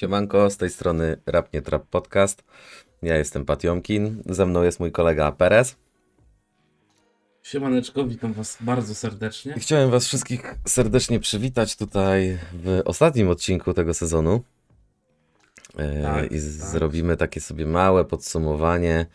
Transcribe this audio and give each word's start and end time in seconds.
Siemanko, 0.00 0.50
z 0.50 0.56
tej 0.56 0.70
strony 0.70 1.16
Rap 1.26 1.52
Nie 1.52 1.62
Trap 1.62 1.86
Podcast. 1.86 2.44
Ja 3.02 3.16
jestem 3.16 3.44
Patiomkin, 3.44 4.22
ze 4.26 4.46
mną 4.46 4.62
jest 4.62 4.80
mój 4.80 4.92
kolega 4.92 5.32
Perez. 5.32 5.76
Siemaneczko, 7.42 8.04
witam 8.04 8.32
was 8.32 8.58
bardzo 8.60 8.94
serdecznie. 8.94 9.54
I 9.56 9.60
chciałem 9.60 9.90
was 9.90 10.06
wszystkich 10.06 10.54
serdecznie 10.66 11.20
przywitać 11.20 11.76
tutaj 11.76 12.38
w 12.52 12.82
ostatnim 12.84 13.28
odcinku 13.28 13.74
tego 13.74 13.94
sezonu. 13.94 14.42
E, 15.78 16.02
Tak, 16.02 16.24
I 16.24 16.28
tak. 16.28 16.40
zrobimy 16.40 17.16
takie 17.16 17.40
sobie 17.40 17.66
małe 17.66 18.04
podsumowanie 18.04 19.06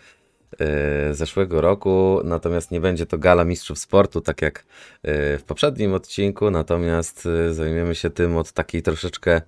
zeszłego 1.12 1.62
roku. 1.62 2.22
Natomiast 2.24 2.72
nie 2.72 2.80
będzie 2.80 3.06
to 3.06 3.18
gala 3.18 3.46
mistrzów 3.46 3.80
sportu, 3.80 4.22
tak 4.22 4.42
jak 4.42 4.60
e, 5.04 5.38
w 5.38 5.44
poprzednim 5.44 5.94
odcinku. 5.94 6.52
Natomiast 6.52 7.26
e, 7.26 7.54
zajmiemy 7.54 7.96
się 7.96 8.10
tym 8.10 8.38
od 8.38 8.52
takiej 8.52 8.82
troszeczkę 8.82 9.42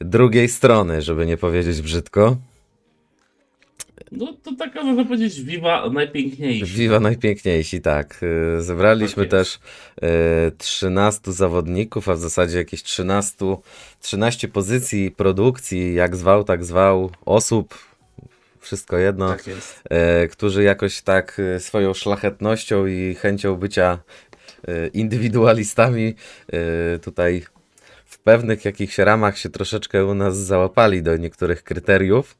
drugiej 0.00 0.48
strony, 0.48 1.02
żeby 1.02 1.26
nie 1.26 1.36
powiedzieć 1.36 1.82
brzydko. 1.82 2.36
No 4.12 4.32
to 4.42 4.52
taka 4.58 4.82
można 4.82 5.04
powiedzieć 5.04 5.42
Viva 5.42 5.90
najpiękniejsza. 5.90 6.66
Viva 6.66 7.00
najpiękniejsi, 7.00 7.80
tak. 7.80 8.20
Zebraliśmy 8.58 9.22
Tak 9.22 9.30
też 9.30 9.58
y, 10.48 10.52
13 10.58 11.32
zawodników, 11.32 12.08
a 12.08 12.14
w 12.14 12.18
zasadzie 12.18 12.58
jakieś 12.58 12.82
13, 12.82 13.56
13 14.00 14.48
pozycji 14.48 15.10
produkcji, 15.10 15.94
jak 15.94 16.16
zwał, 16.16 16.44
tak 16.44 16.64
zwał, 16.64 17.10
osób, 17.24 17.74
wszystko 18.64 18.98
jedno, 18.98 19.28
Tak 19.28 19.44
y, 20.24 20.28
którzy 20.28 20.62
jakoś 20.62 21.02
tak 21.02 21.38
y, 21.38 21.60
swoją 21.60 21.94
szlachetnością 21.94 22.86
i 22.86 23.14
chęcią 23.14 23.56
bycia 23.56 23.98
y, 24.68 24.90
indywidualistami 24.94 26.14
tutaj 27.02 27.44
w 28.06 28.18
pewnych 28.18 28.64
jakichś 28.64 28.98
ramach 28.98 29.38
się 29.38 29.48
troszeczkę 29.48 30.06
u 30.06 30.14
nas 30.14 30.36
załapali 30.36 31.02
do 31.02 31.16
niektórych 31.16 31.64
kryteriów. 31.64 32.36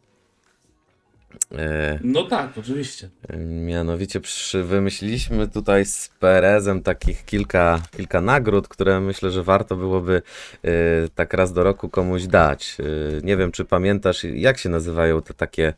Y, 1.55 1.99
No 2.05 2.23
tak, 2.25 2.59
oczywiście. 2.59 3.09
Mianowicie 3.47 4.21
przy, 4.21 4.63
wymyśliliśmy 4.65 5.49
tutaj 5.49 5.85
z 5.85 6.09
Perezem 6.21 6.83
takich 6.83 7.25
kilka, 7.25 7.83
kilka 7.97 8.21
nagród, 8.21 8.69
które 8.69 9.01
myślę, 9.01 9.31
że 9.31 9.43
warto 9.43 9.77
byłoby 9.77 10.23
y, 10.65 10.71
tak 11.15 11.35
raz 11.35 11.53
do 11.53 11.63
roku 11.65 11.89
komuś 11.89 12.23
dać. 12.27 12.77
Y, 12.81 13.21
nie 13.25 13.37
wiem, 13.37 13.53
czy 13.53 13.65
pamiętasz, 13.65 14.25
jak 14.25 14.59
się 14.59 14.69
nazywają 14.69 15.23
te 15.23 15.35
takie 15.35 15.75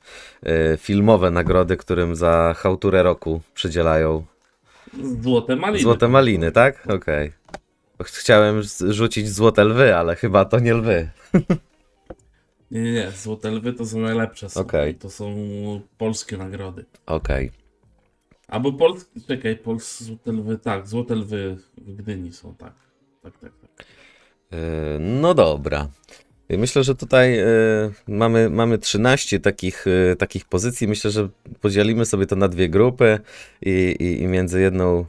y, 0.47 0.77
filmowe 0.77 1.31
nagrody, 1.31 1.77
którym 1.77 2.17
za 2.17 2.55
chałturę 2.59 3.03
roku 3.03 3.41
przydzielają 3.55 4.25
Złote 5.23 5.57
maliny. 5.57 5.83
złote 5.83 6.09
maliny, 6.09 6.53
tak? 6.53 6.87
Okej. 6.89 7.33
Chciałem 8.05 8.63
z- 8.65 8.91
rzucić 8.91 9.29
złote 9.31 9.65
lwy, 9.65 9.97
ale 9.97 10.17
chyba 10.17 10.45
to 10.45 10.59
nie 10.59 10.75
lwy. 10.75 11.09
Nie, 12.71 12.83
nie, 12.83 12.93
nie. 12.93 13.11
Złote 13.11 13.51
lwy 13.51 13.73
to 13.73 13.87
są 13.87 14.01
najlepsze. 14.01 14.49
Są. 14.51 14.65
I 14.91 14.95
To 14.95 15.11
są 15.11 15.35
polskie 15.99 16.37
nagrody. 16.37 16.85
Okej. 17.07 17.51
Albo 18.49 18.73
polskie, 18.73 19.21
czekaj, 19.29 19.57
polskie 19.57 20.05
złote 20.05 20.33
lwy, 20.33 20.59
tak, 20.59 20.89
złote 20.89 21.15
lwy 21.15 21.57
w 21.79 21.97
Gdyni 21.97 22.33
są, 22.33 22.55
tak. 22.55 22.73
Tak, 23.23 23.39
tak, 23.39 23.53
tak. 23.61 23.87
Yy, 24.51 24.59
No 25.01 25.35
dobra. 25.35 25.89
Myślę, 26.49 26.85
że 26.85 26.95
tutaj 26.95 27.37
yy, 27.37 27.93
mamy, 28.09 28.51
mamy 28.51 28.79
13 28.79 29.41
takich, 29.41 29.85
yy, 29.87 30.17
takich 30.17 30.45
pozycji. 30.45 30.89
Myślę, 30.89 31.11
że 31.11 31.29
podzielimy 31.61 32.05
sobie 32.07 32.27
to 32.27 32.37
na 32.37 32.49
dwie 32.49 32.69
grupy 32.69 33.19
i, 33.63 33.97
i, 34.01 34.23
i 34.23 34.27
między 34.27 34.61
jedną 34.61 35.05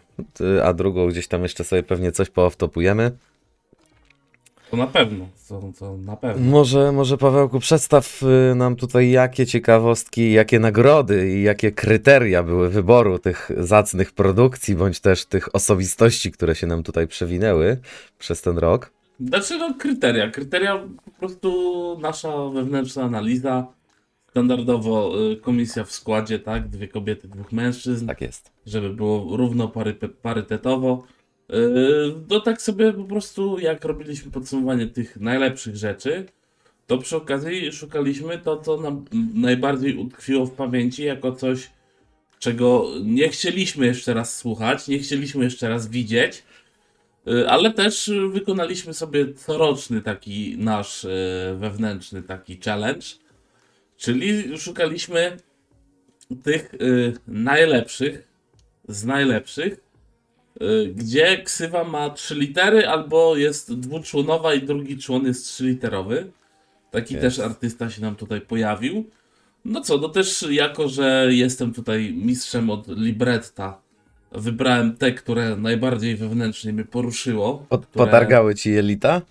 a 0.64 0.74
drugą 0.74 1.08
gdzieś 1.08 1.28
tam 1.28 1.44
jeszcze 1.44 1.64
sobie 1.64 1.84
pewnie 1.84 2.12
coś 2.12 2.30
pooftopujemy. 2.30 3.12
To 4.72 4.78
na 4.78 4.88
pewno, 4.88 5.28
to, 5.50 5.62
to 5.80 5.98
na 5.98 6.16
pewno. 6.16 6.52
Może, 6.52 6.92
może 6.92 7.18
Pawełku, 7.18 7.60
przedstaw 7.60 8.22
yy, 8.22 8.56
nam 8.56 8.76
tutaj 8.76 9.12
jakie 9.12 9.46
ciekawostki, 9.46 10.32
jakie 10.32 10.60
nagrody 10.60 11.32
i 11.32 11.44
jakie 11.44 11.72
kryteria 11.72 12.44
były 12.44 12.70
wyboru 12.70 13.20
tych 13.20 13.52
zacnych 13.58 14.12
produkcji, 14.12 14.76
bądź 14.76 15.00
też 15.00 15.26
tych 15.26 15.56
osobistości, 15.56 16.32
które 16.32 16.56
się 16.56 16.68
nam 16.68 16.84
tutaj 16.84 17.08
przewinęły 17.08 17.78
przez 18.20 18.42
ten 18.42 18.58
rok. 18.58 18.92
Znaczy 19.20 19.58
no 19.58 19.74
kryteria. 19.80 20.32
Kryteria 20.32 20.88
po 21.06 21.12
prostu 21.12 22.00
nasza 22.02 22.50
wewnętrzna 22.50 23.04
analiza. 23.04 23.68
Standardowo 24.30 25.14
y, 25.32 25.38
komisja 25.38 25.84
w 25.84 25.92
składzie, 25.92 26.40
tak? 26.40 26.68
Dwie 26.68 26.88
kobiety, 26.88 27.28
dwóch 27.28 27.52
mężczyzn. 27.52 28.08
Tak 28.08 28.22
jest. 28.22 28.52
żeby 28.66 28.90
było 28.90 29.38
równo 29.38 29.68
pary, 29.68 29.94
parytetowo. 30.22 31.04
Yy, 31.50 32.16
No 32.30 32.40
tak 32.40 32.62
sobie 32.62 32.94
po 32.94 33.04
prostu, 33.04 33.60
jak 33.60 33.86
robiliśmy 33.86 34.32
podsumowanie 34.32 34.88
tych 34.88 35.18
najlepszych 35.18 35.76
rzeczy, 35.76 36.26
to 36.88 36.98
przy 36.98 37.18
okazji 37.18 37.72
szukaliśmy 37.72 38.38
to, 38.38 38.58
co 38.58 38.78
nam 38.78 39.06
najbardziej 39.34 39.98
utkwiło 39.98 40.46
w 40.46 40.52
pamięci, 40.52 41.04
jako 41.04 41.32
coś, 41.32 41.70
czego 42.40 42.86
nie 43.04 43.30
chcieliśmy 43.30 43.86
jeszcze 43.86 44.14
raz 44.14 44.38
słuchać, 44.38 44.88
nie 44.88 45.00
chcieliśmy 45.00 45.44
jeszcze 45.44 45.70
raz 45.70 45.88
widzieć, 45.88 46.44
yy, 47.26 47.50
ale 47.50 47.74
też 47.74 48.12
wykonaliśmy 48.32 48.94
sobie 48.94 49.34
coroczny 49.34 50.02
taki 50.02 50.58
nasz 50.58 51.04
yy, 51.04 51.58
wewnętrzny 51.58 52.24
taki 52.24 52.60
challenge, 52.66 53.08
czyli 53.98 54.58
szukaliśmy 54.58 55.38
tych 56.44 56.76
najlepszych 57.28 58.28
z 58.88 59.06
najlepszych, 59.06 59.87
gdzie 60.96 61.38
ksywa 61.38 61.84
ma 61.84 62.10
trzy 62.10 62.36
litery 62.36 62.88
albo 62.88 63.36
jest 63.36 63.80
dwuczłonowa 63.80 64.54
i 64.54 64.62
drugi 64.62 64.98
człon 64.98 65.26
jest 65.26 65.46
trzyliterowy. 65.46 66.32
Taki 66.92 67.16
też 67.16 67.40
artysta 67.40 67.90
się 67.90 68.02
nam 68.02 68.16
tutaj 68.16 68.42
pojawił. 68.42 69.10
No 69.66 69.82
co, 69.82 69.98
no 69.98 70.10
też 70.10 70.46
jako, 70.50 70.90
że 70.90 71.28
jestem 71.30 71.74
tutaj 71.74 72.14
mistrzem 72.14 72.70
od 72.70 72.88
libretta, 72.88 73.82
wybrałem 74.32 74.98
te, 74.98 75.12
które 75.12 75.56
najbardziej 75.56 76.16
wewnętrznie 76.16 76.74
mnie 76.74 76.86
poruszyło. 76.86 77.66
Pod, 77.70 77.86
które, 77.86 78.06
Potargały 78.06 78.56
ci 78.56 78.72
jelita? 78.72 79.22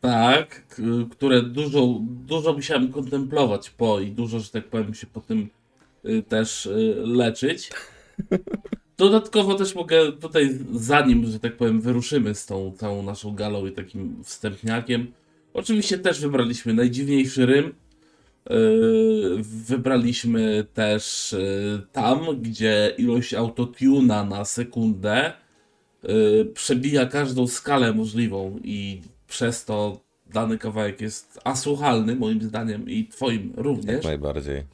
Tak, 0.00 0.66
które 1.10 1.42
dużo, 1.42 1.98
dużo 2.02 2.52
musiałem 2.52 2.92
kontemplować 2.92 3.70
po 3.70 4.00
i 4.00 4.10
dużo, 4.10 4.40
że 4.40 4.50
tak 4.50 4.64
powiem, 4.64 4.94
się 4.94 5.06
po 5.06 5.20
tym 5.20 5.48
y, 6.04 6.22
też 6.22 6.66
y, 6.66 6.94
leczyć. 7.04 7.70
Dodatkowo 8.98 9.54
też 9.54 9.74
mogę 9.74 10.12
tutaj, 10.12 10.58
zanim, 10.72 11.26
że 11.26 11.40
tak 11.40 11.56
powiem, 11.56 11.80
wyruszymy 11.80 12.34
z 12.34 12.46
tą 12.46 12.72
całą 12.76 13.02
naszą 13.02 13.34
galą 13.34 13.66
i 13.66 13.72
takim 13.72 14.24
wstępniakiem, 14.24 15.12
oczywiście 15.54 15.98
też 15.98 16.20
wybraliśmy 16.20 16.74
najdziwniejszy 16.74 17.46
rym. 17.46 17.74
Yy, 18.50 19.36
Wybraliśmy 19.42 20.66
też 20.74 21.34
yy, 21.38 21.82
tam, 21.92 22.20
gdzie 22.42 22.94
ilość 22.98 23.34
autotuna 23.34 24.24
na 24.24 24.44
sekundę 24.44 25.32
yy, 26.02 26.44
przebija 26.54 27.06
każdą 27.06 27.46
skalę 27.46 27.92
możliwą 27.92 28.60
i 28.64 29.00
przez 29.28 29.64
to 29.64 30.00
dany 30.32 30.58
kawałek 30.58 31.00
jest 31.00 31.40
asłuchalny 31.44 32.16
moim 32.16 32.42
zdaniem 32.42 32.88
i 32.90 33.06
twoim 33.06 33.52
również. 33.56 33.94
Jak 33.94 34.04
najbardziej. 34.04 34.64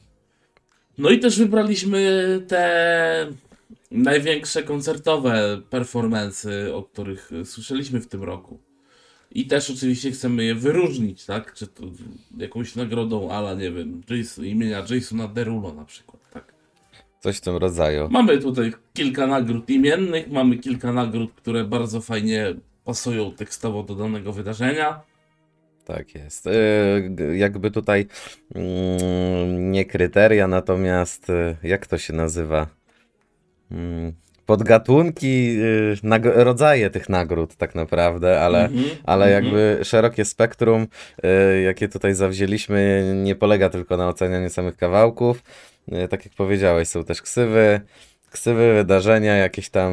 No 0.97 1.09
i 1.09 1.19
też 1.19 1.39
wybraliśmy 1.39 2.41
te 2.47 3.27
największe 3.91 4.63
koncertowe 4.63 5.61
performance'y, 5.69 6.73
o 6.73 6.83
których 6.83 7.31
słyszeliśmy 7.43 8.01
w 8.01 8.07
tym 8.07 8.23
roku. 8.23 8.59
I 9.31 9.47
też 9.47 9.69
oczywiście 9.69 10.11
chcemy 10.11 10.43
je 10.43 10.55
wyróżnić, 10.55 11.25
tak? 11.25 11.53
Czy 11.53 11.67
to 11.67 11.83
jakąś 12.37 12.75
nagrodą 12.75 13.31
ala, 13.31 13.53
nie 13.53 13.71
wiem, 13.71 14.01
Jason, 14.09 14.45
imienia 14.45 14.83
Jasona 14.89 15.27
Derulo 15.27 15.73
na 15.73 15.85
przykład, 15.85 16.29
tak? 16.29 16.53
Coś 17.19 17.37
w 17.37 17.41
tym 17.41 17.55
rodzaju. 17.57 18.07
Mamy 18.11 18.37
tutaj 18.37 18.73
kilka 18.93 19.27
nagród 19.27 19.69
imiennych, 19.69 20.31
mamy 20.31 20.57
kilka 20.57 20.93
nagród, 20.93 21.31
które 21.35 21.63
bardzo 21.63 22.01
fajnie 22.01 22.53
pasują 22.85 23.31
tekstowo 23.31 23.83
do 23.83 23.95
danego 23.95 24.33
wydarzenia. 24.33 25.01
Tak 25.85 26.15
jest. 26.15 26.45
G- 27.09 27.37
Jakby 27.37 27.71
tutaj 27.71 28.07
mm, 28.55 29.71
nie 29.71 29.85
kryteria, 29.85 30.47
natomiast 30.47 31.29
yy, 31.29 31.55
jak 31.63 31.87
to 31.87 31.97
się 31.97 32.13
nazywa? 32.13 32.67
Mm, 33.71 34.13
Podgatunki, 34.45 35.57
nag- 36.03 36.31
rodzaje 36.43 36.89
tych 36.89 37.09
nagród 37.09 37.55
tak 37.55 37.75
naprawdę, 37.75 38.41
ale, 38.41 38.65
Mhm, 38.65 38.85
ale 39.03 39.25
mhm. 39.25 39.43
jakby 39.45 39.85
szerokie 39.85 40.25
spektrum, 40.25 40.87
yy, 41.23 41.61
jakie 41.61 41.89
tutaj 41.89 42.13
zawzięliśmy, 42.13 43.11
nie 43.23 43.35
polega 43.35 43.69
tylko 43.69 43.97
na 43.97 44.07
ocenianiu 44.07 44.49
samych 44.49 44.77
kawałków. 44.77 45.43
Yy, 45.87 46.07
Tak 46.07 46.25
jak 46.25 46.33
powiedziałeś, 46.33 46.87
są 46.87 47.03
też 47.03 47.21
ksywy, 47.21 47.81
ksywy, 48.31 48.73
wydarzenia, 48.73 49.35
jakieś 49.35 49.69
tam 49.69 49.91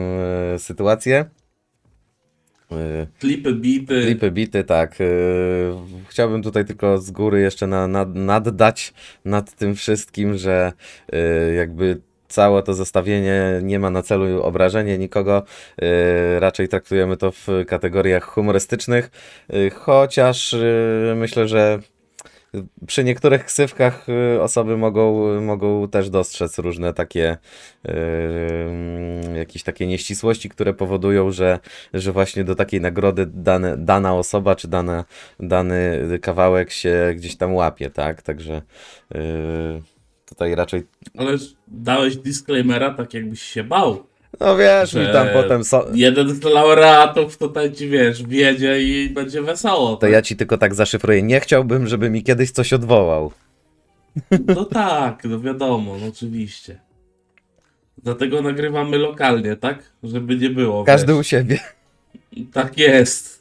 sytuacje. 0.59 1.25
Klipy, 3.19 3.55
bity. 3.55 4.03
Klipy, 4.03 4.31
bity, 4.31 4.65
tak. 4.65 4.97
Chciałbym 6.09 6.43
tutaj 6.43 6.65
tylko 6.65 6.99
z 6.99 7.11
góry 7.11 7.41
jeszcze 7.41 7.67
na, 7.67 7.87
na, 7.89 8.05
naddać 8.05 8.95
nad 9.25 9.55
tym 9.55 9.75
wszystkim, 9.75 10.39
że 10.39 10.73
jakby 11.57 12.01
całe 12.33 12.63
to 12.63 12.75
zestawienie 12.75 13.61
nie 13.63 13.79
ma 13.79 13.91
na 13.91 14.03
celu 14.03 14.43
obrażenie 14.43 14.99
nikogo. 14.99 15.43
Yy, 15.79 16.41
raczej 16.41 16.69
traktujemy 16.69 17.17
to 17.17 17.33
w 17.33 17.47
kategoriach 17.67 18.25
humorystycznych, 18.25 19.11
yy, 19.49 19.71
chociaż 19.71 20.53
yy, 20.53 21.15
myślę, 21.17 21.49
że 21.49 21.79
przy 22.87 23.05
niektórych 23.05 23.45
ksywkach 23.45 24.09
y, 24.09 24.43
osoby 24.43 24.77
mogą, 24.77 25.41
mogą 25.41 25.89
też 25.89 26.11
dostrzec 26.11 26.59
różne 26.59 26.93
takie 26.93 27.37
y, 27.89 27.93
jakieś 29.37 29.63
takie 29.63 29.87
nieścisłości, 29.87 30.49
które 30.49 30.75
powodują, 30.75 31.31
że, 31.31 31.59
że 31.95 32.13
właśnie 32.13 32.45
do 32.45 32.55
takiej 32.55 32.81
nagrody 32.81 33.27
dane, 33.27 33.77
dana 33.79 34.15
osoba 34.15 34.57
czy 34.57 34.69
dane, 34.69 35.05
dany 35.41 36.01
kawałek 36.23 36.71
się 36.71 37.13
gdzieś 37.17 37.37
tam 37.37 37.55
łapie, 37.55 37.91
tak? 37.91 38.23
Także 38.23 38.63
y, 39.15 39.92
tutaj 40.33 40.55
raczej 40.55 40.83
Ale 41.19 41.33
dałeś 41.69 42.17
disclaimera 42.17 42.91
tak 42.95 43.15
jakbyś 43.15 43.43
się 43.43 43.65
bał. 43.65 44.03
no 44.41 44.57
wiesz, 44.57 44.95
mi 44.95 45.07
tam 45.13 45.27
Że 45.27 45.33
potem 45.33 45.65
so, 45.65 45.87
Jeden 45.95 46.35
z 46.35 46.43
laureatów 46.43 47.39
tutaj 47.39 47.73
ci 47.73 47.89
wiesz, 47.89 48.23
wiedzie 48.23 48.83
i 48.83 49.11
będzie 49.11 49.43
wesoło. 49.43 49.91
to 49.91 49.97
tak? 49.97 50.11
ja 50.11 50.23
ci 50.23 50.37
tylko 50.37 50.59
tak 50.59 50.75
zaszyfruję. 50.75 51.23
Nie 51.23 51.41
chciałbym, 51.41 51.87
żeby 51.87 52.11
mi 52.11 52.23
kiedyś 52.23 52.51
coś 52.51 52.73
odwołał. 52.73 53.33
No 54.47 54.65
tak, 54.65 55.25
no 55.25 55.41
wiadomo, 55.41 55.97
no 56.01 56.07
oczywiście. 56.07 56.81
Dlatego 58.03 58.43
nagrywamy 58.43 58.99
lokalnie, 58.99 59.57
tak? 59.57 59.79
Żeby 60.03 60.37
nie 60.37 60.51
było. 60.51 60.85
Każdy 60.85 61.15
u 61.15 61.17
wiesz. 61.19 61.27
siebie. 61.27 61.59
Tak 62.53 62.79
jest. 62.79 63.32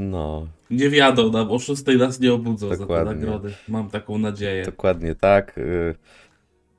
No, 0.00 0.46
Nie 0.70 0.90
wiadą 0.90 1.32
nam, 1.32 1.50
o 1.50 1.58
6 1.58 1.82
nas 1.98 2.20
nie 2.20 2.32
obudzą 2.32 2.68
za 2.68 2.74
te 2.74 2.80
Dokładnie. 2.80 3.14
nagrody. 3.14 3.52
Mam 3.68 3.90
taką 3.90 4.18
nadzieję. 4.18 4.64
dokładnie 4.64 5.14
tak. 5.14 5.58
y. 5.58 5.94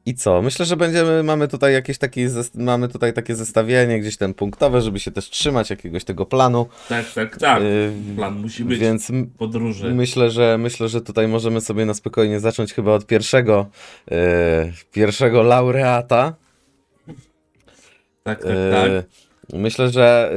I 0.06 0.14
co? 0.16 0.42
Myślę, 0.42 0.66
że 0.66 0.78
będziemy, 0.78 1.24
mamy 1.24 1.48
tutaj 1.48 1.74
jakieś 1.74 1.98
takie, 1.98 2.30
mamy 2.56 2.88
tutaj 2.88 3.14
takie 3.14 3.36
zestawienie 3.36 4.00
gdzieś 4.00 4.18
tam 4.18 4.34
punktowe, 4.34 4.82
żeby 4.82 5.00
się 5.00 5.12
też 5.12 5.30
trzymać 5.30 5.70
jakiegoś 5.70 6.04
tego 6.04 6.26
planu. 6.26 6.68
Tak, 6.90 7.06
tak, 7.14 7.38
tak. 7.38 7.62
Y, 7.64 7.92
Plan 8.16 8.40
musi 8.40 8.66
być 8.66 8.80
Więc 8.80 9.12
podróży. 9.38 9.94
myślę, 9.94 10.30
że 10.32 10.58
myślę, 10.58 10.90
że 10.90 11.02
tutaj 11.02 11.28
możemy 11.28 11.62
sobie 11.62 11.86
na 11.86 11.94
spokojnie 11.94 12.40
zacząć 12.40 12.74
chyba 12.74 12.92
od 12.92 13.06
pierwszego, 13.06 13.66
y, 14.12 14.16
pierwszego 14.92 15.44
laureata. 15.44 16.36
Tak, 18.24 18.44
tak, 18.44 18.52
tak. 18.72 18.92
Myślę, 19.54 19.90
że 19.90 20.32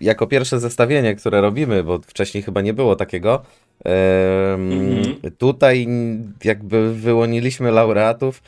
y, 0.00 0.04
jako 0.04 0.26
pierwsze 0.26 0.60
zestawienie, 0.60 1.14
które 1.14 1.40
robimy, 1.40 1.84
bo 1.84 1.98
wcześniej 1.98 2.42
chyba 2.42 2.60
nie 2.60 2.74
było 2.74 2.96
takiego, 2.96 3.42
Mhm. 3.84 5.16
tutaj 5.38 5.88
jakby 6.44 6.94
wyłoniliśmy 6.94 7.70
laureatów 7.70 8.42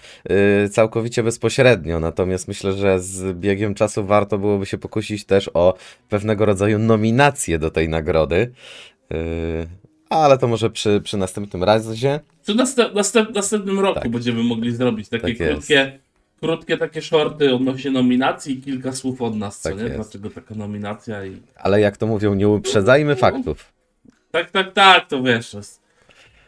y, 0.65 0.69
całkowicie 0.69 1.23
bezpośrednio, 1.23 2.01
natomiast 2.01 2.49
myślę, 2.49 2.73
że 2.73 3.01
z 3.01 3.39
biegiem 3.39 3.75
czasu 3.75 4.05
warto 4.07 4.39
byłoby 4.39 4.67
się 4.67 4.79
pokusić 4.79 5.25
też 5.25 5.51
o 5.55 5.75
pewnego 6.09 6.47
rodzaju 6.47 6.79
nominację 6.79 7.59
do 7.59 7.71
tej 7.71 7.89
nagrody. 7.89 8.53
Y, 9.13 9.67
Ale 10.11 10.39
to 10.39 10.49
może 10.49 10.71
przy, 10.71 11.01
przy 11.05 11.17
następnym 11.17 11.65
razie. 11.65 12.21
Przy 12.43 12.55
następ, 12.55 12.95
następ, 12.95 13.35
następnym 13.35 13.81
roku 13.81 14.01
Tak. 14.01 14.09
będziemy 14.09 14.43
mogli 14.43 14.73
zrobić 14.73 15.09
takie 15.09 15.23
Tak 15.23 15.41
jest. 15.41 15.71
Krótkie, 16.43 16.79
takie 16.79 17.03
shorty 17.03 17.55
odnośnie 17.55 17.91
nominacji 17.91 18.59
i 18.59 18.63
kilka 18.63 18.93
słów 18.93 19.23
od 19.23 19.37
nas, 19.37 19.61
co 19.61 19.69
Tak 19.69 19.79
nie? 19.79 19.85
jest. 19.85 19.97
Dlaczego 19.97 20.31
taka 20.31 20.55
nominacja 20.55 21.25
i... 21.25 21.43
Ale 21.57 21.81
jak 21.81 21.97
to 21.97 22.07
mówią, 22.07 22.35
nie 22.35 22.49
uprzedzajmy 22.49 23.17
faktów. 23.17 23.73
Tak, 24.31 24.51
tak, 24.51 24.73
tak, 24.73 25.09
to 25.09 25.23
wiesz, 25.23 25.57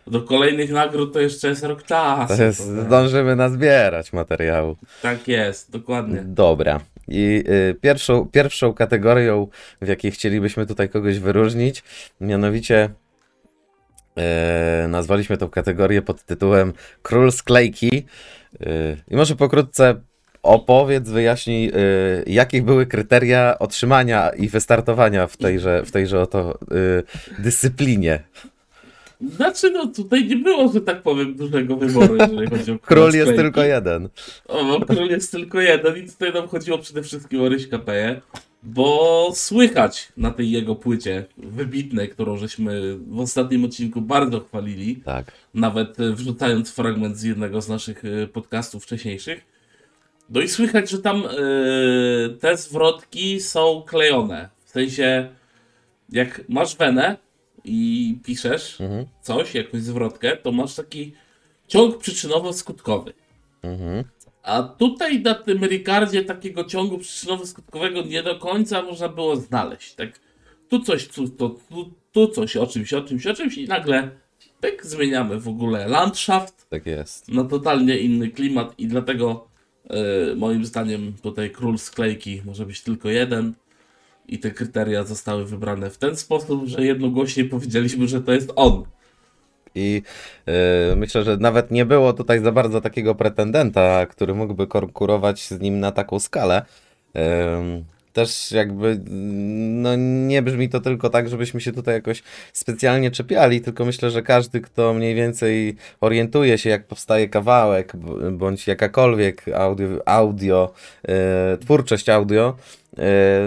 do 0.07 0.23
kolejnych 0.23 0.71
nagród 0.71 1.13
to 1.13 1.21
jeszcze 1.21 1.49
jest 1.49 1.65
rok 1.65 1.83
czasu. 1.83 2.37
To 2.37 2.43
jest, 2.43 2.59
to 2.59 2.83
zdążymy 2.83 3.37
nazbierać 3.37 4.13
materiału. 4.13 4.77
Tak 5.03 5.29
jest, 5.29 5.71
dokładnie. 5.71 6.23
Dobra. 6.25 6.81
I 7.09 7.45
y, 7.49 7.77
pierwszą, 7.81 8.29
pierwszą 8.29 8.75
kategorią, 8.75 9.49
w 9.83 9.89
jakiej 9.89 10.11
chcielibyśmy 10.11 10.67
tutaj 10.67 10.89
kogoś 10.89 11.19
wyróżnić, 11.19 11.83
mianowicie 12.21 12.91
e, 14.17 14.87
nazwaliśmy 14.89 15.37
tą 15.37 15.49
kategorię 15.49 16.03
pod 16.03 16.23
tytułem 16.25 16.73
Król 17.03 17.33
Sklejki. 17.33 18.07
Y, 18.63 18.97
I 19.11 19.17
może 19.17 19.37
pokrótce 19.37 20.01
opowiedz, 20.43 21.09
wyjaśnij, 21.09 21.69
y, 21.69 21.73
jakie 22.27 22.63
były 22.63 22.87
kryteria 22.87 23.59
otrzymania 23.59 24.31
i 24.31 24.49
wystartowania 24.49 25.27
w 25.27 25.37
tejże, 25.37 25.83
w 25.85 25.91
tejże 25.91 26.21
oto 26.21 26.59
y, 26.73 27.43
dyscyplinie. 27.43 28.23
Znaczy, 29.21 29.71
no 29.71 29.87
tutaj 29.87 30.25
nie 30.29 30.37
było, 30.37 30.73
że 30.73 30.81
tak 30.81 31.03
powiem, 31.03 31.35
dużego 31.35 31.77
wyboru, 31.77 32.17
jeżeli 32.17 32.47
chodzi 32.51 32.73
o 32.73 32.79
Król 32.79 33.05
jest 33.05 33.17
sklejki. 33.17 33.43
tylko 33.43 33.63
jeden. 33.63 34.09
O, 34.49 34.65
bo 34.65 34.87
król 34.87 35.09
jest 35.09 35.33
tylko 35.33 35.61
jeden 35.61 35.97
i 35.97 36.09
tutaj 36.09 36.33
nam 36.33 36.49
chodziło 36.49 36.79
przede 36.79 37.03
wszystkim 37.03 37.41
o 37.41 37.49
Ryśka 37.49 37.79
Peję, 37.79 38.21
bo 38.65 39.31
słychać 39.35 40.09
na 40.17 40.31
tej 40.31 40.51
jego 40.51 40.75
płycie 40.77 41.27
wybitnej, 41.37 42.09
którą 42.09 42.37
żeśmy 42.37 42.97
w 42.97 43.21
ostatnim 43.21 43.65
odcinku 43.65 44.01
bardzo 44.01 44.41
chwalili, 44.41 44.97
Tak. 44.97 45.33
nawet 45.55 46.01
e, 46.01 46.13
wrzucając 46.13 46.71
fragment 46.71 47.17
z 47.19 47.23
jednego 47.23 47.61
z 47.61 47.69
naszych 47.69 48.03
e, 48.05 48.27
podcastów 48.27 48.83
wcześniejszych. 48.85 49.45
No 50.31 50.41
i 50.41 50.49
słychać, 50.49 50.91
że 50.91 50.99
tam 50.99 51.23
e, 51.27 51.29
te 52.41 52.57
zwrotki 52.57 53.41
są 53.41 53.83
klejone. 53.87 54.49
W 54.65 54.71
sensie, 54.71 55.29
jak 56.13 56.49
masz 56.49 56.77
wenę 56.77 57.17
i 57.65 58.19
piszesz 58.25 58.81
Mhm. 58.81 59.07
coś, 59.23 59.55
jakąś 59.55 59.83
zwrotkę, 59.83 60.37
to 60.37 60.53
masz 60.53 60.75
taki 60.75 61.13
ciąg 61.69 61.97
przyczynowo-skutkowy. 62.03 63.13
Mhm. 63.63 64.05
A 64.45 64.63
tutaj 64.63 65.21
na 65.21 65.35
tym 65.35 65.65
Ricardzie 65.65 66.25
takiego 66.25 66.65
ciągu 66.65 66.99
przyczynowo-skutkowego 66.99 68.09
nie 68.09 68.23
do 68.23 68.39
końca 68.39 68.83
można 68.83 69.09
było 69.09 69.37
znaleźć. 69.37 69.95
Tak, 69.95 70.21
tu 70.69 70.81
coś, 70.81 71.09
tu, 71.09 71.29
tu, 71.29 71.59
tu 72.13 72.29
coś 72.29 72.57
o 72.57 72.67
czymś, 72.67 72.93
o 72.93 73.03
czymś, 73.03 73.27
o 73.27 73.35
czymś 73.35 73.59
i 73.59 73.69
nagle 73.69 74.11
tak 74.61 74.87
zmieniamy 74.87 75.41
w 75.41 75.49
ogóle 75.49 75.89
landschaft 75.89 76.69
Tak 76.71 76.87
jest. 76.87 77.29
na 77.29 77.45
totalnie 77.45 77.99
inny 77.99 78.29
klimat 78.29 78.75
i 78.79 78.87
dlatego 78.87 79.49
e, 79.91 80.35
moim 80.35 80.65
zdaniem 80.65 81.13
tutaj 81.23 81.51
król 81.51 81.79
sklejki 81.79 82.43
może 82.45 82.67
być 82.67 82.83
tylko 82.83 83.09
jeden 83.09 83.55
i 84.29 84.39
te 84.39 84.51
kryteria 84.51 85.05
zostały 85.05 85.47
wybrane 85.47 85.91
w 85.91 85.99
ten 85.99 86.17
sposób, 86.17 86.67
że 86.67 86.85
jednogłośnie 86.85 87.45
powiedzieliśmy, 87.45 88.09
że 88.09 88.21
to 88.21 88.33
jest 88.33 88.53
on. 88.57 88.85
I 89.75 90.03
y, 90.93 90.97
myślę, 90.97 91.25
że 91.25 91.37
nawet 91.37 91.71
nie 91.71 91.85
było 91.85 92.13
tutaj 92.13 92.41
za 92.41 92.53
bardzo 92.53 92.81
takiego 92.81 93.15
pretendenta, 93.15 94.07
który 94.07 94.35
mógłby 94.35 94.67
konkurować 94.67 95.49
z 95.49 95.61
nim 95.61 95.81
na 95.81 95.93
taką 95.93 96.21
skalę. 96.21 96.63
Ym, 97.17 97.85
też 98.15 98.53
jakby 98.53 99.01
no 99.83 99.97
nie 100.27 100.43
brzmi 100.43 100.69
to 100.69 100.81
tylko 100.81 101.11
tak, 101.11 101.29
żebyśmy 101.29 101.61
się 101.61 101.73
tutaj 101.73 101.95
jakoś 101.95 102.23
specjalnie 102.53 103.11
czepiali, 103.11 103.61
tylko 103.61 103.85
myślę, 103.85 104.11
że 104.11 104.23
każdy, 104.23 104.61
kto 104.61 104.95
mniej 104.95 105.15
więcej 105.15 105.77
orientuje 106.01 106.59
się, 106.59 106.71
jak 106.71 106.87
powstaje 106.87 107.29
kawałek, 107.29 107.93
bądź 108.33 108.67
jakakolwiek 108.67 109.45
audio, 109.55 109.89
audio 110.09 110.73
y, 111.55 111.59
twórczość 111.59 112.09
audio, 112.09 112.57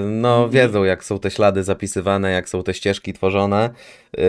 no 0.06 0.50
wiedzą, 0.50 0.84
jak 0.84 1.04
są 1.04 1.20
te 1.20 1.32
ślady 1.32 1.64
zapisywane, 1.64 2.32
jak 2.32 2.50
są 2.50 2.64
te 2.64 2.74
ścieżki 2.74 3.14
tworzone. 3.14 3.70
Yy, 4.18 4.24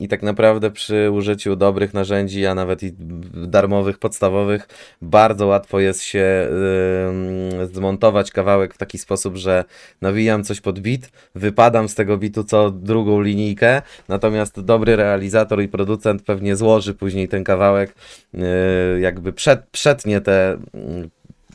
I 0.00 0.08
tak 0.08 0.22
naprawdę 0.22 0.70
przy 0.70 1.10
użyciu 1.10 1.56
dobrych 1.56 1.94
narzędzi, 1.94 2.46
a 2.46 2.54
nawet 2.54 2.82
i 2.82 2.92
darmowych, 3.46 3.98
podstawowych, 3.98 4.68
bardzo 5.02 5.46
łatwo 5.46 5.80
jest 5.80 6.02
się 6.02 6.48
yy, 7.58 7.66
zmontować 7.66 8.30
kawałek 8.30 8.74
w 8.74 8.78
taki 8.78 8.98
sposób, 8.98 9.36
że 9.36 9.64
nawijam 10.00 10.44
coś 10.44 10.60
pod 10.60 10.80
bit, 10.80 11.10
wypadam 11.34 11.88
z 11.88 11.94
tego 11.94 12.18
bitu 12.18 12.44
co 12.44 12.70
drugą 12.70 13.20
linijkę, 13.20 13.82
natomiast 14.08 14.60
dobry 14.60 14.96
realizator 14.96 15.62
i 15.62 15.68
producent 15.68 16.22
pewnie 16.22 16.56
złoży 16.56 16.94
później 16.94 17.28
ten 17.28 17.44
kawałek, 17.44 17.94
yy, 18.34 18.40
jakby 19.00 19.32
przed, 19.32 19.66
przetnie 19.70 20.20
te 20.20 20.58
yy, 20.74 21.10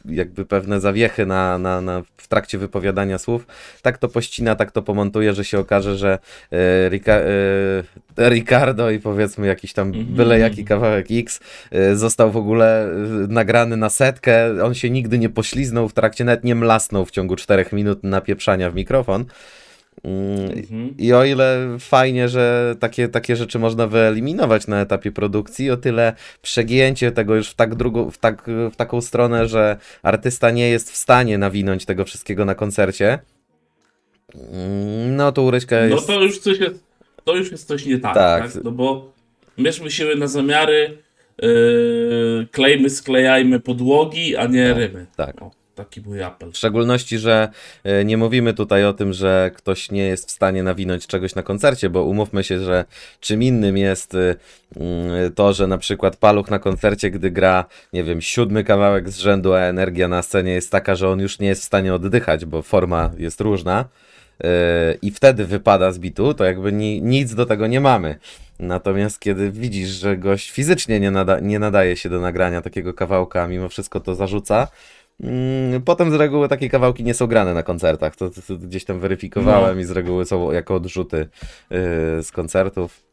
jakby 0.09 0.45
pewne 0.45 0.79
zawiechy 0.79 1.25
na, 1.25 1.57
na, 1.57 1.81
na, 1.81 2.03
w 2.17 2.27
trakcie 2.27 2.57
wypowiadania 2.57 3.17
słów. 3.17 3.47
Tak 3.81 3.97
to 3.97 4.07
pościna, 4.09 4.55
tak 4.55 4.71
to 4.71 4.81
pomontuje, 4.81 5.33
że 5.33 5.45
się 5.45 5.59
okaże, 5.59 5.97
że 5.97 6.19
e, 6.51 6.89
Rica, 6.89 7.13
e, 7.13 8.29
Ricardo 8.29 8.91
i 8.91 8.99
powiedzmy 8.99 9.47
jakiś 9.47 9.73
tam 9.73 9.87
Mhm. 9.87 10.05
byle 10.05 10.39
jaki 10.39 10.65
kawałek 10.65 11.07
X 11.11 11.39
e, 11.71 11.95
został 11.95 12.31
w 12.31 12.37
ogóle 12.37 12.85
e, 12.85 12.89
nagrany 13.27 13.77
na 13.77 13.89
setkę. 13.89 14.63
On 14.63 14.73
się 14.73 14.89
nigdy 14.89 15.19
nie 15.19 15.29
pośliznął 15.29 15.89
w 15.89 15.93
trakcie, 15.93 16.23
nawet 16.25 16.43
nie 16.43 16.55
mlasnął 16.55 17.05
w 17.05 17.11
ciągu 17.11 17.35
4 17.35 17.65
minut 17.71 18.03
napieprzania 18.03 18.71
w 18.71 18.75
mikrofon. 18.75 19.25
Mm, 20.03 20.51
Mhm. 20.57 20.97
i 20.97 21.13
o 21.13 21.25
ile 21.25 21.67
fajnie, 21.79 22.29
że 22.29 22.75
takie, 22.79 23.07
takie 23.07 23.35
rzeczy 23.35 23.59
można 23.59 23.87
wyeliminować 23.87 24.67
na 24.67 24.81
etapie 24.81 25.11
produkcji, 25.11 25.71
o 25.71 25.77
tyle 25.77 26.13
przegięcie 26.41 27.11
tego 27.11 27.35
już 27.35 27.49
w, 27.49 27.53
tak 27.55 27.75
drugą, 27.75 28.11
w, 28.11 28.17
tak, 28.17 28.43
w 28.71 28.75
taką 28.75 29.01
stronę, 29.01 29.47
że 29.47 29.77
artysta 30.03 30.51
nie 30.51 30.69
jest 30.69 30.91
w 30.91 30.95
stanie 30.95 31.37
nawinąć 31.37 31.85
tego 31.85 32.05
wszystkiego 32.05 32.45
na 32.45 32.55
koncercie, 32.55 33.19
mm, 34.35 35.15
no 35.15 35.31
to 35.31 35.41
Uryśka 35.41 35.75
No 35.75 35.95
jest... 35.95 36.07
to 36.07 36.21
już 36.23 36.39
coś 36.39 36.59
jest, 36.59 36.83
to 37.23 37.35
już 37.35 37.51
jest 37.51 37.67
coś 37.67 37.85
nie 37.85 37.97
tak, 37.99 38.13
Tak. 38.13 38.53
tak? 38.53 38.63
No 38.63 38.71
bo 38.71 39.11
mierzmy 39.57 39.91
siły 39.91 40.15
na 40.15 40.27
zamiary, 40.27 40.97
yy, 41.41 42.47
klejmy, 42.51 42.89
sklejajmy 42.89 43.59
podłogi, 43.59 44.35
a 44.37 44.45
nie 44.45 44.73
rymy. 44.73 45.05
tak. 45.15 45.41
O. 45.41 45.51
taki 45.77 46.01
mój 46.01 46.23
apel. 46.23 46.51
W 46.51 46.57
szczególności, 46.57 47.17
że 47.17 47.49
e, 47.83 48.05
nie 48.05 48.17
mówimy 48.17 48.53
tutaj 48.53 48.85
o 48.85 48.93
tym, 48.93 49.13
że 49.13 49.51
ktoś 49.55 49.91
nie 49.91 50.03
jest 50.03 50.27
w 50.27 50.31
stanie 50.31 50.63
nawinąć 50.63 51.07
czegoś 51.07 51.35
na 51.35 51.43
koncercie, 51.43 51.89
bo 51.89 52.03
umówmy 52.03 52.43
się, 52.43 52.59
że 52.59 52.85
czym 53.19 53.43
innym 53.43 53.77
jest 53.77 54.13
y, 54.15 54.35
mm, 54.75 55.33
to, 55.33 55.53
że 55.53 55.67
na 55.67 55.77
przykład 55.77 56.15
paluch 56.15 56.49
na 56.49 56.59
koncercie, 56.59 57.11
gdy 57.11 57.31
gra, 57.31 57.65
nie 57.93 58.03
wiem, 58.03 58.21
siódmy 58.21 58.63
kawałek 58.63 59.09
z 59.09 59.17
rzędu, 59.17 59.53
a 59.53 59.59
energia 59.59 60.07
na 60.07 60.21
scenie 60.21 60.51
jest 60.51 60.71
taka, 60.71 60.95
że 60.95 61.09
on 61.09 61.19
już 61.19 61.39
nie 61.39 61.47
jest 61.47 61.61
w 61.61 61.65
stanie 61.65 61.93
oddychać, 61.93 62.45
bo 62.45 62.61
forma 62.61 63.11
jest 63.17 63.41
różna. 63.41 63.85
y, 64.43 64.47
I 65.01 65.11
wtedy 65.11 65.45
wypada 65.45 65.91
z 65.91 65.99
bitu, 65.99 66.33
to 66.33 66.45
jakby 66.45 66.71
ni, 66.73 67.01
nic 67.01 67.35
do 67.35 67.45
tego 67.45 67.67
nie 67.67 67.81
mamy. 67.81 68.19
Natomiast 68.59 69.19
kiedy 69.19 69.51
widzisz, 69.51 69.89
że 69.89 70.17
gość 70.17 70.51
fizycznie 70.51 70.99
nie, 70.99 71.11
nada, 71.11 71.39
nie 71.39 71.59
nadaje 71.59 71.97
się 71.97 72.09
do 72.09 72.19
nagrania 72.21 72.61
takiego 72.61 72.93
kawałka, 72.93 73.47
mimo 73.47 73.69
wszystko 73.69 73.99
to 73.99 74.15
zarzuca, 74.15 74.67
Potem 75.85 76.11
z 76.11 76.13
reguły 76.13 76.47
takie 76.49 76.69
kawałki 76.69 77.03
nie 77.03 77.13
są 77.13 77.27
grane 77.27 77.53
na 77.53 77.63
koncertach. 77.63 78.15
To, 78.15 78.29
to, 78.29 78.41
to 78.47 78.55
gdzieś 78.57 78.85
tam 78.85 78.99
weryfikowałem 78.99 79.75
No. 79.75 79.81
i 79.81 79.85
z 79.85 79.91
reguły 79.91 80.25
są 80.25 80.51
jako 80.51 80.75
odrzuty 80.75 81.17
yy, 81.17 81.77
z 82.23 82.31
koncertów. 82.31 83.03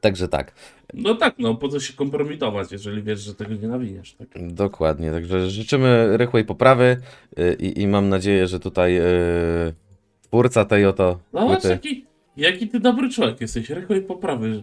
Także 0.00 0.28
tak, 0.28 0.52
No 0.94 1.14
tak, 1.14 1.34
no 1.38 1.54
po 1.54 1.68
co 1.68 1.80
się 1.80 1.92
kompromitować, 1.92 2.72
jeżeli 2.72 3.02
wiesz, 3.02 3.20
że 3.20 3.34
tego 3.34 3.54
nie 3.54 3.68
nawiniesz, 3.68 4.14
tak? 4.14 4.28
dokładnie. 4.52 5.10
Także 5.10 5.50
życzymy 5.50 6.16
rychłej 6.16 6.44
poprawy 6.44 6.96
yy, 7.36 7.54
i, 7.54 7.86
mam 7.86 8.08
nadzieję, 8.08 8.46
że 8.46 8.60
tutaj 8.60 8.94
yy, 8.94 9.02
twórca 10.22 10.64
tej 10.64 10.86
oto 10.86 11.18
No 11.32 11.46
płyty. 11.46 11.68
jaki, 11.68 12.04
jaki 12.36 12.68
ty 12.68 12.80
dobry 12.80 13.10
człowiek 13.10 13.40
jesteś, 13.40 13.70
rychłej 13.70 14.02
poprawy. 14.02 14.62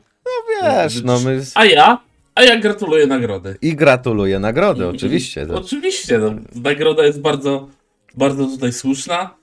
Wiesz, 0.63 1.03
no 1.03 1.19
my. 1.19 1.41
A 1.55 1.65
ja? 1.65 2.01
A 2.35 2.43
ja 2.43 2.59
gratuluję 2.59 3.07
nagrody. 3.07 3.55
I 3.61 3.75
gratuluję 3.75 4.39
nagrody, 4.39 4.87
oczywiście. 4.87 5.45
To, 5.45 5.55
Oczywiście, 5.55 6.17
no, 6.17 6.35
nagroda 6.55 7.05
jest 7.05 7.21
bardzo, 7.21 7.69
bardzo 8.17 8.45
tutaj 8.45 8.73
słuszna, 8.73 9.35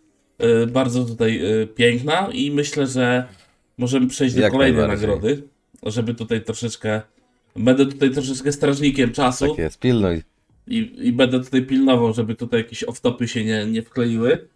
y, 0.63 0.67
bardzo 0.67 1.05
tutaj 1.05 1.61
y, 1.63 1.67
piękna 1.67 2.29
i 2.33 2.51
myślę, 2.51 2.87
że 2.87 3.25
możemy 3.79 4.07
przejść 4.09 4.35
do 4.35 4.41
Jak 4.41 4.53
kolejnej 4.53 4.79
najbardziej. 4.79 5.09
nagrody, 5.09 5.43
żeby 5.87 6.15
tutaj 6.15 6.45
troszeczkę, 6.45 7.03
będę 7.57 7.87
tutaj 7.87 8.11
troszeczkę 8.11 8.53
strażnikiem 8.53 9.13
czasu 9.13 9.49
tak 9.49 9.59
jest, 9.59 9.79
pilnuj. 9.79 10.23
i, 10.67 10.93
i 11.03 11.13
będę 11.13 11.41
tutaj 11.45 11.63
pilnował, 11.63 12.15
żeby 12.15 12.35
tutaj 12.35 12.61
jakieś 12.61 12.85
off-topy 12.85 13.27
się 13.27 13.45
nie, 13.45 13.67
nie 13.67 13.83
wkleiły. 13.83 14.49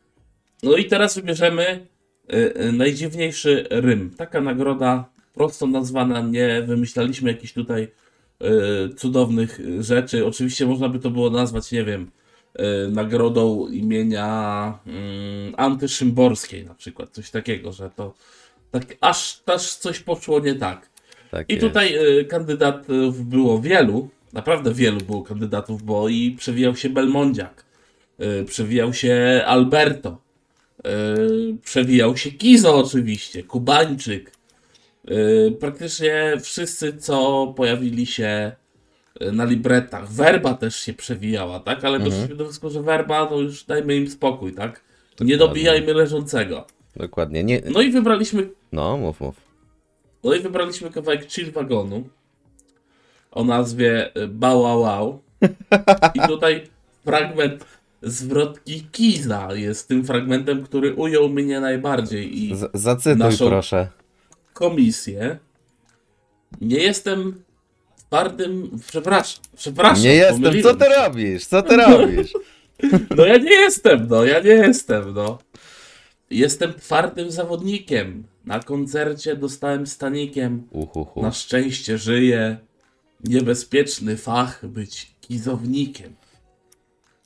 No 0.62 0.76
i 0.76 0.85
teraz 0.85 1.14
wybierzemy 1.16 1.87
y, 2.35 2.73
najdziwniejszy 2.73 3.66
rym. 3.71 4.11
Taka 4.16 4.40
nagroda 4.40 5.09
prosto 5.35 5.66
nazwana, 5.66 6.21
nie 6.21 6.62
wymyślaliśmy 6.66 7.31
jakichś 7.31 7.52
tutaj 7.52 7.88
cudownych 8.97 9.61
y, 9.61 9.83
rzeczy. 9.83 10.26
Oczywiście 10.26 10.66
można 10.66 10.88
by 10.88 10.99
to 10.99 11.11
było 11.11 11.31
nazwać, 11.31 11.73
nie 11.73 11.85
wiem, 11.85 12.11
y, 12.61 12.90
nagrodą 12.90 13.69
imienia 13.69 14.78
y, 15.52 15.57
Anty 15.57 15.88
Szymborskiej 15.88 16.64
na 16.64 16.75
przykład. 16.75 17.11
Coś 17.11 17.31
takiego, 17.31 17.73
że 17.73 17.90
to 17.97 18.14
tak 18.71 18.97
aż, 19.00 19.43
aż 19.47 19.75
coś 19.75 20.00
poszło 20.00 20.40
nie 20.40 20.55
tak. 20.55 20.90
Tak 21.31 21.50
I 21.50 21.52
jest. 21.52 21.66
tutaj 21.66 21.95
kandydatów 22.28 23.28
było 23.28 23.61
wielu, 23.61 24.09
naprawdę 24.33 24.75
wielu 24.75 25.00
było 25.00 25.23
kandydatów, 25.23 25.83
bo 25.83 26.09
i 26.09 26.31
przewijał 26.38 26.76
się 26.76 26.90
Belmondziak, 26.90 27.64
przewijał 28.47 28.93
się 28.93 29.43
Alberto, 29.47 30.19
przewijał 31.64 32.16
się 32.16 32.31
Kizo 32.31 32.78
oczywiście, 32.78 33.43
Kubańczyk. 33.43 34.36
Y, 35.10 35.56
praktycznie 35.60 36.32
wszyscy, 36.42 36.96
co 36.96 37.46
pojawili 37.56 38.06
się 38.06 38.52
y, 39.22 39.32
na 39.32 39.44
libretach. 39.44 40.08
Werba 40.12 40.54
też 40.54 40.76
się 40.76 40.92
przewijała, 40.94 41.60
tak? 41.60 41.84
Ale 41.84 41.96
Mhm. 41.96 42.10
doszliśmy 42.12 42.36
do 42.36 42.44
wniosku, 42.44 42.70
że 42.70 42.82
Werba, 42.82 43.28
no 43.30 43.36
już 43.36 43.64
dajmy 43.64 43.96
im 43.96 44.10
spokój, 44.10 44.52
tak? 44.52 44.80
Nie 45.20 45.36
dobijajmy 45.36 45.94
leżącego. 45.94 46.66
Dokładnie. 46.96 47.44
Nie... 47.44 47.62
No 47.70 47.80
i 47.80 47.90
wybraliśmy 47.90 48.48
No, 48.72 48.96
mów, 48.96 49.20
mów. 49.20 49.34
no 50.25 50.34
i 50.34 50.40
wybraliśmy 50.40 50.90
kawałek 50.90 51.30
Chill 51.30 51.52
Wagonu 51.52 52.08
o 53.30 53.44
nazwie 53.44 54.16
y, 54.16 54.28
Bała 54.28 54.76
Wow. 54.76 55.22
I 56.14 56.20
tutaj 56.28 56.62
fragment 57.04 57.64
zwrotki 58.02 58.82
Kiza 58.92 59.48
jest 59.54 59.88
tym 59.88 60.04
fragmentem, 60.04 60.62
który 60.64 60.94
ujął 60.94 61.28
mnie 61.28 61.60
najbardziej 61.60 62.42
i 62.44 62.56
Z- 62.56 62.70
zacytuj 62.75 63.18
Naszą- 63.28 63.48
proszę. 63.48 63.88
Komisję. 64.56 65.38
Nie 66.60 66.78
jestem 66.78 67.42
twardym. 68.06 68.78
Przepraszam, 68.88 69.44
przepraszam. 69.56 70.04
Nie 70.04 70.14
jestem. 70.14 70.62
Co 70.62 70.75
ty 70.75 70.84
się. 70.84 70.90
robisz? 70.90 71.46
Co 71.46 71.62
ty 71.62 71.76
robisz? 71.76 72.32
No 73.16 73.26
ja 73.26 73.36
nie 73.36 73.54
jestem, 73.54 74.06
no 74.08 74.25
ja 74.25 74.40
nie 74.40 74.50
jestem, 74.50 75.14
no. 75.14 75.38
Jestem 76.30 76.75
twardym 76.75 77.30
zawodnikiem. 77.30 78.25
Na 78.44 78.60
koncercie 78.60 79.36
dostałem 79.36 79.86
stanikiem. 79.86 80.68
Uhuhu. 80.70 81.22
Na 81.22 81.32
szczęście 81.32 81.98
żyję. 81.98 82.56
Niebezpieczny 83.25 84.16
fach 84.16 84.66
być 84.66 85.10
kizownikiem. 85.20 86.14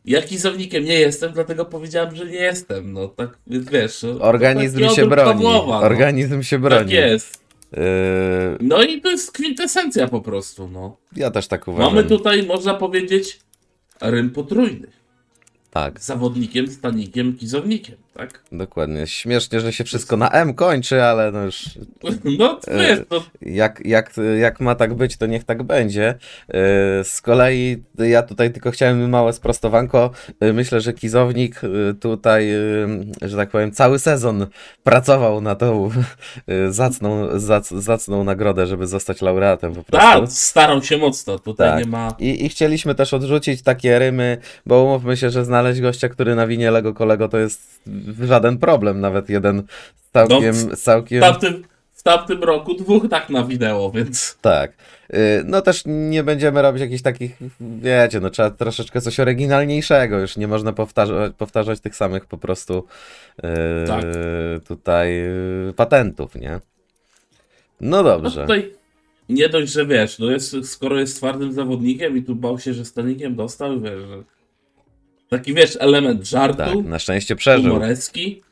Ja 0.05 0.23
kizownikiem 0.23 0.85
nie 0.85 0.95
jestem, 1.01 1.33
dlatego 1.33 1.65
powiedziałem, 1.65 2.17
że 2.17 2.27
nie 2.27 2.37
jestem. 2.37 2.93
No 2.93 3.09
tak, 3.09 3.39
wiesz. 3.47 4.03
no, 4.03 4.21
Organizm 4.21 4.89
się 4.89 5.07
broni. 5.09 5.43
Pawłowa, 5.43 5.81
no. 5.81 5.87
Organizm 5.87 6.43
się 6.43 6.59
broni. 6.59 6.81
Tak 6.85 6.91
jest. 6.91 7.41
Yy, 7.73 7.79
No 8.61 8.83
i 8.83 9.01
to 9.01 9.11
jest 9.11 9.33
kwintesencja 9.33 10.09
po 10.09 10.21
prostu, 10.21 10.69
no. 10.69 10.97
ja 11.17 11.31
też 11.31 11.47
tak 11.49 11.69
uważam. 11.69 11.95
Mamy 11.95 12.09
tutaj, 12.09 12.43
można 12.43 12.75
powiedzieć, 12.75 13.41
rym 14.01 14.31
potrójny. 14.31 14.87
Tak, 15.71 16.01
Zawodnikiem, 16.01 16.69
stanikiem, 16.69 17.37
kizownikiem, 17.37 17.97
tak? 18.21 18.43
dokładnie. 18.53 19.07
Śmiesznie, 19.07 19.61
że 19.61 19.73
się 19.73 19.85
wszystko 19.85 20.17
na 20.17 20.31
M 20.31 20.55
kończy, 20.55 21.03
ale 21.03 21.33
no 21.33 21.45
już 21.45 21.65
No, 22.39 22.59
E, 22.67 22.79
wiesz, 22.79 23.01
to 23.09 23.23
jak, 23.43 23.83
jak, 23.85 24.13
jak 24.41 24.61
ma 24.61 24.75
tak 24.75 24.95
być, 24.95 25.17
to 25.17 25.27
niech 25.27 25.45
tak 25.45 25.63
będzie. 25.63 26.15
Yy, 26.49 26.55
Z 27.05 27.21
kolei 27.21 27.83
ja 27.99 28.23
tutaj 28.23 28.53
tylko 28.53 28.71
chciałem 28.71 29.11
małe 29.11 29.33
sprostowanko. 29.33 30.11
Yy, 30.41 30.53
Myślę, 30.53 30.81
że 30.81 30.93
Kizownik 30.93 31.61
tutaj, 32.01 32.51
że 33.23 33.37
tak 33.37 33.51
powiem, 33.51 33.73
cały 33.73 33.99
sezon 33.99 34.47
pracował 34.83 35.41
na 35.41 35.55
tą 35.55 35.91
zacną, 36.69 37.39
zac, 37.41 37.69
zacną 37.69 38.25
nagrodę, 38.25 38.67
żeby 38.67 38.87
zostać 38.87 39.23
laureatem 39.23 39.75
po 39.75 39.83
prostu. 39.85 40.21
tak, 40.21 40.33
starał 40.33 40.83
się 40.83 40.99
mocno, 40.99 41.39
tutaj 41.39 41.69
Tak. 41.71 41.85
nie 41.85 41.91
ma... 41.91 42.15
I, 42.19 42.45
I 42.45 42.49
chcieliśmy 42.49 42.95
też 42.95 43.15
odrzucić 43.15 43.63
takie 43.63 43.99
rymy, 43.99 44.39
bo 44.67 44.83
umówmy 44.85 45.17
się, 45.17 45.31
że 45.31 45.45
znaleźć 45.45 45.81
gościa, 45.81 46.09
który 46.09 46.35
nawinie 46.35 46.71
Lego 46.71 46.95
Kolego 46.95 47.29
to 47.29 47.39
jest 47.39 47.81
żaden 48.23 48.59
problem, 48.59 49.01
nawet 49.01 49.29
jeden 49.29 49.63
całkiem, 50.13 50.55
No, 50.71 50.77
całkiem 50.77 51.19
W 51.21 51.23
tamtym, 51.23 51.65
w 51.93 52.03
tamtym 52.03 52.43
roku 52.45 52.75
dwóch 52.75 53.09
tak 53.11 53.31
nawinęło, 53.31 53.91
więc... 53.93 54.39
tak. 54.41 54.73
Y, 55.15 55.43
No 55.47 55.63
też 55.63 55.83
nie 55.87 56.23
będziemy 56.23 56.63
robić 56.63 56.81
jakichś 56.81 57.03
takich, 57.03 57.37
wiecie, 57.61 58.21
no 58.21 58.31
trzeba 58.31 58.51
troszeczkę 58.51 59.01
coś 59.01 59.21
oryginalniejszego, 59.21 60.19
już 60.19 60.37
nie 60.37 60.49
można 60.49 60.73
powtarzać, 60.73 61.33
powtarzać 61.39 61.81
tych 61.81 61.97
samych 61.97 62.27
po 62.27 62.39
prostu 62.39 62.85
y, 63.39 63.87
Tak. 63.87 64.05
tutaj 64.69 65.21
y, 65.69 65.73
patentów, 65.77 66.35
nie? 66.35 66.61
No 67.81 67.97
No 67.97 68.03
dobrze. 68.03 68.41
tutaj 68.43 68.73
nie 69.29 69.49
dość, 69.49 69.73
że 69.73 69.87
wiesz, 69.87 70.19
no 70.19 70.31
jest, 70.31 70.57
skoro 70.65 70.99
jest 71.01 71.17
twardym 71.17 71.53
zawodnikiem 71.53 72.17
i 72.17 72.23
tu 72.23 72.35
bał 72.35 72.59
się, 72.59 72.75
że 72.75 72.85
stanikiem 72.85 73.35
dostał, 73.37 73.81
wiesz, 73.81 74.01
że... 74.09 74.23
Taki, 75.31 75.55
wiesz, 75.55 75.77
element 75.81 76.29
żartu, 76.29 76.57
Tak, 76.59 76.85
na 76.85 76.99
szczęście 76.99 77.37
przeżył. 77.37 77.71
humoreski. 77.73 78.43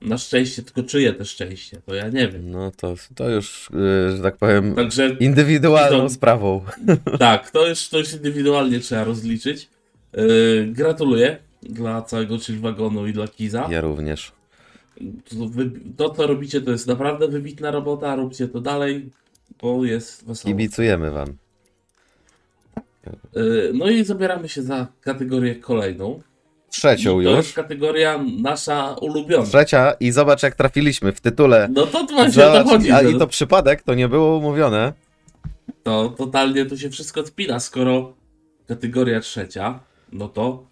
Na 0.00 0.18
szczęście, 0.18 0.62
tylko 0.62 0.82
czyje 0.82 1.12
to 1.12 1.24
szczęście, 1.24 1.80
to 1.86 1.94
ja 1.94 2.08
nie 2.08 2.28
wiem. 2.28 2.50
No 2.50 2.70
to, 2.76 2.94
to 3.14 3.30
już, 3.30 3.68
y, 4.10 4.16
że 4.16 4.22
tak 4.22 4.36
powiem, 4.36 4.74
Także 4.74 5.16
indywidualną 5.20 5.98
To- 5.98 6.08
sprawą. 6.10 6.64
tak, 7.18 7.50
to 7.50 7.68
już, 7.68 7.88
to 7.88 7.98
już 7.98 8.12
indywidualnie 8.12 8.80
trzeba 8.80 9.04
rozliczyć. 9.04 9.68
Yy, 10.16 10.66
gratuluję 10.72 11.36
dla 11.62 12.02
całego 12.02 12.38
chill 12.38 12.60
wagonu 12.60 13.06
i 13.06 13.12
dla 13.12 13.28
Kiza. 13.28 13.68
Ja 13.70 13.80
również. 13.80 14.32
To, 15.30 15.36
to, 15.96 16.10
co 16.14 16.26
robicie, 16.26 16.60
to 16.60 16.70
jest 16.70 16.86
naprawdę 16.86 17.28
wybitna 17.28 17.70
robota. 17.70 18.16
Róbcie 18.16 18.48
to 18.48 18.60
dalej, 18.60 19.10
bo 19.62 19.84
jest 19.84 20.26
wesoło. 20.26 20.54
Kibicujemy 20.54 21.10
wam. 21.10 21.36
Yy, 23.34 23.70
no 23.74 23.88
i 23.90 24.04
zabieramy 24.04 24.48
się 24.48 24.62
za 24.62 24.86
kategorię 25.00 25.54
kolejną. 25.56 26.22
Trzecią 26.70 27.20
I 27.20 27.24
to 27.24 27.30
jest 27.30 27.48
już. 27.48 27.54
kategoria 27.54 28.20
nasza 28.42 28.94
ulubiona. 29.00 29.46
Trzecia 29.46 29.92
i 30.00 30.10
zobacz 30.12 30.42
jak 30.42 30.54
trafiliśmy 30.54 31.12
w 31.12 31.20
tytule. 31.20 31.68
No 31.72 31.86
to 31.86 32.04
właśnie 32.04 32.44
o 32.46 32.46
to 32.52 32.58
Zobacz, 32.58 32.66
chodzi. 32.72 32.90
a 32.92 33.02
i 33.02 33.18
to 33.18 33.26
przypadek, 33.26 33.82
to 33.82 33.94
nie 33.94 34.08
było 34.08 34.36
umówione. 34.36 34.92
To 35.82 36.08
totalnie 36.08 36.66
tu 36.66 36.78
się 36.78 36.90
wszystko 36.90 37.26
spina, 37.26 37.60
skoro 37.60 38.14
kategoria 38.68 39.20
trzecia, 39.20 39.80
no 40.12 40.28
to 40.28 40.66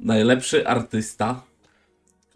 najlepszy 0.00 0.66
artysta, 0.66 1.42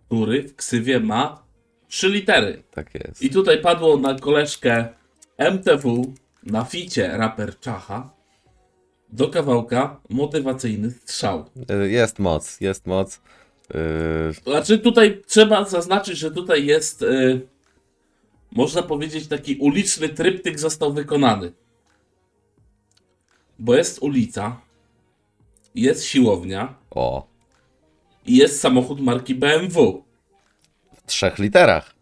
który 0.07 0.43
w 0.43 0.57
ksywie 0.57 1.01
ma 1.01 1.43
trzy 1.89 2.09
litery. 2.09 2.63
Tak 2.71 2.95
jest. 2.95 3.23
I 3.23 3.31
tutaj 3.31 3.61
padło 3.61 3.97
na 3.97 4.15
koleżkę 4.15 4.89
MTW, 5.39 6.15
na 6.43 6.65
ficie 6.65 7.09
raper 7.17 7.59
Czacha. 7.61 8.11
Do 9.13 9.29
kawałka 9.29 10.01
motywacyjny 10.09 10.91
strzał. 10.91 11.45
Y, 11.85 11.91
Jest 11.91 12.19
moc, 12.19 12.61
jest 12.61 12.87
moc. 12.87 13.21
Y, 13.75 14.33
Znaczy 14.45 14.79
tutaj 14.79 15.23
trzeba 15.27 15.65
zaznaczyć, 15.65 16.19
że 16.19 16.31
tutaj 16.31 16.67
jest, 16.67 17.03
y, 17.03 17.41
można 18.53 18.83
powiedzieć, 18.83 19.27
taki 19.29 19.57
uliczny 19.57 20.09
tryptyk 20.09 20.59
został 20.61 20.93
wykonany. 20.93 21.53
Bo 23.59 23.75
jest 23.75 23.99
ulica, 24.03 24.61
jest 25.75 26.05
siłownia 26.05 26.75
O, 26.91 27.27
i 28.27 28.37
jest 28.37 28.61
samochód 28.61 29.01
marki 29.01 29.35
BMW. 29.35 30.05
w 30.97 31.07
trzech 31.07 31.39
literach. 31.39 31.95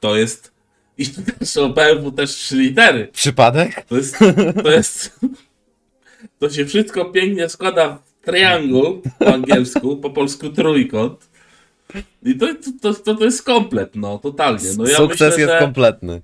To 0.00 0.16
jest, 0.16 0.52
i 0.98 1.06
też 1.08 1.56
o 1.56 1.68
BMW 1.68 2.12
też 2.12 2.30
trzy 2.30 2.56
litery. 2.56 3.08
Przypadek? 3.12 3.84
To 3.86 3.96
jest, 3.96 4.16
to 4.62 4.70
jest, 4.70 5.20
to 6.38 6.50
się 6.50 6.66
wszystko 6.66 7.04
pięknie 7.04 7.48
składa 7.48 7.98
w 8.22 8.26
triangle 8.26 8.92
po 9.18 9.34
angielsku, 9.34 9.96
po 9.96 10.10
polsku 10.10 10.50
trójkąt. 10.50 11.28
I 12.22 12.34
to, 12.34 12.46
to, 12.82 12.94
to, 12.94 13.14
to 13.14 13.24
jest 13.24 13.42
komplet, 13.42 13.96
no, 13.96 14.18
totalnie. 14.18 14.70
No, 14.78 14.86
ja 14.86 14.96
Sukces 14.96 15.20
myślę, 15.20 15.42
jest 15.42 15.52
że 15.52 15.58
kompletny. 15.58 16.22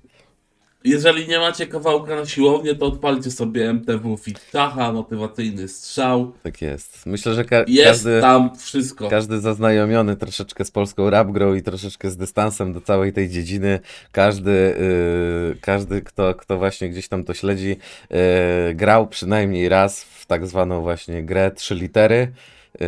Jeżeli 0.85 1.27
nie 1.27 1.39
macie 1.39 1.67
kawałka 1.67 2.15
na 2.15 2.25
siłownię, 2.25 2.75
to 2.75 2.85
odpalcie 2.85 3.31
sobie 3.31 3.69
MTW 3.73 4.17
Fit 4.17 4.51
Tacha, 4.51 4.91
motywacyjny 4.91 5.67
strzał. 5.67 6.31
Tak 6.43 6.61
jest. 6.61 7.05
Myślę, 7.05 7.33
że 7.33 7.45
ka- 7.45 7.63
Jest 7.67 7.89
każdy, 7.89 8.21
tam 8.21 8.55
wszystko. 8.57 9.09
każdy 9.09 9.39
zaznajomiony 9.39 10.15
troszeczkę 10.15 10.65
z 10.65 10.71
polską 10.71 11.09
rap 11.09 11.31
grą 11.31 11.53
i 11.53 11.61
troszeczkę 11.61 12.09
z 12.11 12.17
dystansem 12.17 12.73
do 12.73 12.81
całej 12.81 13.13
tej 13.13 13.29
dziedziny, 13.29 13.79
każdy, 14.11 14.75
yy, 15.51 15.57
każdy 15.61 16.01
kto, 16.01 16.33
kto 16.35 16.57
właśnie 16.57 16.89
gdzieś 16.89 17.07
tam 17.07 17.23
to 17.23 17.33
śledzi, 17.33 17.69
yy, 18.09 18.17
grał 18.75 19.07
przynajmniej 19.07 19.69
raz 19.69 20.03
w 20.03 20.25
tak 20.25 20.47
zwaną 20.47 20.81
właśnie 20.81 21.23
grę 21.23 21.51
trzy 21.51 21.75
litery. 21.75 22.31
Yy, 22.79 22.87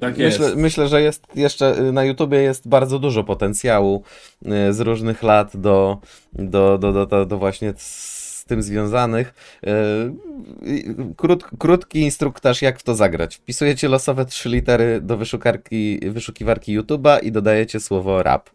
Tak. 0.00 0.18
Myślę, 0.18 0.56
myślę, 0.56 0.88
że 0.88 1.02
jest 1.02 1.22
jeszcze 1.34 1.78
y, 1.78 1.92
na 1.92 2.04
YouTubie 2.04 2.38
jest 2.38 2.68
bardzo 2.68 2.98
dużo 2.98 3.24
potencjału 3.24 4.02
y, 4.46 4.72
z 4.72 4.80
różnych 4.80 5.22
lat 5.22 5.56
do, 5.56 5.98
do, 6.32 6.78
do, 6.78 7.06
do, 7.06 7.26
do, 7.26 7.38
właśnie 7.38 7.74
z 7.76 8.44
tym 8.46 8.62
związanych. 8.62 9.34
Y, 9.66 11.14
Krót, 11.16 11.44
krótki 11.58 12.00
instruktaż, 12.00 12.62
jak 12.62 12.78
w 12.78 12.82
to 12.82 12.94
zagrać. 12.94 13.36
Wpisujecie 13.36 13.88
losowe 13.88 14.24
trzy 14.24 14.48
litery 14.48 15.00
do 15.00 15.16
wyszukarki, 15.16 16.00
wyszukiwarki 16.10 16.80
YouTube'a 16.80 17.18
i 17.22 17.32
dodajecie 17.32 17.80
słowo 17.80 18.22
rap. 18.22 18.50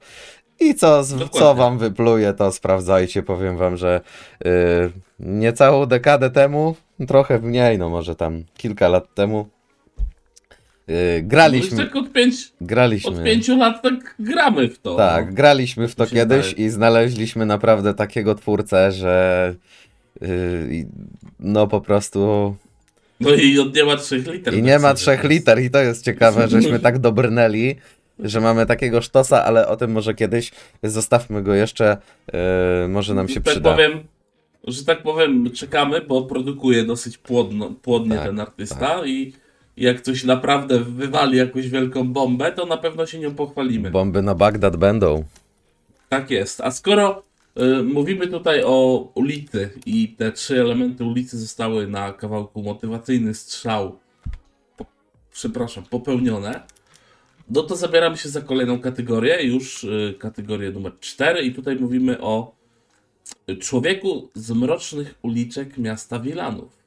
I 0.60 0.76
co, 0.76 1.04
co 1.32 1.56
wam 1.56 1.78
wypluje, 1.78 2.34
to 2.34 2.52
sprawdzajcie. 2.52 3.24
Powiem 3.24 3.58
wam, 3.58 3.78
że 3.78 4.02
niecałą 5.20 5.86
dekadę 5.86 6.30
temu, 6.30 6.76
trochę 7.08 7.40
mniej, 7.40 7.78
no 7.78 7.90
może 7.90 8.16
tam 8.16 8.44
kilka 8.58 8.88
lat 8.88 9.14
temu, 9.14 9.50
graliśmy. 11.24 11.78
No, 11.78 11.84
tak 11.84 11.96
od, 11.96 12.12
pięć, 12.12 12.36
Graliśmy. 12.62 13.10
od 13.12 13.24
pięciu 13.24 13.58
lat 13.58 13.82
tak 13.82 14.16
gramy 14.20 14.70
w 14.70 14.80
to. 14.80 14.96
Tak, 14.96 15.26
no. 15.26 15.34
graliśmy 15.34 15.88
w 15.88 15.96
to 15.96 16.06
kiedyś 16.08 16.54
i 16.54 16.70
znaleźliśmy 16.70 17.46
naprawdę 17.46 17.94
takiego 17.94 18.36
twórcę, 18.36 18.92
że 18.92 19.56
yy, 20.22 20.28
no 21.40 21.68
po 21.68 21.82
prostu 21.82 22.56
No 23.20 23.30
i 23.30 23.60
on 23.60 23.72
nie 23.76 23.84
ma 23.84 23.98
trzech 23.98 24.28
liter. 24.28 24.54
i 24.54 24.58
tak 24.58 24.66
nie 24.66 24.80
ma 24.80 24.94
trzech 24.94 25.24
liter 25.24 25.62
i 25.62 25.70
to 25.70 25.80
jest 25.80 26.06
ciekawe, 26.06 26.48
żeśmy 26.50 26.80
tak 26.80 27.00
dobrnęli, 27.00 27.76
że 28.20 28.42
mamy 28.42 28.66
takiego 28.66 29.02
sztosa, 29.02 29.46
ale 29.46 29.68
o 29.68 29.76
tym 29.76 29.92
może 29.92 30.14
kiedyś 30.14 30.52
zostawmy 30.84 31.44
go 31.44 31.54
jeszcze, 31.54 31.98
yy, 32.34 32.88
może 32.88 33.14
nam 33.14 33.28
się 33.28 33.42
tak 33.42 33.44
przyda. 33.44 33.72
Powiem, 33.72 34.04
że 34.68 34.86
tak 34.86 35.04
powiem, 35.04 35.52
czekamy, 35.52 36.02
bo 36.02 36.22
produkuje 36.22 36.84
dosyć 36.84 37.18
płodno, 37.18 37.72
płodnie 37.82 38.16
Tak, 38.16 38.26
ten 38.26 38.40
artysta 38.40 39.06
i 39.06 39.34
jak 39.80 40.02
coś 40.02 40.24
naprawdę 40.24 40.80
wywali 40.80 41.38
jakąś 41.38 41.70
wielką 41.70 42.14
bombę, 42.14 42.52
to 42.52 42.66
na 42.66 42.78
pewno 42.78 43.06
się 43.06 43.20
nią 43.20 43.36
pochwalimy. 43.36 43.92
Bomby 43.92 44.22
na 44.22 44.36
Bagdad 44.36 44.78
będą. 44.78 45.24
Tak 46.10 46.32
jest. 46.32 46.62
A 46.62 46.72
skoro 46.72 47.24
y, 47.80 47.84
mówimy 47.84 48.28
tutaj 48.28 48.64
o 48.66 49.08
ulicy 49.16 49.70
i 49.86 50.10
te 50.10 50.32
trzy 50.32 50.62
elementy 50.62 51.04
ulicy 51.04 51.40
zostały 51.40 51.88
na 51.88 52.14
kawałku 52.14 52.64
motywacyjny 52.64 53.34
strzał, 53.34 54.00
po, 54.78 54.86
przepraszam, 55.32 55.84
popełnione, 55.84 56.62
no 57.50 57.64
to 57.64 57.76
zabieramy 57.76 58.18
się 58.18 58.30
za 58.30 58.42
kolejną 58.42 58.80
kategorię, 58.80 59.44
już 59.44 59.84
y, 59.84 60.16
kategorię 60.20 60.72
numer 60.72 60.92
4 61.00 61.42
i 61.42 61.54
tutaj 61.54 61.76
mówimy 61.76 62.22
o 62.22 62.56
człowieku 63.60 64.30
z 64.36 64.52
mrocznych 64.52 65.16
uliczek 65.22 65.78
miasta 65.78 66.20
Wilanów. 66.20 66.79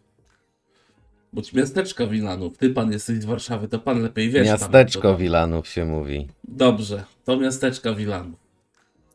Bądź 1.33 1.53
miasteczka 1.53 2.07
Wilanów. 2.07 2.59
Ty 2.59 2.71
pan 2.71 2.93
jesteś 2.93 3.19
z 3.19 3.25
Warszawy, 3.25 3.69
to 3.69 3.79
pan 3.79 4.03
lepiej 4.03 4.31
wiesz. 4.31 4.47
Miasteczko 4.47 5.03
tam. 5.03 5.17
Wilanów 5.17 5.69
się 5.69 5.85
mówi. 5.85 6.29
Dobrze, 6.49 7.05
to 7.25 7.37
miasteczka 7.37 7.95
Wilanów. 7.95 8.41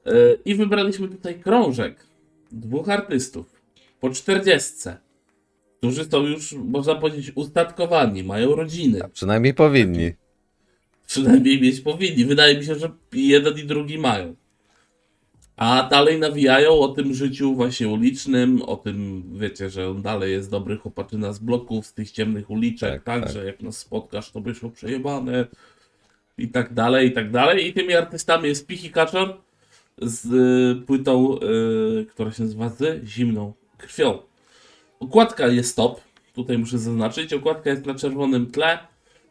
Yy, 0.05 0.39
I 0.45 0.55
wybraliśmy 0.55 1.07
tutaj 1.07 1.39
krążek 1.39 2.05
dwóch 2.51 2.89
artystów 2.89 3.61
po 3.99 4.09
czterdziestce, 4.09 4.97
którzy 5.77 6.05
są 6.05 6.23
już, 6.23 6.53
można 6.53 6.95
powiedzieć, 6.95 7.31
ustatkowani, 7.35 8.23
mają 8.23 8.55
rodziny. 8.55 8.99
Przynajmniej 9.13 9.53
powinni. 9.53 10.11
Przynajmniej 11.07 11.61
mieć 11.61 11.81
powinni. 11.81 12.25
Wydaje 12.25 12.57
mi 12.57 12.65
się, 12.65 12.75
że 12.75 12.91
jeden 13.13 13.57
i 13.57 13.63
drugi 13.63 13.97
mają. 13.97 14.35
A 15.57 15.87
dalej 15.91 16.19
nawijają 16.19 16.79
o 16.79 16.87
tym 16.87 17.13
życiu 17.13 17.55
właśnie 17.55 17.87
ulicznym, 17.87 18.61
o 18.61 18.75
tym, 18.77 19.23
wiecie, 19.33 19.69
że 19.69 19.89
on 19.89 20.01
dalej 20.01 20.31
jest 20.31 20.51
dobry 20.51 20.77
chłopaczyna 20.77 21.33
z 21.33 21.39
bloków, 21.39 21.85
z 21.85 21.93
tych 21.93 22.11
ciemnych 22.11 22.49
uliczek, 22.49 23.03
Tak, 23.03 23.23
tak, 23.23 23.33
że 23.33 23.45
jak 23.45 23.61
nas 23.61 23.77
spotkasz, 23.77 24.31
to 24.31 24.41
wyszło 24.41 24.69
przejebane 24.69 25.45
i 26.37 26.47
tak 26.47 26.73
dalej, 26.73 27.07
i 27.07 27.11
tak 27.11 27.31
dalej. 27.31 27.67
I 27.67 27.73
tymi 27.73 27.93
artystami 27.93 28.47
jest 28.47 28.67
Pichy 28.67 28.89
Kaczor 28.89 29.37
z 30.01 30.25
y, 30.25 30.85
płytą, 30.85 31.39
y, 31.39 32.05
która 32.05 32.31
się 32.31 32.43
nazywa 32.43 32.69
Z 32.69 33.05
zimną 33.05 33.53
krwią. 33.77 34.19
Okładka 34.99 35.47
jest 35.47 35.75
top, 35.75 36.01
tutaj 36.35 36.57
muszę 36.57 36.77
zaznaczyć. 36.79 37.33
Okładka 37.33 37.69
jest 37.69 37.85
na 37.85 37.95
czerwonym 37.95 38.51
tle. 38.51 38.79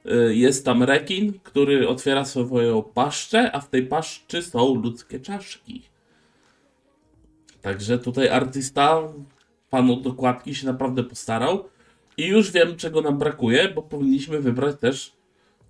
Y, 0.07 0.35
Jest 0.37 0.65
tam 0.65 0.83
rekin, 0.83 1.33
który 1.43 1.89
otwiera 1.89 2.25
swoją 2.25 2.83
paszczę, 2.83 3.53
a 3.53 3.61
w 3.61 3.69
tej 3.71 3.87
paszczy 3.87 4.43
są 4.43 4.75
ludzkie 4.75 5.21
czaszki. 5.21 5.83
Także 7.67 7.99
tutaj 7.99 8.29
artysta, 8.29 9.03
pan 9.71 9.91
od 9.91 10.03
dokładki 10.03 10.55
się 10.55 10.67
naprawdę 10.67 11.03
postarał. 11.05 11.65
I 12.17 12.27
już 12.27 12.51
wiem, 12.53 12.77
czego 12.77 13.01
nam 13.01 13.19
brakuje, 13.19 13.69
bo 13.69 13.83
powinniśmy 13.83 14.41
wybrać 14.41 14.77
też 14.81 15.13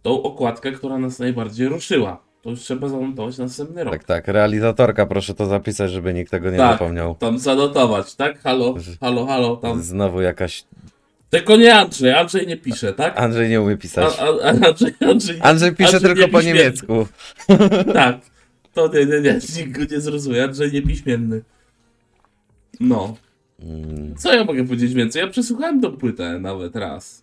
tą 0.02 0.22
okładkę, 0.22 0.72
która 0.72 0.98
nas 0.98 1.18
najbardziej 1.18 1.68
ruszyła. 1.68 2.22
To 2.42 2.50
już 2.50 2.60
trzeba 2.60 2.88
zanotować 2.88 3.38
na 3.38 3.44
następny 3.44 3.84
rok. 3.84 3.92
Tak, 3.94 4.04
tak. 4.04 4.28
Realizatorka, 4.28 5.06
proszę 5.06 5.34
to 5.34 5.46
zapisać, 5.46 5.90
żeby 5.90 6.14
nikt 6.14 6.30
tego 6.30 6.50
nie 6.50 6.56
Tak. 6.58 6.72
zapomniał. 6.72 7.14
Tam 7.14 7.38
zanotować, 7.38 8.14
tak? 8.14 8.40
Halo, 8.40 8.74
halo, 9.00 9.26
halo, 9.26 9.56
tam. 9.56 9.82
Znowu 9.82 10.20
jakaś. 10.20 10.64
Tylko 11.30 11.56
nie 11.56 11.74
Andrzej, 11.74 12.12
Andrzej 12.12 12.46
nie 12.46 12.56
pisze, 12.56 12.92
tak? 12.92 13.18
Andrzej 13.18 13.48
nie 13.50 13.60
umie 13.60 13.74
A, 13.74 13.76
pisać. 13.76 14.18
a, 14.20 14.24
a 14.44 14.68
Andrzej, 14.68 14.94
Andrzej, 15.10 15.38
Andrzej 15.40 15.74
pisze 15.74 15.96
Andrzej 15.96 16.14
tylko 16.14 16.28
po 16.32 16.42
niemiecku. 16.42 17.06
Tak. 17.92 18.16
To 18.74 18.88
nie, 18.88 19.06
nie, 19.06 19.20
nie, 19.20 19.38
nikt 19.56 19.78
go 19.78 19.94
nie 19.94 20.00
zrozumie. 20.00 20.44
Andrzej 20.44 20.72
niepiśmienny. 20.72 21.42
No. 22.80 23.16
Mm, 23.62 24.14
Co 24.16 24.34
ja 24.34 24.44
mogę 24.44 24.66
powiedzieć 24.66 24.94
więcej? 24.94 25.22
Ja 25.22 25.28
przesłuchałem 25.28 25.80
tą 25.80 25.96
płytę 25.96 26.38
nawet 26.38 26.76
raz. 26.76 27.22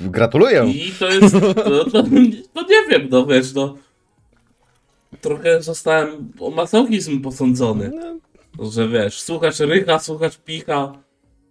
Gratuluję. 0.00 0.64
I 0.66 0.92
to 0.98 1.08
jest. 1.10 1.34
To, 1.54 1.84
to, 2.54 2.62
nie 2.62 2.86
wiem, 2.90 3.08
no 3.10 3.26
wiesz, 3.26 3.54
no. 3.54 3.74
Trochę 5.20 5.62
zostałem 5.62 6.32
o 6.40 6.50
masochizm 6.50 7.20
posądzony. 7.20 7.90
No, 8.58 8.70
Że 8.70 8.88
wiesz, 8.88 9.20
słuchasz 9.20 9.60
rycha, 9.60 9.98
słuchasz 9.98 10.38
picha. 10.38 10.92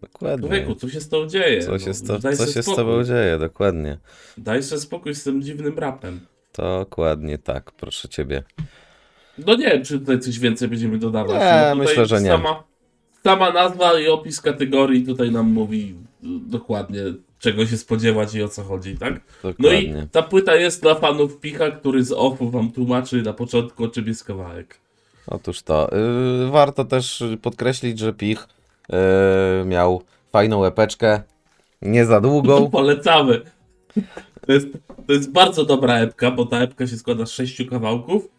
dokładnie. 0.02 0.48
Człowieku, 0.48 0.76
co 0.76 0.90
się 0.90 1.02
z 1.02 1.10
tą 1.10 1.28
dzieje? 1.28 1.64
Co 1.64 1.80
się, 1.80 1.94
z 1.94 2.04
no, 2.04 2.20
co 2.20 2.46
się 2.46 2.64
z 2.64 2.66
tobą 2.66 3.04
dzieje, 3.04 3.38
dokładnie. 3.40 3.98
Daj 4.38 4.64
sobie 4.64 4.82
spokój 4.82 5.16
z 5.16 5.24
tym 5.24 5.42
dziwnym 5.42 5.80
rapem. 5.80 6.20
Dokładnie 6.58 7.38
tak, 7.38 7.72
proszę 7.72 8.10
ciebie. 8.10 8.44
No 9.38 9.56
nie 9.56 9.66
wiem, 9.66 9.84
czy 9.84 10.00
tutaj 10.00 10.20
coś 10.20 10.40
więcej 10.40 10.68
będziemy 10.68 10.98
dodawać. 10.98 11.42
Nie, 11.42 11.70
No 11.70 11.76
myślę, 11.76 12.06
że 12.06 12.22
nie. 12.22 12.40
Sama, 13.26 13.52
nazwa 13.52 14.00
i 14.00 14.08
opis 14.08 14.42
kategorii 14.42 15.06
tutaj 15.06 15.32
nam 15.32 15.52
mówi 15.52 15.96
dokładnie, 16.48 17.02
czego 17.40 17.68
się 17.68 17.78
spodziewać 17.78 18.36
i 18.36 18.44
o 18.44 18.48
co 18.48 18.64
chodzi, 18.64 18.98
tak? 18.98 19.14
No 19.44 19.50
Dokładnie. 19.52 19.80
i 19.82 20.10
ta 20.12 20.22
płyta 20.22 20.56
jest 20.56 20.82
dla 20.82 20.96
fanów 20.96 21.40
Picha, 21.40 21.72
który 21.72 22.04
z 22.04 22.12
offu 22.12 22.50
wam 22.50 22.72
tłumaczy 22.72 23.22
na 23.22 23.34
początku, 23.34 23.84
o 23.84 23.88
czym 23.88 24.08
jest 24.08 24.24
kawałek. 24.24 24.78
Otóż 25.28 25.62
to. 25.62 25.90
Yy, 26.42 26.52
warto 26.52 26.86
też 26.86 27.24
podkreślić, 27.42 28.00
że 28.00 28.14
Pich 28.14 28.48
yy, 28.90 28.98
miał 29.66 30.02
fajną 30.32 30.66
epeczkę. 30.66 31.22
Nie 31.82 32.06
za 32.06 32.22
długą. 32.22 32.70
Polecamy. 32.72 33.42
To 34.48 34.54
jest, 34.54 34.68
to 35.08 35.14
jest 35.14 35.32
bardzo 35.32 35.66
dobra 35.66 35.98
epka, 36.00 36.32
bo 36.32 36.46
ta 36.46 36.60
epka 36.60 36.88
się 36.88 36.98
składa 36.98 37.26
z 37.26 37.32
sześciu 37.32 37.66
kawałków 37.66 38.35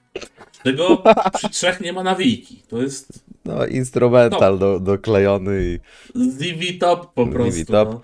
Tego 0.62 1.02
przy 1.34 1.50
trzech 1.50 1.80
nie 1.80 1.92
ma 1.92 2.02
nawijki. 2.02 2.62
To 2.68 2.82
jest 2.82 3.24
No, 3.44 3.66
instrumental 3.66 4.58
do, 4.58 4.80
doklejony 4.80 5.64
i 5.64 5.78
ZV 6.14 6.78
Top 6.80 7.14
po 7.14 7.26
prostu. 7.26 7.64
Top. 7.64 7.88
No. 7.90 8.00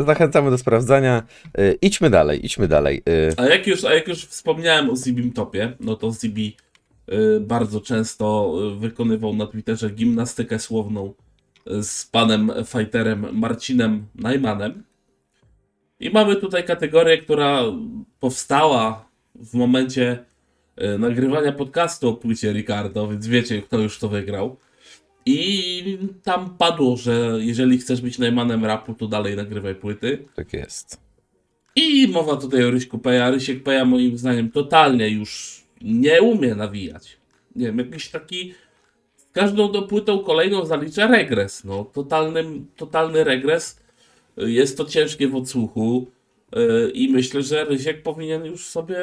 y, 0.00 0.04
zachęcamy 0.06 0.50
do 0.50 0.58
sprawdzania. 0.58 1.22
Y, 1.58 1.78
idźmy 1.82 2.10
dalej, 2.10 2.46
idźmy 2.46 2.68
dalej. 2.68 3.02
Y, 3.08 3.34
A 3.36 3.46
jak 3.46 3.66
już, 3.66 3.84
a 3.84 3.94
jak 3.94 4.08
już 4.08 4.24
wspomniałem 4.24 4.90
o 4.90 4.96
Zibim 4.96 5.32
Topie, 5.32 5.72
no 5.80 5.96
to 5.96 6.12
Zibi 6.12 6.56
bardzo 7.40 7.80
często 7.80 8.52
wykonywał 8.78 9.34
na 9.36 9.46
Twitterze 9.46 9.90
gimnastykę 9.90 10.58
słowną 10.58 11.14
z 11.82 12.06
panem 12.06 12.52
fighterem 12.66 13.26
Marcinem 13.32 14.06
Najmanem. 14.14 14.82
I 16.00 16.10
mamy 16.10 16.36
tutaj 16.36 16.64
kategorię, 16.64 17.18
która 17.18 17.62
powstała 18.20 19.08
w 19.34 19.54
momencie 19.54 20.24
nagrywania 20.98 21.52
podcastu 21.52 22.08
o 22.08 22.12
płycie 22.14 22.52
Ricardo, 22.52 23.08
więc 23.08 23.26
wiecie, 23.26 23.62
kto 23.62 23.78
już 23.78 23.98
to 23.98 24.08
wygrał. 24.08 24.56
I 25.26 25.98
tam 26.22 26.56
padło, 26.58 26.96
że 26.96 27.38
jeżeli 27.40 27.78
chcesz 27.78 28.00
być 28.00 28.18
Najmanem 28.18 28.64
rapu, 28.64 28.94
to 28.94 29.08
dalej 29.08 29.36
nagrywaj 29.36 29.74
płyty. 29.74 30.24
tak 30.34 30.52
jest. 30.52 31.00
I 31.76 32.08
mowa 32.08 32.36
tutaj 32.36 32.64
o 32.64 32.70
Ryśku 32.70 32.98
Peja. 32.98 33.30
Rysiek 33.30 33.62
Peja 33.62 33.84
moim 33.84 34.18
zdaniem 34.18 34.50
totalnie 34.50 35.08
już 35.08 35.62
nie 35.82 36.22
umie 36.22 36.54
nawijać. 36.54 37.16
Nie 37.56 37.66
wiem, 37.66 37.78
jakiś 37.78 38.08
taki 38.08 38.54
z 39.16 39.32
każdą 39.32 39.72
do 39.72 39.82
płytą 39.82 40.18
kolejną 40.18 40.66
zalicza 40.66 41.06
regres. 41.06 41.64
No, 41.64 41.84
totalny, 41.84 42.44
totalny 42.76 43.24
regres. 43.24 43.80
Jest 44.36 44.76
to 44.76 44.84
ciężkie 44.84 45.28
w 45.28 45.36
odsłuchu 45.36 46.06
i 46.94 47.08
myślę, 47.08 47.42
że 47.42 47.64
Rysiek 47.64 48.02
powinien 48.02 48.44
już 48.44 48.66
sobie 48.66 48.98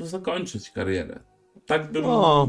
zakończyć 0.00 0.70
karierę. 0.70 1.18
Tak 1.66 1.92
bym... 1.92 2.02
No, 2.02 2.48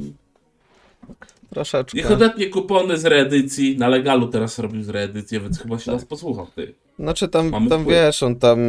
Troszeczkę. 1.49 1.97
Niech 1.97 2.11
odetnie 2.11 2.49
kupony 2.49 2.97
z 2.97 3.05
reedycji. 3.05 3.77
Na 3.77 3.87
legalu 3.87 4.27
teraz 4.27 4.59
robił 4.59 4.83
z 4.83 4.89
reedycję, 4.89 5.39
więc 5.39 5.59
chyba 5.59 5.79
się 5.79 5.91
nas 5.91 6.05
posłuchał, 6.05 6.47
ty. 6.55 6.73
Znaczy 6.99 7.27
tam, 7.27 7.49
Mamy 7.49 7.69
tam 7.69 7.81
wpływ. 7.81 7.97
wiesz, 7.97 8.23
on 8.23 8.35
tam 8.35 8.59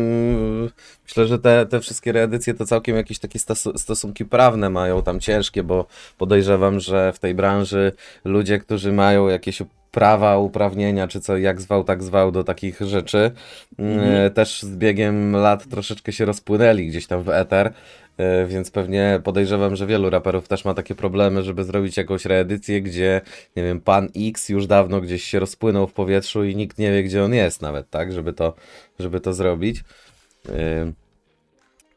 myślę, 1.05 1.27
że 1.27 1.39
te, 1.39 1.67
te 1.67 1.81
wszystkie 1.81 2.13
reedycje 2.13 2.55
to 2.55 2.67
całkiem 2.67 2.97
jakieś 2.97 3.19
takie 3.19 3.39
stosu- 3.39 3.79
stosunki 3.79 4.25
prawne 4.25 4.71
mają 4.71 5.03
tam 5.03 5.21
ciężkie, 5.21 5.63
bo 5.63 5.87
podejrzewam, 6.19 6.81
że 6.81 7.13
w 7.13 7.19
tej 7.19 7.35
branży 7.35 7.93
ludzie, 8.25 8.59
którzy 8.59 8.93
mają 8.93 9.29
jakieś 9.29 9.63
prawa, 9.99 10.39
uprawnienia, 10.39 11.09
czy 11.09 11.21
co, 11.21 11.37
jak 11.37 11.61
zwał, 11.61 11.85
tak 11.85 12.03
zwał 12.03 12.33
do 12.33 12.45
takich 12.45 12.81
rzeczy, 12.81 13.19
y, 13.19 13.83
Mhm. 13.83 14.33
też 14.33 14.63
z 14.63 14.77
biegiem 14.77 15.33
lat 15.37 15.69
troszeczkę 15.69 16.13
się 16.13 16.25
rozpłynęli 16.25 16.87
gdzieś 16.87 17.07
tam 17.07 17.23
w 17.23 17.29
eter. 17.29 17.67
y, 17.67 18.47
Więc 18.47 18.71
pewnie 18.71 19.21
podejrzewam, 19.25 19.77
że 19.77 19.87
wielu 19.87 20.11
raperów 20.11 20.49
też 20.49 20.65
ma 20.65 20.75
takie 20.75 20.95
problemy, 20.95 21.43
żeby 21.43 21.65
zrobić 21.65 21.97
jakąś 21.97 22.25
reedycję, 22.25 22.83
gdzie, 22.83 23.21
nie 23.57 23.63
wiem, 23.63 23.81
pan 23.81 24.09
X 24.17 24.49
już 24.49 24.67
dawno 24.67 25.01
gdzieś 25.01 25.25
się 25.25 25.39
rozpłynął 25.39 25.87
w 25.87 25.93
powietrzu 25.93 26.45
i 26.45 26.57
nikt 26.57 26.79
nie 26.79 26.93
wie, 26.93 27.03
gdzie 27.03 27.25
on 27.25 27.35
jest 27.35 27.63
nawet, 27.63 27.91
tak, 27.91 28.13
żeby 28.13 28.33
to, 28.33 28.55
żeby 28.99 29.21
to 29.21 29.33
zrobić. 29.35 29.85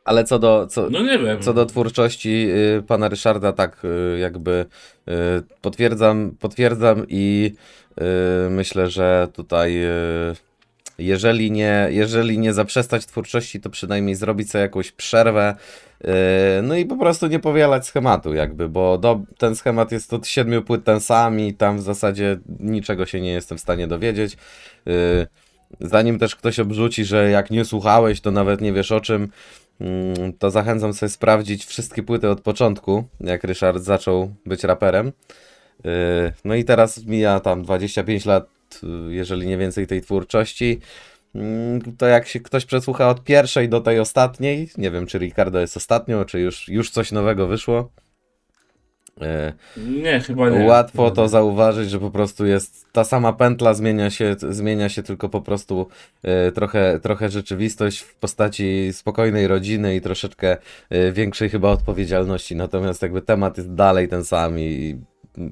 Ale 0.06 0.24
co 0.24 0.40
do, 0.40 0.68
co, 0.68 0.90
No 0.90 1.02
nie 1.02 1.20
wiem. 1.20 1.42
co 1.42 1.54
do 1.54 1.66
twórczości 1.66 2.48
y, 2.80 2.84
pana 2.88 3.08
Ryszarda, 3.10 3.54
tak 3.54 3.78
y, 4.16 4.20
jakby 4.20 4.66
y, 5.10 5.12
potwierdzam, 5.62 6.36
potwierdzam 6.40 7.06
i 7.10 7.52
y, 8.02 8.50
myślę, 8.50 8.90
że 8.90 9.28
tutaj 9.34 9.84
y, 9.86 10.36
jeżeli 10.98 11.52
nie, 11.52 11.88
jeżeli 11.92 12.38
nie 12.40 12.54
zaprzestać 12.54 13.06
twórczości, 13.06 13.62
to 13.62 13.70
przynajmniej 13.70 14.16
zrobić 14.16 14.52
sobie 14.52 14.62
jakąś 14.62 14.92
przerwę, 14.92 15.56
y, 16.02 16.08
no 16.64 16.76
i 16.76 16.86
po 16.86 16.98
prostu 16.98 17.28
nie 17.28 17.40
powielać 17.40 17.86
schematu 17.88 18.34
jakby, 18.34 18.70
bo 18.70 18.98
do, 18.98 19.20
ten 19.38 19.56
schemat 19.56 19.92
jest 19.92 20.14
od 20.14 20.28
siedmiu 20.28 20.62
płyt 20.62 20.84
ten 20.84 21.00
sam 21.00 21.40
i 21.40 21.54
tam 21.54 21.78
w 21.78 21.82
zasadzie 21.82 22.38
niczego 22.60 23.06
się 23.06 23.22
nie 23.22 23.32
jestem 23.32 23.58
w 23.58 23.62
stanie 23.62 23.88
dowiedzieć. 23.88 24.38
Zanim 25.80 26.20
też 26.20 26.36
ktoś 26.36 26.60
obrzuci, 26.60 27.06
że 27.06 27.30
jak 27.30 27.52
nie 27.52 27.66
słuchałeś, 27.66 28.22
to 28.22 28.32
nawet 28.32 28.62
nie 28.62 28.74
wiesz 28.74 28.92
o 28.92 29.02
czym, 29.02 29.30
to 30.40 30.52
zachęcam 30.52 30.94
sobie 30.94 31.10
sprawdzić 31.10 31.66
wszystkie 31.66 32.04
płyty 32.04 32.30
od 32.30 32.42
początku, 32.42 33.04
jak 33.20 33.44
Ryszard 33.44 33.84
zaczął 33.84 34.36
być 34.46 34.64
raperem. 34.64 35.12
Yy, 35.84 35.92
No 36.46 36.56
i 36.56 36.64
teraz 36.64 37.06
mija 37.06 37.40
tam 37.40 37.64
25 37.64 38.26
lat, 38.26 38.48
yy, 38.84 39.14
jeżeli 39.14 39.48
nie 39.48 39.58
więcej 39.58 39.88
tej 39.88 40.02
twórczości. 40.02 40.80
Mm, 41.36 41.82
To 41.98 42.06
jak 42.06 42.28
się 42.28 42.40
ktoś 42.40 42.66
przesłucha 42.66 43.10
od 43.10 43.24
pierwszej 43.24 43.70
do 43.70 43.82
tej 43.82 44.00
ostatniej, 44.00 44.70
nie 44.78 44.92
wiem 44.92 45.06
czy 45.08 45.18
Ricardo 45.18 45.60
jest 45.60 45.78
ostatnią, 45.78 46.26
czy 46.26 46.40
już, 46.40 46.68
już 46.68 46.90
coś 46.90 47.12
nowego 47.12 47.48
wyszło. 47.48 47.92
Yy, 49.22 50.02
Nie, 50.02 50.20
chyba 50.20 50.50
nie. 50.50 50.66
Łatwo 50.66 51.12
to 51.12 51.28
zauważyć, 51.28 51.90
że 51.90 52.00
po 52.00 52.12
prostu 52.12 52.46
jest 52.46 52.86
ta 52.92 53.04
sama 53.04 53.34
pętla, 53.34 53.74
zmienia 53.74 54.10
się, 54.10 54.36
zmienia 54.50 54.90
się 54.90 55.04
tylko 55.04 55.30
po 55.30 55.42
prostu 55.42 55.88
e, 56.24 56.52
trochę, 56.52 57.00
trochę 57.00 57.30
rzeczywistość 57.30 58.00
w 58.00 58.16
postaci 58.16 58.90
spokojnej 58.94 59.48
rodziny 59.48 59.96
i 59.96 60.02
troszeczkę 60.02 60.58
e, 60.90 61.12
większej 61.12 61.50
chyba 61.50 61.70
odpowiedzialności. 61.70 62.56
Natomiast 62.56 63.02
jakby 63.02 63.22
temat 63.22 63.58
jest 63.58 63.74
dalej 63.74 64.08
ten 64.08 64.24
sam 64.24 64.60
i 64.60 65.00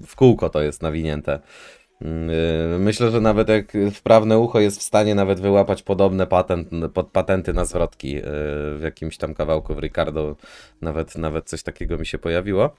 w 0.08 0.16
kółko 0.16 0.50
to 0.50 0.62
jest 0.62 0.82
nawinięte. 0.82 1.40
Mm, 2.02 2.30
e, 2.76 2.80
Myślę, 2.80 3.12
że 3.12 3.22
nawet 3.22 3.50
jak 3.50 3.74
wprawne 3.94 4.40
ucho 4.40 4.60
jest 4.60 4.80
w 4.80 4.84
stanie 4.84 5.16
nawet 5.16 5.40
wyłapać 5.40 5.84
podobne 5.84 6.28
patent, 6.28 6.70
pod 6.94 7.08
patenty 7.08 7.54
na 7.54 7.66
zwrotki 7.66 8.18
e, 8.18 8.22
w 8.78 8.80
jakimś 8.84 9.18
tam 9.18 9.34
kawałku 9.34 9.76
w 9.76 9.80
Ricardo, 9.80 10.36
nawet, 10.82 11.18
nawet 11.18 11.46
coś 11.46 11.64
takiego 11.64 11.98
mi 11.98 12.06
się 12.06 12.18
pojawiło. 12.18 12.76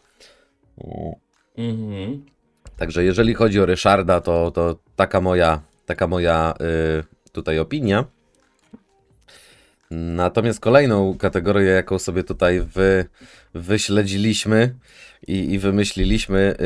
Mhm. 1.58 2.24
Także 2.76 3.04
jeżeli 3.04 3.34
chodzi 3.34 3.60
o 3.60 3.66
Ryszarda, 3.66 4.20
to, 4.20 4.50
to 4.50 4.78
taka 4.96 5.20
moja, 5.20 5.60
taka 5.86 6.06
moja 6.06 6.54
y, 7.30 7.30
tutaj 7.32 7.58
opinia. 7.58 8.04
Natomiast 9.90 10.60
kolejną 10.60 11.18
kategorię, 11.18 11.70
jaką 11.70 11.98
sobie 11.98 12.24
tutaj 12.24 12.60
wy, 12.60 13.04
wyśledziliśmy 13.54 14.74
i, 15.26 15.52
i 15.52 15.58
wymyśliliśmy, 15.58 16.56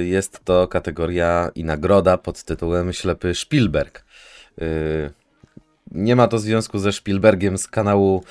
y, 0.00 0.04
jest 0.04 0.44
to 0.44 0.68
kategoria 0.68 1.50
i 1.54 1.64
nagroda 1.64 2.18
pod 2.18 2.42
tytułem 2.42 2.92
Ślepy 2.92 3.34
Spielberg. 3.34 4.04
Y, 4.62 5.10
nie 5.90 6.16
ma 6.16 6.28
to 6.28 6.38
związku 6.38 6.78
ze 6.78 6.92
Spielbergiem 6.92 7.58
z 7.58 7.68
kanału 7.68 8.24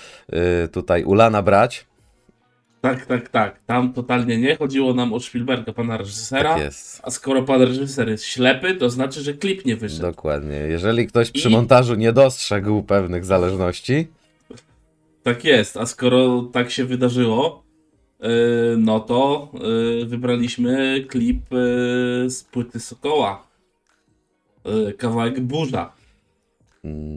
y, 0.65 0.67
tutaj 0.67 1.03
Ulana 1.03 1.41
Brać. 1.41 1.85
Tak, 2.83 3.05
tak, 3.05 3.29
tak. 3.29 3.59
Tam 3.65 3.93
totalnie 3.93 4.37
nie 4.37 4.55
chodziło 4.55 4.93
nam 4.93 5.13
o 5.13 5.19
Spielberga, 5.19 5.73
pana 5.73 5.97
reżysera. 5.97 6.53
Tak 6.53 6.63
jest. 6.63 7.01
A 7.03 7.11
skoro 7.11 7.43
pan 7.43 7.61
reżyser 7.61 8.09
jest 8.09 8.25
ślepy, 8.25 8.75
to 8.75 8.89
znaczy, 8.89 9.21
że 9.21 9.33
klip 9.33 9.65
nie 9.65 9.75
wyszedł. 9.75 10.01
Dokładnie. 10.01 10.55
Jeżeli 10.55 11.07
ktoś 11.07 11.31
przy 11.31 11.49
I- 11.49 11.51
montażu 11.51 11.95
nie 11.95 12.13
dostrzegł 12.13 12.83
pewnych 12.83 13.25
zależności, 13.25 14.07
Tak 15.23 15.43
jest, 15.45 15.77
a 15.77 15.85
skoro 15.85 16.41
tak 16.53 16.71
się 16.71 16.85
wydarzyło, 16.85 17.63
yy, 18.19 18.27
no 18.77 18.99
to 18.99 19.51
yy, 19.99 20.05
wybraliśmy 20.05 21.05
klip 21.09 21.51
yy, 21.51 22.29
z 22.29 22.43
płyty 22.51 22.79
Sokoła. 22.79 23.47
Yy, 24.65 24.93
kawałek 24.93 25.39
Burza. 25.39 25.93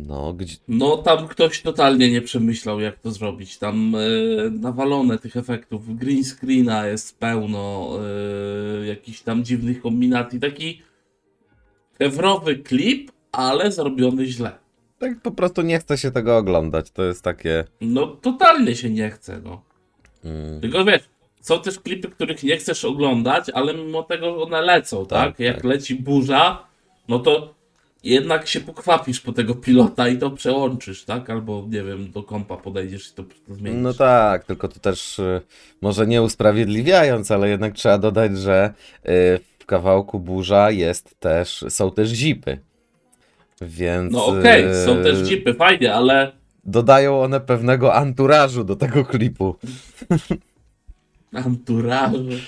No, 0.06 0.32
gdzie, 0.32 0.56
No 0.68 0.96
tam 0.96 1.28
ktoś 1.28 1.62
totalnie 1.62 2.10
nie 2.10 2.22
przemyślał 2.22 2.80
jak 2.80 2.98
to 2.98 3.10
zrobić. 3.10 3.58
Tam 3.58 3.92
yy, 3.92 4.50
nawalone 4.60 5.18
tych 5.18 5.36
efektów. 5.36 5.96
Green 5.98 6.24
screena 6.24 6.86
jest 6.86 7.18
pełno, 7.18 7.90
yy, 8.80 8.86
jakichś 8.86 9.20
tam 9.20 9.44
dziwnych 9.44 9.82
kombinacji. 9.82 10.40
Taki 10.40 10.82
ewrowy 11.98 12.56
klip, 12.56 13.12
ale 13.32 13.72
zrobiony 13.72 14.26
źle. 14.26 14.52
tak 14.98 15.20
po 15.22 15.30
prostu 15.30 15.62
nie 15.62 15.78
chce 15.78 15.98
się 15.98 16.10
tego 16.10 16.36
oglądać. 16.36 16.90
To 16.90 17.04
jest 17.04 17.22
takie. 17.24 17.64
No 17.80 18.06
totalnie 18.06 18.76
się 18.76 18.90
nie 18.90 19.10
chce, 19.10 19.40
no. 19.44 19.62
Mm, 20.24 20.60
Tylko 20.60 20.84
wiesz, 20.84 21.02
są 21.40 21.60
też 21.60 21.80
klipy, 21.80 22.08
których 22.08 22.42
nie 22.42 22.56
chcesz 22.56 22.84
oglądać, 22.84 23.50
ale 23.50 23.74
mimo 23.74 24.02
tego 24.02 24.42
one 24.42 24.60
lecą, 24.60 25.06
tak? 25.06 25.30
Tak, 25.30 25.40
Jak 25.40 25.56
tak. 25.56 25.64
leci 25.64 25.94
burza, 25.94 26.66
no 27.08 27.18
to 27.18 27.54
jednak 28.04 28.48
się 28.48 28.60
pokwapisz 28.60 29.20
po 29.20 29.32
tego 29.32 29.54
pilota 29.54 30.08
i 30.08 30.18
to 30.18 30.30
przełączysz, 30.30 31.04
tak? 31.04 31.30
Albo 31.30 31.66
nie 31.70 31.82
wiem, 31.82 32.10
do 32.12 32.22
kompa 32.22 32.56
podejdziesz 32.56 33.10
i 33.10 33.14
to, 33.14 33.22
to 33.22 33.54
zmienisz. 33.54 33.82
no 33.82 33.94
tak, 33.94 34.44
tylko 34.44 34.68
tu 34.68 34.80
też 34.80 35.18
y, 35.18 35.40
może 35.80 36.06
nie 36.06 36.22
usprawiedliwiając, 36.22 37.30
ale 37.30 37.48
jednak 37.48 37.74
trzeba 37.74 37.98
dodać, 37.98 38.38
że 38.38 38.74
y, 38.98 39.40
w 39.58 39.66
kawałku 39.66 40.20
burza 40.20 40.70
jest 40.70 41.20
też, 41.20 41.64
są 41.68 41.90
też 41.90 42.08
zipy. 42.08 42.58
Więc. 43.60 44.12
No 44.12 44.26
okej, 44.26 44.70
y, 44.70 44.84
są 44.84 45.02
też 45.02 45.30
jeepy, 45.30 45.54
fajnie, 45.54 45.94
ale 45.94 46.32
Dodają 46.66 47.22
one 47.22 47.40
pewnego 47.40 47.94
anturażu 47.94 48.64
do 48.64 48.76
tego 48.76 49.04
klipu. 49.04 49.56
anturaże. 51.32 52.38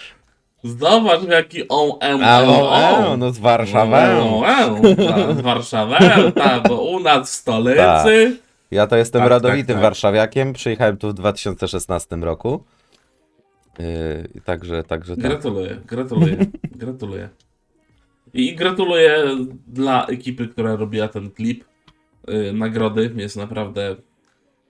Zobacz 0.64 1.22
jaki 1.28 1.68
on 1.68 1.90
em 2.00 2.20
A, 2.24 2.42
em, 2.42 2.48
o, 2.48 2.70
o. 2.70 3.14
e, 3.14 3.16
no 3.16 3.32
z 3.32 3.38
Warszawy. 3.38 3.96
E, 3.96 5.34
z 5.34 5.40
Warszawy, 5.40 5.96
tak, 6.34 6.68
bo 6.68 6.82
u 6.82 7.00
nas 7.00 7.30
w 7.30 7.34
stolicy. 7.34 8.36
Ja 8.70 8.86
to 8.86 8.96
jestem 8.96 9.20
Tak, 9.22 9.30
rodowitym 9.30 9.66
tak, 9.66 9.76
tak. 9.76 9.82
warszawiakiem. 9.82 10.52
Przyjechałem 10.52 10.96
tu 10.96 11.08
w 11.08 11.14
2016 11.14 12.16
roku. 12.16 12.64
Yy, 13.78 14.40
także, 14.44 14.82
także 14.84 15.16
tak. 15.16 15.24
Gratuluję, 15.24 15.76
gratuluję, 15.86 16.36
gratuluję. 16.82 17.28
I 18.34 18.54
gratuluję 18.56 19.24
dla 19.66 20.06
ekipy, 20.06 20.48
która 20.48 20.76
robiła 20.76 21.08
ten 21.08 21.30
klip. 21.30 21.64
Yy, 22.28 22.52
nagrody 22.52 23.12
jest 23.16 23.36
naprawdę 23.36 23.96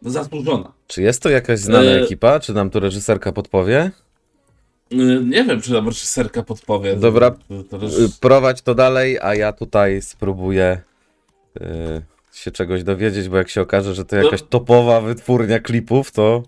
zasłużona. 0.03 0.73
Czy 0.87 1.03
jest 1.03 1.23
to 1.23 1.29
jakaś 1.31 1.59
znana 1.59 1.91
E- 1.91 2.03
ekipa? 2.03 2.41
Czy 2.41 2.53
nam 2.55 2.71
tu 2.71 2.81
reżyserka 2.81 3.33
podpowie? 3.33 3.91
Yy, 4.91 5.25
nie 5.25 5.45
wiem, 5.45 5.61
czy 5.61 5.73
nam 5.73 5.87
reżyserka 5.89 6.43
podpowie. 6.43 6.97
Dobra, 6.97 7.31
To, 7.71 7.77
Y. 7.87 8.09
Prowadź 8.21 8.63
to 8.63 8.75
dalej, 8.75 9.19
a 9.23 9.35
ja 9.35 9.53
tutaj 9.53 10.03
spróbuję 10.03 10.81
y, 11.61 11.63
się 12.33 12.51
czegoś 12.51 12.83
dowiedzieć, 12.85 13.29
bo 13.29 13.37
jak 13.37 13.49
się 13.49 13.61
okaże, 13.61 13.95
że 13.95 14.05
to 14.05 14.17
jakaś 14.17 14.43
topowa 14.43 15.01
wytwórnia 15.01 15.59
klipów, 15.61 16.11
to 16.13 16.43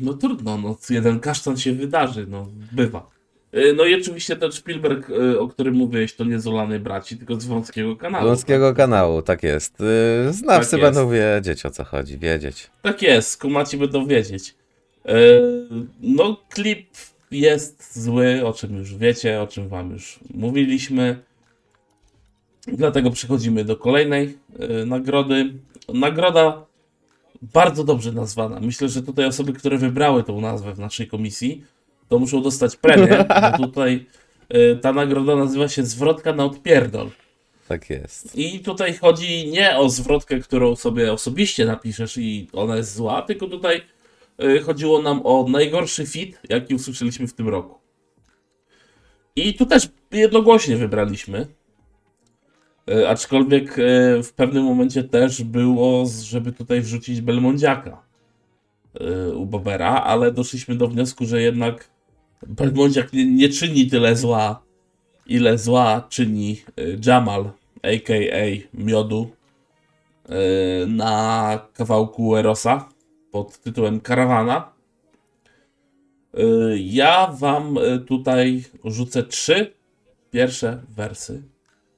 No 0.00 0.14
trudno, 0.14 0.58
no 0.58 0.76
jeden 0.90 1.20
kasztan 1.20 1.56
się 1.56 1.72
wydarzy, 1.72 2.26
no 2.28 2.48
bywa. 2.72 3.10
Yy, 3.52 3.72
No 3.76 3.84
i 3.84 3.94
oczywiście 4.00 4.36
ten 4.36 4.52
Spielberg, 4.52 5.08
yy, 5.08 5.40
o 5.40 5.48
którym 5.48 5.74
mówiłeś, 5.74 6.14
to 6.16 6.24
nie 6.24 6.40
z 6.40 6.46
Olanej 6.46 6.80
Braci, 6.80 7.16
tylko 7.16 7.40
z 7.40 7.44
wąskiego 7.44 7.96
kanału. 7.96 8.26
wąskiego 8.28 8.74
kanału, 8.74 9.22
tak 9.22 9.42
jest. 9.42 9.80
Y, 10.28 10.32
Znawcy 10.32 10.70
Tak 10.70 10.80
będą 10.80 11.12
jest. 11.12 11.24
wiedzieć 11.44 11.66
o 11.66 11.70
co 11.70 11.84
chodzi, 11.84 12.18
wiedzieć. 12.18 12.70
Tak 12.82 13.02
jest, 13.02 13.40
kumaci 13.40 13.76
będą 13.76 14.06
wiedzieć. 14.06 14.54
No, 16.00 16.36
klip 16.50 16.86
jest 17.30 18.02
zły, 18.02 18.46
o 18.46 18.52
czym 18.52 18.76
już 18.76 18.96
wiecie, 18.96 19.42
o 19.42 19.46
czym 19.46 19.68
wam 19.68 19.90
już 19.90 20.20
mówiliśmy. 20.34 21.18
Dlatego 22.66 23.10
przechodzimy 23.10 23.64
do 23.64 23.76
kolejnej 23.76 24.38
e, 24.58 24.86
nagrody. 24.86 25.52
Nagroda 25.94 26.66
bardzo 27.42 27.84
dobrze 27.84 28.12
nazwana. 28.12 28.60
Myślę, 28.60 28.88
że 28.88 29.02
tutaj 29.02 29.26
osoby, 29.26 29.52
które 29.52 29.78
wybrały 29.78 30.24
tą 30.24 30.40
nazwę 30.40 30.74
w 30.74 30.78
naszej 30.78 31.08
komisji, 31.08 31.64
to 32.08 32.18
muszą 32.18 32.42
dostać 32.42 32.76
premię, 32.76 33.24
bo 33.28 33.58
tutaj 33.66 34.06
e, 34.48 34.76
ta 34.76 34.92
nagroda 34.92 35.36
nazywa 35.36 35.68
się 35.68 35.84
Zwrotka 35.84 36.32
na 36.32 36.44
odpierdol. 36.44 37.10
Tak 37.68 37.90
jest. 37.90 38.38
I 38.38 38.60
tutaj 38.60 38.94
chodzi 38.94 39.50
nie 39.50 39.76
o 39.76 39.88
zwrotkę, 39.88 40.40
którą 40.40 40.76
sobie 40.76 41.12
osobiście 41.12 41.64
napiszesz 41.64 42.16
i 42.16 42.48
ona 42.52 42.76
jest 42.76 42.94
zła, 42.94 43.22
tylko 43.22 43.46
tutaj 43.46 43.76
y, 43.76 43.82
chodziło 44.66 45.02
nam 45.02 45.20
o 45.24 45.46
najgorszy 45.48 46.06
fit, 46.06 46.40
jaki 46.48 46.74
usłyszeliśmy 46.74 47.26
w 47.26 47.34
tym 47.34 47.48
roku. 47.48 47.78
I 49.36 49.54
tu 49.54 49.66
też 49.66 49.88
jednogłośnie 50.10 50.76
wybraliśmy. 50.76 51.46
Y, 52.90 53.08
aczkolwiek 53.08 53.78
y, 53.78 54.22
w 54.22 54.32
pewnym 54.32 54.64
momencie 54.64 55.04
też 55.04 55.42
było, 55.42 56.06
żeby 56.22 56.52
tutaj 56.52 56.80
wrzucić 56.80 57.20
Belmondziaka 57.20 58.02
y, 59.00 59.34
u 59.34 59.46
Bobera, 59.46 59.90
ale 59.90 60.32
doszliśmy 60.32 60.76
do 60.76 60.88
wniosku, 60.88 61.26
że 61.26 61.42
jednak 61.42 61.90
Belmondziak 62.46 63.12
nie, 63.12 63.26
nie 63.26 63.48
czyni 63.48 63.86
tyle 63.86 64.16
zła, 64.16 64.62
ile 65.26 65.58
zła 65.58 66.06
czyni 66.08 66.62
y, 66.80 66.98
Jamal, 67.06 67.50
a.k.a. 67.82 68.44
Miodu, 68.74 69.30
y, 70.28 70.86
na 70.86 71.68
kawałku 71.74 72.36
Erosa 72.36 72.88
pod 73.34 73.58
tytułem 73.58 74.00
Karawana. 74.00 74.72
Y, 76.38 76.78
Ja 76.78 77.26
wam 77.26 77.78
y, 77.78 78.00
tutaj 78.00 78.64
rzucę 78.84 79.22
trzy 79.22 79.74
pierwsze 80.30 80.82
wersy. 80.88 81.42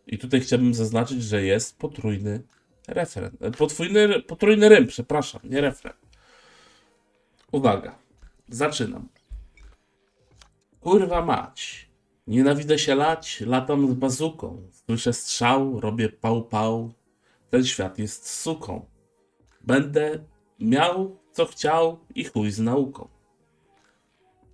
I 0.07 0.19
tutaj 0.19 0.41
chciałbym 0.41 0.75
zaznaczyć, 0.75 1.23
że 1.23 1.43
jest 1.43 1.79
potrójny 1.79 2.43
refren. 2.89 3.37
e, 3.41 3.51
Potrójny, 3.51 4.23
potrójny 4.23 4.69
rym, 4.69 4.87
przepraszam, 4.87 5.41
nie 5.45 5.61
refren. 5.61 5.93
Uwaga, 7.53 7.99
zaczynam. 8.49 9.09
Kurwa 10.81 11.25
mać. 11.25 11.89
Nienawidzę 12.27 12.79
się 12.79 12.95
lać, 12.95 13.41
latam 13.41 13.89
z 13.91 13.95
bazuką. 13.95 14.71
Słyszę 14.73 15.13
strzał, 15.13 15.81
robię 15.81 16.09
pał 16.09 16.45
pał. 16.45 16.93
Ten 17.51 17.65
świat 17.65 17.99
jest 17.99 18.29
suką. 18.31 18.87
Będę 19.61 20.25
miał 20.61 21.26
co 21.37 21.47
chciał 21.47 21.99
i 22.15 22.25
chuj 22.25 22.51
z 22.51 22.59
nauką. 22.61 23.09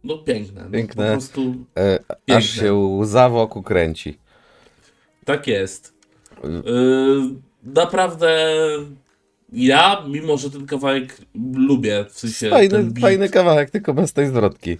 No 0.04 0.18
piękne. 0.18 0.64
No, 0.64 0.70
Piękne. 0.70 1.06
Po 1.06 1.12
prostu 1.12 1.54
E, 1.76 1.98
Piękne. 1.98 2.36
aż 2.36 2.44
się 2.50 2.74
łza 2.74 3.28
wokół 3.28 3.62
kręci. 3.62 4.18
tak 5.24 5.46
jest. 5.46 5.94
Yy, 6.44 6.50
naprawdę 7.62 8.46
ja, 9.52 10.04
mimo 10.08 10.36
że 10.36 10.50
ten 10.50 10.66
kawałek 10.66 11.18
lubię, 11.54 12.04
w 12.10 12.18
sensie 12.18 12.50
Fajny, 12.50 12.78
beat, 12.84 12.98
fajny 12.98 13.28
kawałek, 13.28 13.70
tylko 13.70 13.94
bez 13.94 14.12
tej 14.12 14.26
zwrotki. 14.26 14.78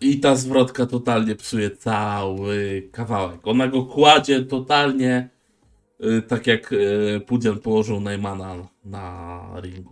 I 0.00 0.20
ta 0.20 0.36
zwrotka 0.36 0.86
totalnie 0.86 1.34
psuje 1.34 1.70
cały 1.70 2.88
kawałek. 2.92 3.40
Ona 3.46 3.68
go 3.68 3.82
kładzie 3.82 4.42
totalnie 4.42 5.28
y, 6.04 6.22
tak 6.22 6.46
jak 6.46 6.72
y, 6.72 7.20
Pudzian 7.26 7.58
położył 7.58 8.00
Najmana 8.00 8.54
na 8.84 9.40
ringu. 9.62 9.90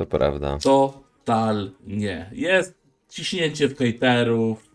To 0.00 0.06
prawda. 0.06 0.58
Totalnie. 0.58 2.30
Jest 2.32 2.74
ciśnięcie 3.08 3.68
w 3.68 3.78
hejterów. 3.78 4.70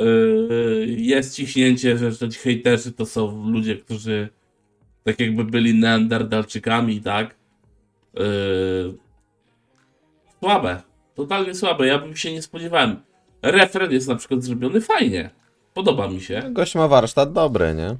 y, 0.00 0.86
jest 0.98 1.36
ciśnięcie, 1.36 1.98
że, 1.98 2.12
że 2.12 2.28
ci 2.28 2.38
hejterzy 2.38 2.92
to 2.92 3.06
są 3.06 3.50
ludzie, 3.50 3.76
którzy 3.76 4.28
tak 5.04 5.20
jakby 5.20 5.44
byli 5.44 5.74
neandertalczykami, 5.74 7.00
tak? 7.00 7.34
Y, 8.20 8.94
słabe. 10.40 10.82
Totalnie 11.14 11.54
słabe. 11.54 11.86
Ja 11.86 11.98
bym 11.98 12.16
się 12.16 12.32
nie 12.32 12.42
spodziewałem. 12.42 12.96
Refren 13.42 13.92
jest 13.92 14.08
na 14.08 14.16
przykład 14.16 14.42
zrobiony 14.42 14.80
fajnie. 14.80 15.30
Podoba 15.74 16.08
mi 16.08 16.20
się. 16.20 16.42
Gość 16.52 16.74
ma 16.74 16.88
warsztat 16.88 17.32
dobry, 17.32 17.74
nie? 17.74 17.96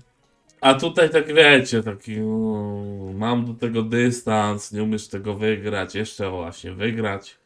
A 0.64 0.74
tutaj 0.74 1.10
tak 1.10 1.34
wiecie, 1.34 1.82
taki 1.82 2.20
no, 2.20 3.12
mam 3.14 3.46
do 3.46 3.54
tego 3.54 3.82
dystans, 3.82 4.72
nie 4.72 4.82
umiesz 4.82 5.08
tego 5.08 5.34
wygrać, 5.34 5.94
jeszcze 5.94 6.30
właśnie 6.30 6.72
wygrać. 6.72 7.36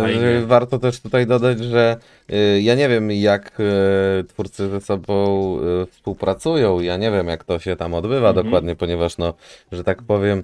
Fajnie. 0.00 0.42
Warto 0.46 0.78
też 0.78 1.00
tutaj 1.00 1.26
dodać, 1.26 1.60
że 1.60 1.96
e, 2.28 2.60
ja 2.60 2.74
nie 2.74 2.88
wiem 2.88 3.10
jak 3.10 3.52
e, 3.60 4.24
twórcy 4.24 4.68
ze 4.68 4.80
sobą 4.80 5.58
współpracują, 5.90 6.80
ja 6.80 6.96
nie 6.96 7.10
wiem 7.10 7.26
jak 7.28 7.44
to 7.44 7.58
się 7.58 7.76
tam 7.76 7.94
odbywa 7.94 8.28
Mhm. 8.28 8.46
dokładnie, 8.46 8.76
ponieważ 8.76 9.18
no, 9.18 9.34
że 9.72 9.84
tak 9.84 10.02
powiem 10.02 10.42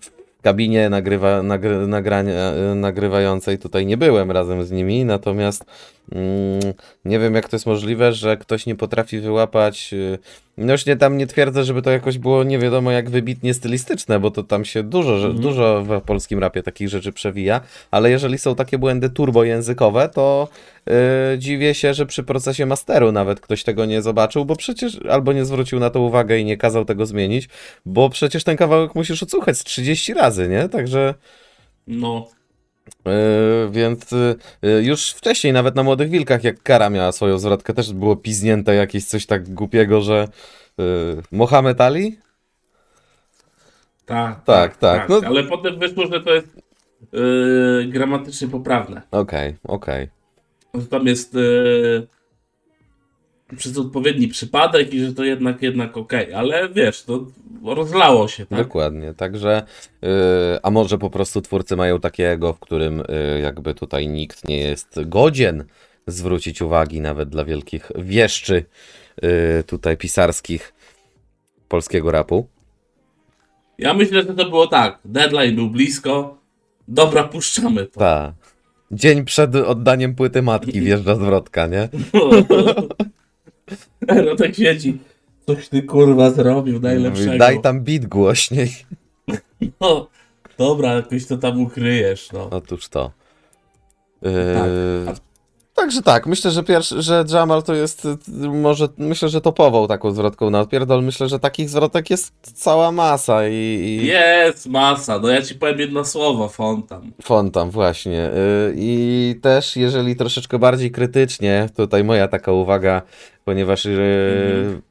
w 0.00 0.10
kabinie 0.42 0.88
nagrywa, 0.88 1.42
nagry, 1.42 1.86
nagrania, 1.86 2.52
nagrywającej 2.74 3.58
tutaj 3.58 3.86
nie 3.86 3.96
byłem 3.96 4.30
razem 4.30 4.64
z 4.64 4.70
nimi, 4.70 5.04
natomiast 5.04 5.64
nie 7.04 7.18
wiem 7.18 7.34
jak 7.34 7.48
to 7.48 7.56
jest 7.56 7.66
możliwe, 7.66 8.12
że 8.12 8.36
ktoś 8.36 8.66
nie 8.66 8.74
potrafi 8.74 9.20
wyłapać 9.20 9.94
e, 9.94 10.18
no 10.58 10.72
już 10.72 10.86
nie, 10.86 10.96
tam 10.96 11.18
nie 11.18 11.26
twierdzę, 11.26 11.64
żeby 11.64 11.82
to 11.82 11.90
jakoś 11.90 12.18
było 12.18 12.44
nie 12.44 12.58
wiadomo 12.58 12.90
jak 12.90 13.10
wybitnie 13.10 13.54
stylistyczne, 13.54 14.20
bo 14.20 14.30
to 14.30 14.42
tam 14.42 14.64
się 14.64 14.82
dużo, 14.82 15.14
Mhm. 15.14 15.38
dużo 15.38 15.84
w 15.84 16.00
polskim 16.00 16.38
rapie 16.38 16.62
takich 16.62 16.88
rzeczy 16.88 17.12
przewija, 17.12 17.60
ale 17.90 18.10
jeżeli 18.10 18.38
są 18.38 18.54
takie 18.54 18.78
błędy 18.78 19.10
turbojęzykowe, 19.10 20.08
to 20.08 20.48
yy, 20.86 20.94
dziwię 21.38 21.74
się, 21.74 21.94
że 21.94 22.06
przy 22.06 22.22
procesie 22.22 22.66
masteru 22.66 23.12
nawet 23.12 23.40
ktoś 23.40 23.64
tego 23.64 23.84
nie 23.84 24.02
zobaczył, 24.02 24.44
bo 24.44 24.56
przecież 24.56 24.98
albo 25.10 25.32
nie 25.32 25.44
zwrócił 25.44 25.80
na 25.80 25.90
to 25.90 26.00
uwagę 26.00 26.38
i 26.38 26.44
nie 26.44 26.56
kazał 26.56 26.84
tego 26.84 27.06
zmienić, 27.06 27.48
bo 27.86 28.10
przecież 28.10 28.44
ten 28.44 28.56
kawałek 28.56 28.94
musisz 28.94 29.22
odsłuchać 29.22 29.58
z 29.58 29.64
30 29.64 30.14
razy, 30.14 30.48
nie? 30.48 30.68
Także 30.68 31.14
No, 31.86 32.28
Yy, 33.06 33.70
więc 33.70 34.10
yy, 34.62 34.82
już 34.82 35.10
wcześniej, 35.10 35.52
nawet 35.52 35.74
na 35.74 35.82
Młodych 35.82 36.10
Wilkach, 36.10 36.44
jak 36.44 36.62
Kara 36.62 36.90
miała 36.90 37.12
swoją 37.12 37.38
zwrotkę, 37.38 37.74
też 37.74 37.92
było 37.92 38.16
piznięte 38.16 38.74
jakieś 38.74 39.04
coś 39.04 39.26
tak 39.26 39.48
głupiego, 39.54 40.00
że 40.00 40.28
yy, 40.78 41.22
Mohamed 41.32 41.80
Ali? 41.80 42.18
tak, 44.06 44.44
Tak, 44.44 44.76
tak, 44.76 45.08
no- 45.08 45.20
Ale 45.26 45.44
potem 45.44 45.78
wyszło, 45.78 46.06
że 46.06 46.20
to 46.20 46.34
jest 46.34 46.48
yy, 47.12 47.86
gramatycznie 47.88 48.48
poprawne. 48.48 49.02
Okej, 49.10 49.54
okej. 49.64 50.08
Że 50.74 50.86
tam 50.86 51.06
jest 51.06 51.36
przez 53.56 53.78
odpowiedni 53.78 54.28
przypadek 54.28 54.94
i 54.94 55.00
że 55.00 55.12
to 55.12 55.24
jednak, 55.24 55.62
jednak 55.62 55.96
okej. 55.96 56.34
Ale 56.34 56.68
wiesz, 56.68 57.02
to 57.02 57.26
rozlało 57.64 58.28
się, 58.28 58.46
tak? 58.46 58.58
Dokładnie, 58.58 59.14
także 59.14 59.62
yy, 60.02 60.08
a 60.62 60.70
może 60.70 60.98
po 60.98 61.10
prostu 61.10 61.40
twórcy 61.40 61.76
mają 61.76 62.00
takiego, 62.00 62.52
w 62.52 62.58
którym 62.58 63.02
yy, 63.34 63.40
jakby 63.40 63.74
tutaj 63.74 64.08
nikt 64.08 64.48
nie 64.48 64.58
jest 64.58 65.00
godzien 65.06 65.64
zwrócić 66.06 66.62
uwagi 66.62 67.00
nawet 67.00 67.28
dla 67.28 67.44
wielkich 67.44 67.92
wieszczy 67.96 68.64
yy, 69.22 69.64
tutaj 69.66 69.96
pisarskich 69.96 70.74
polskiego 71.68 72.10
rapu. 72.10 72.46
Ja 73.78 73.94
myślę, 73.94 74.22
że 74.22 74.34
to 74.34 74.50
było 74.50 74.66
tak. 74.66 74.98
Deadline 75.04 75.56
był 75.56 75.70
blisko. 75.70 76.38
Dobra, 76.88 77.24
puszczamy 77.24 77.86
to. 77.86 78.00
Ta. 78.00 78.34
Dzień 78.90 79.24
przed 79.24 79.56
oddaniem 79.56 80.14
płyty 80.14 80.42
matki 80.42 80.80
wjeżdża 80.86 81.14
zwrotka, 81.14 81.66
nie? 81.66 81.88
No 84.26 84.36
tak 84.36 84.54
siedzi. 84.54 84.98
Coś 85.46 85.68
ty 85.68 85.82
kurwa 85.82 86.30
zrobił 86.30 86.80
najlepszego. 86.80 87.26
Mówi, 87.26 87.38
Daj 87.38 87.60
tam 87.60 87.80
beat 87.80 88.06
głośniej. 88.06 88.72
No, 89.80 90.08
dobra, 90.58 90.94
jakoś 90.94 91.26
to 91.26 91.36
tam 91.38 91.60
ukryjesz, 91.60 92.32
no. 92.32 92.48
Otóż 92.50 92.88
to. 92.88 93.10
Yy, 94.22 94.30
Także 95.74 96.02
tak, 96.02 96.26
myślę, 96.26 96.50
że 96.50 96.62
pierwszy, 96.62 97.02
że 97.02 97.24
Jamal 97.32 97.62
to 97.62 97.74
jest 97.74 98.04
y, 98.04 98.16
może, 98.48 98.88
myślę, 98.98 99.28
że 99.28 99.40
topową 99.40 99.88
taką 99.88 100.10
zwrotką 100.10 100.50
na 100.50 100.60
odpierdol. 100.60 101.02
Myślę, 101.02 101.28
że 101.28 101.38
takich 101.38 101.68
zwrotek 101.70 102.10
jest 102.10 102.32
cała 102.42 102.92
masa 102.92 103.48
i, 103.48 103.52
i 103.52 104.06
Jest 104.06 104.66
masa, 104.66 105.18
no 105.18 105.28
ja 105.28 105.42
ci 105.42 105.54
powiem 105.54 105.78
jedno 105.80 106.04
słowo, 106.04 106.48
fontan. 106.48 107.12
fontam 107.22 107.70
właśnie. 107.70 108.26
Y, 108.30 108.74
I 108.76 109.34
też, 109.42 109.76
jeżeli 109.76 110.16
troszeczkę 110.16 110.58
bardziej 110.58 110.90
krytycznie, 110.90 111.68
tutaj 111.76 112.04
moja 112.04 112.28
taka 112.28 112.52
uwaga, 112.52 113.02
ponieważ 113.44 113.86
y, 113.86 113.90
Mhm. 114.64 114.82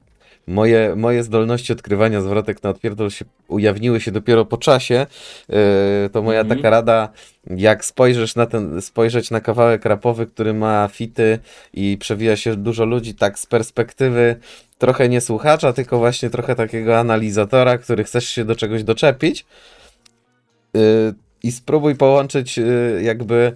moje, 0.47 0.93
moje 0.95 1.23
zdolności 1.23 1.73
odkrywania 1.73 2.21
zwrotek 2.21 2.63
na 2.63 2.69
odpierdol 2.69 3.09
się 3.09 3.25
ujawniły 3.47 4.01
się 4.01 4.11
dopiero 4.11 4.45
po 4.45 4.57
czasie, 4.57 5.05
y, 6.05 6.09
to 6.09 6.21
moja 6.21 6.39
Mhm. 6.41 6.57
taka 6.59 6.69
rada, 6.69 7.09
jak 7.57 7.85
spojrzysz 7.85 8.35
na 8.35 8.45
ten, 8.45 8.81
spojrzeć 8.81 9.31
na 9.31 9.41
kawałek 9.41 9.85
rapowy, 9.85 10.25
który 10.27 10.53
ma 10.53 10.89
fity 10.91 11.39
i 11.73 11.97
przewija 11.99 12.35
się 12.35 12.55
dużo 12.55 12.85
ludzi, 12.85 13.15
tak 13.15 13.39
z 13.39 13.45
perspektywy 13.45 14.35
trochę 14.77 15.09
nie 15.09 15.21
słuchacza, 15.21 15.73
tylko 15.73 15.97
właśnie 15.97 16.29
trochę 16.29 16.55
takiego 16.55 16.99
analizatora, 16.99 17.77
który 17.77 18.03
chcesz 18.03 18.29
się 18.29 18.45
do 18.45 18.55
czegoś 18.55 18.83
doczepić, 18.83 19.45
y, 20.77 21.13
i 21.43 21.51
spróbuj 21.51 21.95
połączyć 21.95 22.59
jakby 23.01 23.53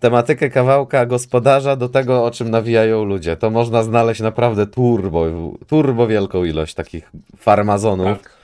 tematykę 0.00 0.50
kawałka 0.50 1.06
gospodarza 1.06 1.76
do 1.76 1.88
tego, 1.88 2.24
o 2.24 2.30
czym 2.30 2.50
nawijają 2.50 3.04
ludzie. 3.04 3.36
To 3.36 3.50
można 3.50 3.82
znaleźć 3.82 4.20
naprawdę 4.20 4.66
turbo, 4.66 5.24
turbo 5.66 6.06
wielką 6.06 6.44
ilość 6.44 6.74
takich 6.74 7.10
farmazonów. 7.36 8.22
Tak. 8.22 8.39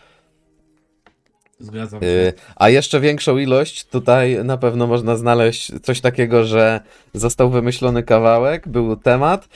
Zgadzam 1.59 2.01
się. 2.01 2.07
Y, 2.07 2.33
A 2.57 2.69
jeszcze 2.69 3.01
większą 3.01 3.39
ilość 3.39 3.85
tutaj 3.85 4.45
na 4.45 4.57
pewno 4.57 4.87
można 4.87 5.17
znaleźć 5.17 5.73
coś 5.83 6.01
takiego, 6.01 6.45
że 6.45 6.81
został 7.15 7.51
wymyślony 7.51 8.03
kawałek, 8.03 8.69
był 8.69 8.97
temat, 8.97 9.49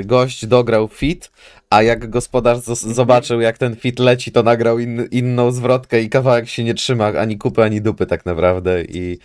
y, 0.00 0.04
gość 0.04 0.46
dograł 0.46 0.88
fit, 0.88 1.30
a 1.70 1.82
jak 1.82 2.10
gospodarz 2.10 2.58
zobaczył 2.74 3.40
jak 3.40 3.58
ten 3.58 3.76
fit 3.76 3.98
leci, 3.98 4.32
to 4.32 4.42
nagrał 4.42 4.78
in, 4.78 5.08
inną 5.10 5.50
zwrotkę 5.50 6.02
i 6.02 6.08
kawałek 6.08 6.48
się 6.48 6.64
nie 6.64 6.74
trzyma 6.74 7.06
ani 7.06 7.38
kupy, 7.38 7.62
ani 7.62 7.80
dupy 7.80 8.06
tak 8.06 8.26
naprawdę 8.26 8.84
i 8.84 9.18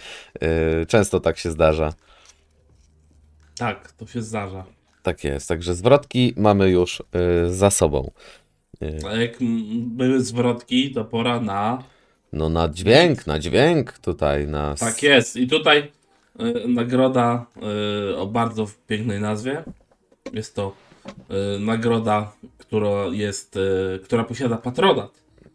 y, 0.81 0.85
często 0.85 1.19
tak 1.19 1.37
się 1.37 1.51
zdarza. 1.51 1.93
Tak, 3.57 3.91
to 3.91 4.07
się 4.07 4.21
zdarza. 4.21 4.65
Tak 5.03 5.23
jest, 5.23 5.47
także 5.47 5.75
zwrotki 5.75 6.33
mamy 6.37 6.69
już 6.69 6.99
y, 6.99 7.53
za 7.53 7.69
sobą. 7.69 8.11
Y, 8.83 8.99
A 9.07 9.13
jak 9.13 9.31
były 9.81 10.21
zwrotki, 10.21 10.91
to 10.91 11.05
pora 11.05 11.39
na. 11.41 11.83
No 12.33 12.49
na 12.49 12.69
dźwięk, 12.69 13.27
na 13.27 13.39
dźwięk 13.39 13.97
tutaj, 13.99 14.47
na... 14.47 14.71
s- 14.71 14.79
Tak 14.79 15.03
jest. 15.03 15.35
I 15.37 15.47
tutaj 15.47 15.91
y, 16.41 16.67
nagroda 16.67 17.45
y, 18.11 18.17
o 18.17 18.27
bardzo 18.27 18.67
pięknej 18.87 19.21
nazwie. 19.21 19.63
Jest 20.33 20.55
to 20.55 20.75
y, 21.55 21.59
nagroda, 21.59 22.31
która 22.57 22.89
jest, 23.11 23.55
y, 23.57 23.99
która 24.03 24.23
posiada 24.23 24.57
patronat. 24.57 25.11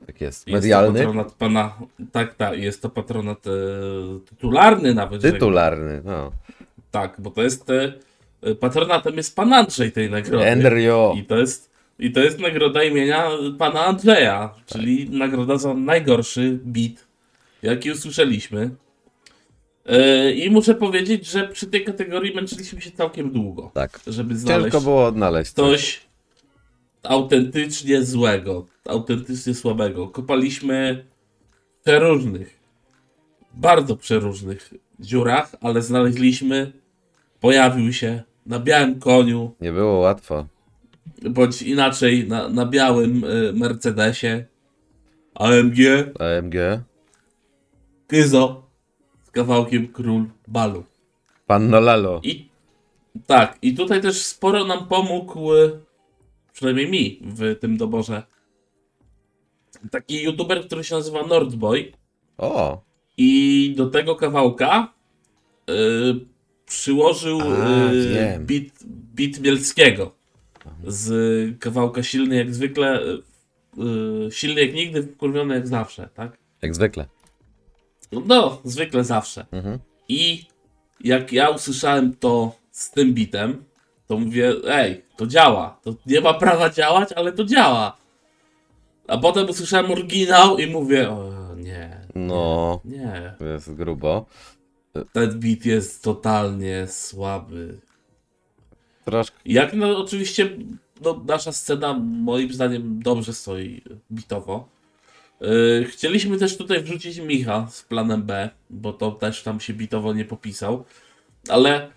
Tak 0.06 0.20
jest, 0.20 0.48
Jest 0.48 0.54
medialny, 0.62 1.00
To 1.00 1.06
patronat 1.06 1.32
pana. 1.32 1.74
Tak, 2.12 2.34
tak, 2.34 2.58
jest 2.58 2.82
to 2.82 2.88
patronat 2.90 3.46
y, 3.46 3.50
tytularny 4.30 4.94
nawet. 4.94 5.22
tytularny, 5.22 6.02
no. 6.04 6.32
Tak, 6.90 7.16
bo 7.18 7.30
to 7.30 7.42
jest. 7.42 7.70
Y, 7.70 8.54
patronatem 8.54 9.16
jest 9.16 9.36
pan 9.36 9.52
Andrzej 9.52 9.92
tej 9.92 10.10
nagrody. 10.10 10.50
Andrew. 10.52 11.16
I 11.18 11.24
to 11.24 11.36
jest. 11.38 11.73
I 11.98 12.12
to 12.12 12.20
jest 12.20 12.38
nagroda 12.40 12.82
imienia 12.82 13.28
pana 13.58 13.84
Andrzeja, 13.86 14.54
czyli 14.66 15.10
nagroda 15.10 15.58
za 15.58 15.74
najgorszy 15.74 16.58
beat, 16.64 17.06
jaki 17.62 17.90
usłyszeliśmy. 17.90 18.70
Yy, 19.86 20.32
I 20.34 20.50
muszę 20.50 20.74
powiedzieć, 20.74 21.26
że 21.26 21.48
przy 21.48 21.66
tej 21.66 21.84
kategorii 21.84 22.34
męczyliśmy 22.34 22.80
się 22.80 22.90
całkiem 22.90 23.30
długo, 23.32 23.70
Tak. 23.74 24.00
żeby 24.06 24.36
znaleźć 24.36 24.64
Ciężko 24.64 24.80
było 24.80 25.04
odnaleźć 25.06 25.52
coś. 25.52 25.66
coś 25.70 26.00
autentycznie 27.02 28.04
złego, 28.04 28.66
autentycznie 28.88 29.54
słabego. 29.54 30.08
Kopaliśmy 30.08 31.04
w 31.80 31.82
przeróżnych, 31.84 32.60
bardzo 33.54 33.96
przeróżnych 33.96 34.74
dziurach, 35.00 35.54
ale 35.60 35.82
znaleźliśmy, 35.82 36.72
pojawił 37.40 37.92
się 37.92 38.22
na 38.46 38.58
białym 38.58 39.00
koniu, 39.00 39.54
Nie 39.60 39.72
było 39.72 39.98
łatwo. 39.98 40.46
Bądź 41.30 41.62
inaczej 41.62 42.28
na, 42.28 42.48
na 42.48 42.66
białym 42.66 43.24
y, 43.24 43.52
Mercedesie. 43.52 44.44
AMG 45.34 45.78
AMG. 46.18 46.54
Kyzo 48.06 48.70
z 49.24 49.30
kawałkiem 49.30 49.88
Król 49.88 50.24
Balu. 50.48 50.84
Panno 51.46 51.80
Lalo. 51.80 52.20
I 52.22 52.48
tak, 53.26 53.58
i 53.62 53.74
tutaj 53.74 54.00
też 54.00 54.22
sporo 54.22 54.64
nam 54.64 54.88
pomógł, 54.88 55.54
y, 55.54 55.80
przynajmniej 56.52 56.90
mi 56.90 57.20
w 57.22 57.58
tym 57.60 57.76
doborze, 57.76 58.22
taki 59.90 60.22
youtuber, 60.22 60.66
który 60.66 60.84
się 60.84 60.94
nazywa 60.94 61.26
Nordboy. 61.26 61.92
O, 62.38 62.82
i 63.16 63.74
do 63.76 63.86
tego 63.86 64.16
kawałka 64.16 64.92
y, 65.70 65.74
przyłożył 66.66 67.40
A, 67.40 67.92
y, 67.92 68.38
bit, 68.40 68.84
bit 69.14 69.38
Bielskiego 69.38 70.23
z 70.86 71.60
kawałka 71.60 72.02
silny 72.02 72.36
jak 72.36 72.54
zwykle, 72.54 73.00
y, 73.02 73.22
y, 74.26 74.30
silny 74.30 74.60
jak 74.64 74.74
nigdy, 74.74 75.02
wkurwiony 75.02 75.54
jak 75.54 75.68
zawsze, 75.68 76.08
tak? 76.14 76.38
jak 76.62 76.74
zwykle. 76.74 77.06
No, 78.26 78.60
zwykle 78.64 79.04
zawsze. 79.04 79.46
Mhm. 79.52 79.78
I 80.08 80.46
jak 81.00 81.32
ja 81.32 81.48
usłyszałem 81.48 82.16
to 82.16 82.56
z 82.70 82.90
tym 82.90 83.14
bitem, 83.14 83.64
to 84.06 84.18
mówię, 84.18 84.54
ej, 84.68 85.04
to 85.16 85.26
działa. 85.26 85.80
To 85.82 85.94
nie 86.06 86.20
ma 86.20 86.34
prawa 86.34 86.70
działać, 86.70 87.12
ale 87.12 87.32
to 87.32 87.44
działa. 87.44 87.96
A 89.08 89.18
potem 89.18 89.48
usłyszałem 89.48 89.90
oryginał 89.90 90.58
i 90.58 90.66
mówię, 90.66 91.10
o 91.10 91.32
nie, 91.56 92.00
No, 92.14 92.80
nie. 92.84 93.34
to 93.38 93.44
jest 93.44 93.74
grubo. 93.74 94.26
Ten 95.12 95.40
bit 95.40 95.66
jest 95.66 96.04
totalnie 96.04 96.86
słaby. 96.86 97.80
Troszkę. 99.04 99.36
Jak 99.44 99.74
no 99.74 99.98
oczywiście 99.98 100.56
no, 101.04 101.24
nasza 101.28 101.52
scena 101.52 101.94
moim 102.02 102.52
zdaniem 102.52 103.02
dobrze 103.02 103.32
stoi 103.32 103.82
bitowo. 104.12 104.68
Yy, 105.40 105.84
chcieliśmy 105.84 106.38
też 106.38 106.56
tutaj 106.56 106.82
wrzucić 106.82 107.18
Micha 107.18 107.66
z 107.70 107.82
planem 107.82 108.22
B, 108.22 108.50
bo 108.70 108.92
to 108.92 109.10
też 109.10 109.42
tam 109.42 109.60
się 109.60 109.72
bitowo 109.72 110.12
nie 110.12 110.24
popisał. 110.24 110.84
Ale 111.48 111.90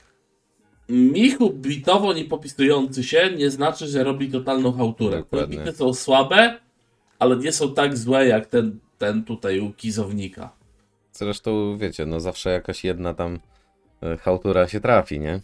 Michu 0.90 1.50
bitowo 1.50 2.14
nie 2.14 2.26
popisujący 2.26 3.04
się 3.04 3.32
nie 3.38 3.50
znaczy, 3.50 3.88
że 3.88 4.04
robi 4.04 4.32
totalną. 4.32 4.94
Te 4.94 5.10
Dokładnie. 5.10 5.58
bity 5.58 5.72
są 5.72 5.94
słabe, 5.94 6.60
ale 7.20 7.36
nie 7.36 7.52
są 7.52 7.74
tak 7.74 7.98
złe 7.98 8.28
jak 8.28 8.46
ten, 8.46 8.80
ten 8.98 9.24
tutaj 9.24 9.60
u 9.60 9.74
Kizownika. 9.74 10.50
Zresztą 11.12 11.78
wiecie, 11.78 12.06
no 12.06 12.20
zawsze 12.20 12.50
jakaś 12.50 12.84
jedna 12.84 13.14
tam 13.14 13.40
e, 14.04 14.18
chałtura 14.18 14.68
się 14.68 14.80
trafi, 14.80 15.20
nie? 15.20 15.40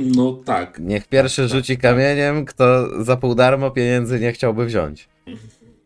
No 0.00 0.32
tak. 0.32 0.78
Niech 0.78 1.08
pierwszy 1.08 1.42
Tak, 1.42 1.50
tak, 1.50 1.58
rzuci 1.58 1.76
tak. 1.76 1.82
kamieniem, 1.82 2.44
kto 2.44 2.88
za 3.04 3.16
pół 3.16 3.34
darmo 3.34 3.70
pieniędzy 3.70 4.20
nie 4.20 4.32
chciałby 4.32 4.66
wziąć. 4.66 5.08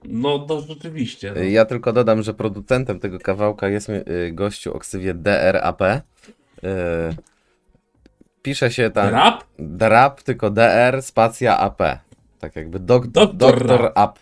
No 0.05 0.39
to 0.39 0.61
rzeczywiście. 0.61 1.33
No. 1.37 1.43
Ja 1.43 1.65
tylko 1.65 1.93
dodam, 1.93 2.23
że 2.23 2.35
producentem 2.35 3.01
tego 3.01 3.19
kawałka 3.19 3.69
jest 3.69 3.89
y, 3.89 4.31
gościu 4.33 4.75
o 4.75 4.79
ksywie 4.79 5.15
DRAP. 5.15 5.83
Y, 5.83 6.01
Pisze 8.43 8.71
się 8.71 8.91
tam 8.91 9.09
Rap? 9.09 9.45
DRAP, 9.59 10.23
tylko 10.23 10.51
DR, 10.51 11.03
spacja 11.03 11.59
AP. 11.59 11.83
Tak 12.41 12.57
jakby 12.57 12.79
dok 12.79 13.07
Doktor 13.07 13.37
doktor 13.37 13.81
Rap. 13.81 13.93
Ap. 13.99 14.19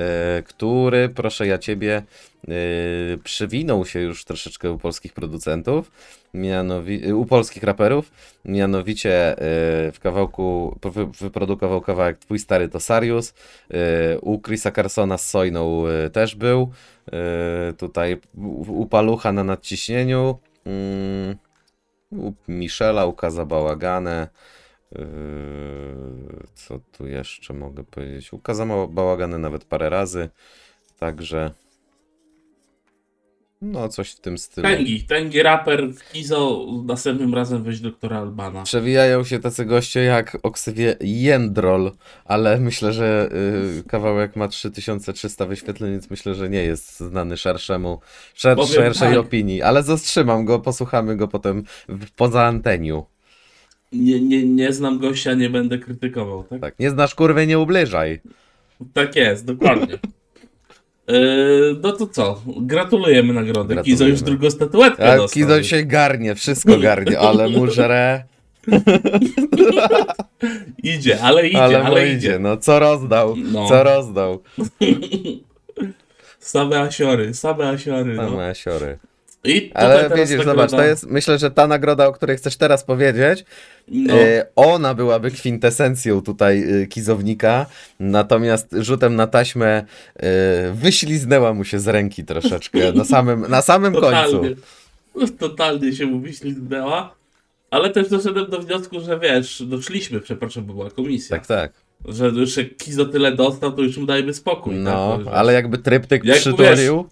Y, 0.00 0.42
który, 0.42 1.08
proszę 1.08 1.46
ja 1.46 1.58
ciebie, 1.58 2.02
y, 2.48 3.18
przywinął 3.24 3.86
się 3.86 4.00
już 4.00 4.24
troszeczkę 4.24 4.72
u 4.72 4.78
polskich 4.78 5.12
producentów, 5.12 5.90
mianowi- 6.34 7.06
y, 7.08 7.16
u 7.16 7.26
polskich 7.26 7.62
raperów, 7.62 8.10
mianowicie 8.44 9.32
y, 9.32 9.92
w 9.92 9.98
kawałku, 10.02 10.78
wy- 10.82 11.06
wyprodukował 11.06 11.80
kawałek 11.80 12.18
Twój 12.18 12.38
stary 12.38 12.68
to 12.68 12.80
Sarius, 12.80 13.34
u 14.20 14.40
Chrisa 14.40 14.70
Carsona 14.70 15.18
z 15.18 15.30
Sojną 15.30 15.84
też 16.12 16.34
był, 16.34 16.72
tutaj 17.78 18.20
u, 18.68 18.86
Palucha 18.86 19.32
na 19.32 19.44
nadciśnieniu, 19.44 20.38
mm, 20.66 21.36
u 22.10 22.32
Michela, 22.48 23.06
u 23.06 23.12
Kaza 23.12 23.44
Bałagane, 23.44 24.28
co 26.54 26.80
tu 26.92 27.06
jeszcze 27.06 27.54
mogę 27.54 27.84
powiedzieć? 27.84 28.32
Ukazał 28.32 28.88
bałagany 28.88 29.38
nawet 29.38 29.64
parę 29.64 29.90
razy, 29.90 30.30
także 30.98 31.50
No, 33.62 33.88
coś 33.88 34.10
w 34.10 34.20
tym 34.20 34.38
stylu. 34.38 34.68
Tęgi, 34.68 35.02
tęgi 35.02 35.42
raper 35.42 35.88
w 35.92 36.12
Kizo, 36.12 36.66
następnym 36.84 37.34
razem 37.34 37.62
weź 37.62 37.80
doktora 37.80 38.18
Albana. 38.18 38.62
Przewijają 38.62 39.24
się 39.24 39.38
tacy 39.38 39.64
goście 39.64 40.00
jak 40.00 40.38
o 40.42 40.50
ksywie 40.50 40.96
Jędrol, 41.00 41.92
ale 42.24 42.60
myślę, 42.60 42.92
że 42.92 43.28
y, 43.78 43.88
kawałek 43.88 44.36
ma 44.36 44.48
3300 44.48 45.46
wyświetleń, 45.46 45.92
więc 45.92 46.10
myślę, 46.10 46.34
że 46.34 46.48
nie 46.48 46.62
jest 46.62 47.00
znany 47.00 47.36
szerszemu, 47.36 48.00
szer, 48.34 48.56
Powiem 48.56 48.74
szerszej 48.74 49.08
tak. 49.08 49.18
opinii, 49.18 49.62
ale 49.62 49.82
zatrzymam 49.82 50.44
go, 50.44 50.58
posłuchamy 50.58 51.16
go 51.16 51.28
potem 51.28 51.64
w, 51.88 52.10
poza 52.10 52.44
anteniu. 52.44 53.06
Nie, 53.92 54.20
nie, 54.20 54.44
nie 54.46 54.72
znam 54.72 54.98
gościa, 54.98 55.34
nie 55.34 55.50
będę 55.50 55.78
krytykował, 55.78 56.44
tak? 56.44 56.60
Tak, 56.60 56.78
nie 56.78 56.90
znasz 56.90 57.14
kurwy, 57.14 57.46
nie 57.46 57.58
ubliżaj. 57.58 58.20
Tak 58.92 59.16
jest, 59.16 59.44
dokładnie. 59.44 59.98
Yy, 61.08 61.76
no 61.82 61.92
to 61.92 62.06
co? 62.06 62.42
Gratulujemy 62.56 63.32
nagrody. 63.34 63.74
Kizo 63.74 63.82
Gratulujemy. 63.84 64.10
już 64.10 64.22
drugą 64.22 64.50
statuetkę 64.50 65.12
A 65.12 65.16
dostał. 65.16 65.34
Kizo 65.42 65.62
się 65.62 65.82
garnie, 65.84 66.34
wszystko 66.34 66.78
garnie, 66.88 67.18
ale 67.18 67.48
mu 67.48 67.66
żre, 67.66 68.24
Idzie, 70.82 71.20
ale 71.22 71.48
idzie, 71.48 71.62
ale 71.62 71.82
ale, 71.84 72.06
idzie. 72.06 72.16
idzie. 72.16 72.38
No 72.38 72.56
co 72.56 72.78
rozdał, 72.78 73.36
No. 73.36 73.68
co 73.68 73.82
rozdał. 73.84 74.42
Same 76.38 76.80
asiory, 76.80 77.34
same 77.34 77.68
asiory. 77.68 78.14
No. 78.14 78.30
Same 78.30 78.54
siory. 78.54 78.98
I 79.44 79.70
Ale 79.74 80.10
widzisz, 80.16 80.38
nagroda- 80.38 80.44
zobacz, 80.44 80.70
to 80.70 80.82
jest, 80.84 81.06
myślę, 81.06 81.38
że 81.38 81.50
ta 81.50 81.66
nagroda, 81.66 82.06
o 82.06 82.12
której 82.12 82.36
chcesz 82.36 82.56
teraz 82.56 82.84
powiedzieć, 82.84 83.44
No, 83.88 84.14
E, 84.14 84.46
ona 84.56 84.94
byłaby 84.94 85.30
kwintesencją 85.30 86.22
tutaj 86.22 86.82
e, 86.82 86.86
kizownika, 86.86 87.66
natomiast 88.00 88.66
rzutem 88.78 89.16
na 89.16 89.26
taśmę 89.26 89.84
e, 90.16 90.26
wyśliznęła 90.72 91.54
mu 91.54 91.64
się 91.64 91.80
z 91.80 91.88
ręki 91.88 92.24
troszeczkę 92.24 92.92
na 92.92 93.04
samym, 93.04 93.40
na 93.48 93.62
samym 93.62 93.92
końcu. 93.94 94.32
totalnie, 94.32 94.54
totalnie 95.38 95.92
się 95.92 96.06
mu 96.06 96.20
wyślizgnęła. 96.20 97.14
Ale 97.70 97.90
też 97.90 98.08
doszedłem 98.08 98.50
do 98.50 98.58
wniosku, 98.58 99.00
że 99.00 99.18
wiesz, 99.18 99.62
doszliśmy, 99.66 100.20
przepraszam, 100.20 100.64
bo 100.64 100.72
była 100.74 100.90
komisja. 100.90 101.36
Tak, 101.36 101.46
tak. 101.46 101.72
Że 102.08 102.26
już 102.26 102.56
jak 102.56 102.76
Kizo 102.76 103.04
tyle 103.04 103.32
dostał, 103.32 103.72
to 103.72 103.82
już 103.82 103.96
mu 103.96 104.06
dajmy 104.06 104.34
spokój. 104.34 104.74
No, 104.74 105.18
tak? 105.24 105.34
Ale 105.34 105.52
jakby 105.52 105.78
tryptyk 105.78 106.24
Jak 106.24 106.38
przytulił, 106.38 107.08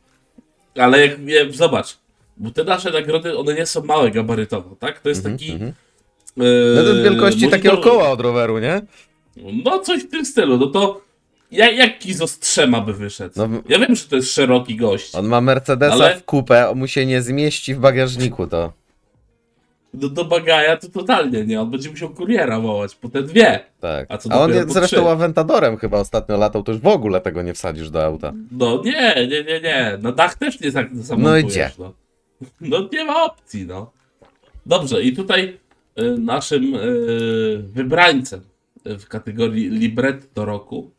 Ale 0.78 1.06
jak 1.06 1.52
zobacz, 1.52 1.98
bo 2.36 2.50
te 2.50 2.64
nasze 2.64 2.90
nagrody, 2.90 3.38
one 3.38 3.54
nie 3.54 3.66
są 3.66 3.84
małe 3.84 4.10
gabarytowo, 4.10 4.76
tak? 4.76 5.00
To 5.00 5.08
jest 5.08 5.24
taki... 5.24 5.52
mhm. 5.52 5.70
e, 5.70 5.74
no 6.76 6.82
to 6.82 6.88
jest 6.88 7.02
wielkości 7.02 7.40
monitor- 7.46 7.50
takiego 7.50 7.76
koła 7.78 8.08
od 8.10 8.20
roweru, 8.20 8.58
nie? 8.58 8.82
No 9.64 9.78
coś 9.78 10.02
w 10.02 10.10
tym 10.10 10.24
stylu, 10.24 10.58
no 10.58 10.66
to 10.66 11.00
jak, 11.50 11.76
jak 11.76 11.98
Kizo 11.98 12.26
z 12.26 12.38
trzema 12.38 12.80
by 12.80 12.92
wyszedł? 12.94 13.32
No, 13.36 13.48
Ja 13.68 13.78
wiem, 13.78 13.96
że 13.96 14.04
to 14.04 14.16
jest 14.16 14.32
szeroki 14.32 14.76
gość. 14.76 15.14
on 15.14 15.26
ma 15.26 15.40
Mercedesa 15.40 15.94
Ale- 15.94 16.16
w 16.16 16.24
kupę, 16.24 16.72
mu 16.74 16.86
się 16.86 17.06
nie 17.06 17.22
zmieści 17.22 17.74
w 17.74 17.78
bagażniku 17.78 18.46
to. 18.46 18.72
Do, 19.94 20.08
do 20.08 20.24
bagaja 20.24 20.76
to 20.76 20.88
totalnie 20.88 21.44
nie, 21.44 21.60
on 21.60 21.70
będzie 21.70 21.90
musiał 21.90 22.10
kuriera 22.10 22.60
wołać 22.60 22.94
po 22.94 23.08
te 23.08 23.22
dwie. 23.22 23.60
Tak. 23.80 24.06
A 24.08 24.18
co 24.18 24.32
A 24.32 24.40
on 24.40 24.50
jest 24.54 24.72
zresztą 24.72 24.96
trzy? 24.96 25.08
Aventadorem 25.10 25.76
chyba 25.76 25.98
ostatnio 25.98 26.36
latał, 26.36 26.62
to 26.62 26.72
już 26.72 26.80
w 26.80 26.86
ogóle 26.86 27.20
tego 27.20 27.42
nie 27.42 27.54
wsadzisz 27.54 27.90
do 27.90 28.04
auta. 28.04 28.32
No 28.52 28.82
nie, 28.84 29.14
nie, 29.30 29.44
nie, 29.44 29.60
nie. 29.60 29.98
Na 30.02 30.12
dach 30.12 30.34
też 30.34 30.60
nie 30.60 30.72
tak 30.72 30.88
No 30.92 31.02
zamontujesz. 31.02 31.44
idzie. 31.44 31.70
No. 31.78 31.92
No 32.60 32.88
nie 32.92 33.04
ma 33.04 33.24
opcji, 33.24 33.66
no. 33.66 33.92
Dobrze, 34.66 35.02
i 35.02 35.16
tutaj 35.16 35.58
y, 35.98 36.18
naszym 36.18 36.74
y, 36.74 37.64
wybrańcem 37.72 38.40
w 38.84 39.06
kategorii 39.06 39.70
libretto 39.70 40.44
roku, 40.44 40.90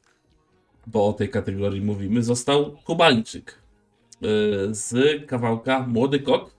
bo 0.88 1.08
o 1.08 1.14
tej 1.14 1.30
kategorii 1.30 1.82
mówimy, 1.82 2.24
został 2.24 2.78
Kubańczyk 2.86 3.52
y, 3.52 4.26
z 4.70 5.26
kawałka 5.26 5.88
Młody 5.88 6.20
Kot, 6.20 6.56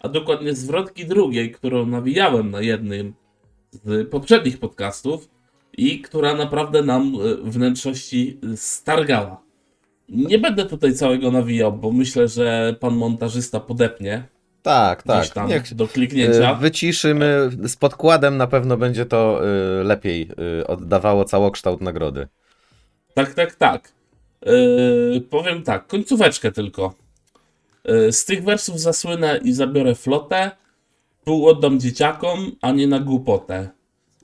a 0.00 0.08
dokładnie 0.08 0.54
zwrotki 0.54 1.06
drugiej, 1.06 1.52
którą 1.52 1.86
nawijałem 1.86 2.50
na 2.50 2.60
jednym 2.60 3.14
z 3.72 4.10
poprzednich 4.10 4.58
podcastów 4.58 5.28
i 5.76 6.00
która 6.00 6.34
naprawdę 6.34 6.82
nam 6.82 7.14
y, 7.14 7.36
wnętrzności 7.36 8.38
stargała. 8.56 9.47
Nie 10.08 10.38
będę 10.38 10.64
tutaj 10.66 10.94
całego 10.94 11.30
nawijał, 11.30 11.72
bo 11.72 11.92
myślę, 11.92 12.28
że 12.28 12.74
pan 12.80 12.96
montażysta 12.96 13.60
podepnie 13.60 14.24
Tak, 14.62 15.02
tak. 15.02 15.28
tam 15.28 15.48
Niech, 15.48 15.74
do 15.74 15.88
kliknięcia. 15.88 16.52
Y, 16.52 16.56
Wyciszymy. 16.56 17.50
Z 17.64 17.76
podkładem 17.76 18.36
na 18.36 18.46
pewno 18.46 18.76
będzie 18.76 19.06
to 19.06 19.40
y, 19.80 19.84
lepiej 19.84 20.28
y, 20.60 20.66
oddawało 20.66 21.24
całokształt 21.24 21.80
nagrody. 21.80 22.28
Tak, 23.14 23.34
tak, 23.34 23.54
tak. 23.54 23.92
Yy, 24.46 25.20
powiem 25.20 25.62
tak, 25.62 25.86
końcóweczkę 25.86 26.52
tylko. 26.52 26.94
Yy, 27.84 28.12
z 28.12 28.24
tych 28.24 28.44
wersów 28.44 28.80
zasłynę 28.80 29.40
i 29.44 29.52
zabiorę 29.52 29.94
flotę. 29.94 30.50
Pół 31.24 31.48
oddam 31.48 31.80
dzieciakom, 31.80 32.52
a 32.60 32.72
nie 32.72 32.86
na 32.86 33.00
głupotę. 33.00 33.68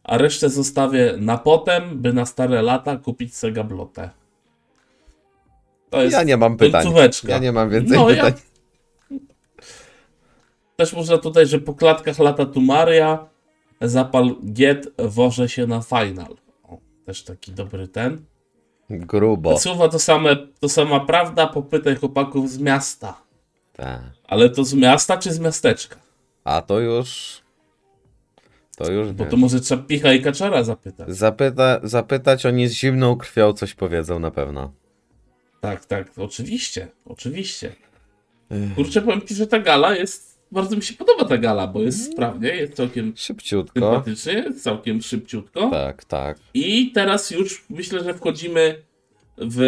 A 0.05 0.19
resztę 0.19 0.51
zostawię 0.51 1.15
na 1.19 1.39
potem, 1.39 1.83
by 2.03 2.13
na 2.13 2.27
stare 2.27 2.63
lata 2.63 2.97
kupić 2.97 3.37
sobie 3.37 3.53
gablotę. 3.53 4.03
To 4.03 4.07
jest 4.07 4.24
Ja 6.03 6.23
nie 6.23 6.37
mam 6.37 6.57
pytań. 6.57 6.83
końcóweczka. 6.83 7.29
Ja 7.29 7.39
nie 7.39 7.53
mam 7.53 7.71
więcej 7.71 7.99
No, 7.99 8.11
ja- 8.11 8.25
pytań. 8.25 8.41
Też 10.77 10.93
można 10.93 11.19
tutaj, 11.19 11.47
że 11.47 11.59
po 11.59 11.75
klatkach 11.75 12.19
lata 12.19 12.47
tu 12.47 12.61
Maria, 12.61 13.27
zapal 13.81 14.35
giet, 14.53 14.89
woże 14.99 15.49
się 15.49 15.67
na 15.67 15.81
final. 15.83 16.37
O, 16.63 16.79
też 17.07 17.23
taki 17.23 17.53
dobry 17.53 17.89
ten. 17.89 18.25
Grubo. 18.91 19.59
Słowa 19.59 19.89
to, 19.89 19.99
same, 19.99 20.37
to 20.61 20.69
sama 20.69 21.01
prawda, 21.01 21.47
popytaj 21.47 21.97
chłopaków 21.97 22.51
z 22.51 22.59
miasta. 22.59 23.21
Tak. 23.73 24.01
Ale 24.29 24.51
to 24.51 24.65
z 24.65 24.75
miasta 24.75 25.17
czy 25.17 25.33
z 25.33 25.39
miasteczka? 25.39 25.97
A 26.45 26.63
to 26.63 26.81
już. 26.81 27.41
To 28.77 28.93
już. 28.93 29.13
Bo 29.13 29.25
to 29.25 29.37
może 29.37 29.61
trzeba 29.61 29.83
Picha 29.83 30.13
i 30.13 30.23
Kaczora 30.23 30.63
zapytać. 30.65 31.09
Zapyta, 31.17 31.81
zapytać 31.83 32.47
oni 32.47 32.69
z 32.69 32.73
zimną 32.73 33.17
krwią 33.17 33.53
coś 33.53 33.75
powiedzą 33.75 34.19
na 34.19 34.31
pewno. 34.31 34.73
Tak, 35.65 35.85
tak, 35.85 36.11
oczywiście, 36.17 36.89
oczywiście. 37.05 37.73
Kurczę, 38.75 39.03
powiem 39.03 39.23
ci, 39.23 39.35
że 39.35 39.47
ta 39.47 39.59
gala 39.59 39.97
jest, 39.97 40.41
bardzo 40.53 40.77
mi 40.77 40.83
się 40.83 40.95
podoba 40.95 41.25
ta 41.25 41.39
gala, 41.39 41.67
bo 41.67 41.83
jest 41.83 42.13
sprawnie, 42.13 42.49
jest 42.49 42.75
całkiem 42.75 43.13
Szybciutko. 43.17 43.81
sympatycznie, 43.81 44.33
jest 44.33 44.63
całkiem 44.63 45.03
szybciutko. 45.03 45.71
Tak, 45.71 46.05
tak. 46.05 46.39
I 46.55 46.93
teraz 46.93 47.31
już 47.31 47.65
myślę, 47.71 48.05
że 48.05 48.15
wchodzimy 48.15 48.83
w 49.39 49.61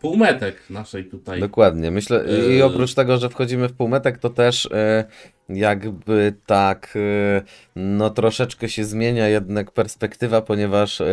półmetek 0.00 0.56
naszej 0.70 1.04
tutaj. 1.04 1.40
Dokładnie. 1.40 1.90
Myślę, 1.90 2.24
i 2.50 2.56
Yy. 2.56 2.64
oprócz 2.64 2.94
tego, 2.94 3.18
że 3.18 3.28
wchodzimy 3.28 3.68
w 3.68 3.72
półmetek, 3.72 4.18
to 4.18 4.30
też 4.30 4.66
e, 4.72 5.04
jakby 5.48 6.34
tak, 6.46 6.94
e, 6.96 7.42
no 7.76 8.10
troszeczkę 8.10 8.68
się 8.68 8.84
zmienia 8.84 9.28
jednak 9.28 9.70
perspektywa, 9.70 10.40
ponieważ 10.42 11.00
e, 11.00 11.06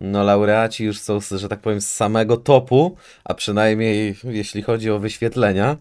no 0.00 0.22
laureaci 0.24 0.84
już 0.84 1.00
są, 1.00 1.18
że 1.30 1.48
tak 1.48 1.60
powiem, 1.60 1.80
z 1.80 1.90
samego 1.90 2.36
topu, 2.36 2.96
a 3.24 3.34
przynajmniej 3.34 4.16
jeśli 4.24 4.62
chodzi 4.62 4.90
o 4.90 4.98
wyświetlenia. 4.98 5.76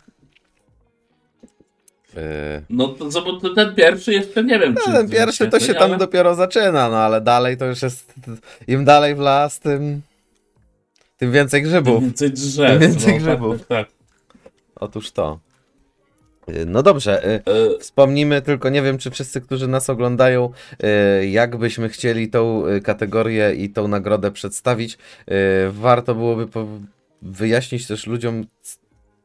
E, 2.18 2.62
No 2.70 2.88
to, 2.88 3.10
to, 3.10 3.22
bo 3.22 3.40
to 3.40 3.54
ten 3.54 3.76
pierwszy 3.76 4.14
jeszcze 4.14 4.44
nie 4.44 4.60
wiem, 4.60 4.76
czy... 4.76 4.90
no, 4.90 4.98
ten 4.98 5.10
pierwszy 5.10 5.48
to 5.48 5.60
się 5.60 5.74
tam 5.74 5.84
ale- 5.90 5.98
dopiero 5.98 6.36
zaczyna, 6.36 6.90
no 6.90 6.98
ale 6.98 7.22
dalej 7.22 7.58
to 7.58 7.66
już 7.66 7.82
jest, 7.82 8.14
im 8.68 8.86
dalej 8.86 9.16
w 9.16 9.20
las, 9.20 9.60
tym, 9.60 10.02
tym 11.24 11.32
więcej 11.32 11.62
Tym 11.62 11.70
grzybów. 11.70 12.04
więcej 12.04 12.32
drzew. 12.32 12.72
Tym 12.72 12.80
więcej 12.80 13.14
no, 13.14 13.20
grzybów. 13.20 13.68
Tak, 13.68 13.68
tak, 13.88 13.88
Otóż 14.76 15.12
to. 15.12 15.40
Y, 16.50 16.66
No 16.66 16.84
dobrze, 16.84 17.28
y. 17.28 17.52
E, 17.52 17.80
Wspomnimy 17.80 18.42
tylko, 18.42 18.70
nie 18.70 18.82
wiem 18.82 18.98
czy 18.98 19.12
wszyscy, 19.12 19.42
którzy 19.42 19.68
nas 19.68 19.90
oglądają, 19.90 20.52
y, 21.22 21.28
jak 21.28 21.58
byśmy 21.58 21.90
chcieli 21.90 22.30
tą 22.30 22.64
kategorię 22.84 23.54
i 23.56 23.70
tą 23.70 23.88
nagrodę 23.88 24.32
przedstawić. 24.32 24.98
Warto 25.72 26.16
byłoby 26.16 26.48
wyjaśnić 27.22 27.88
też 27.88 28.08
ludziom, 28.08 28.46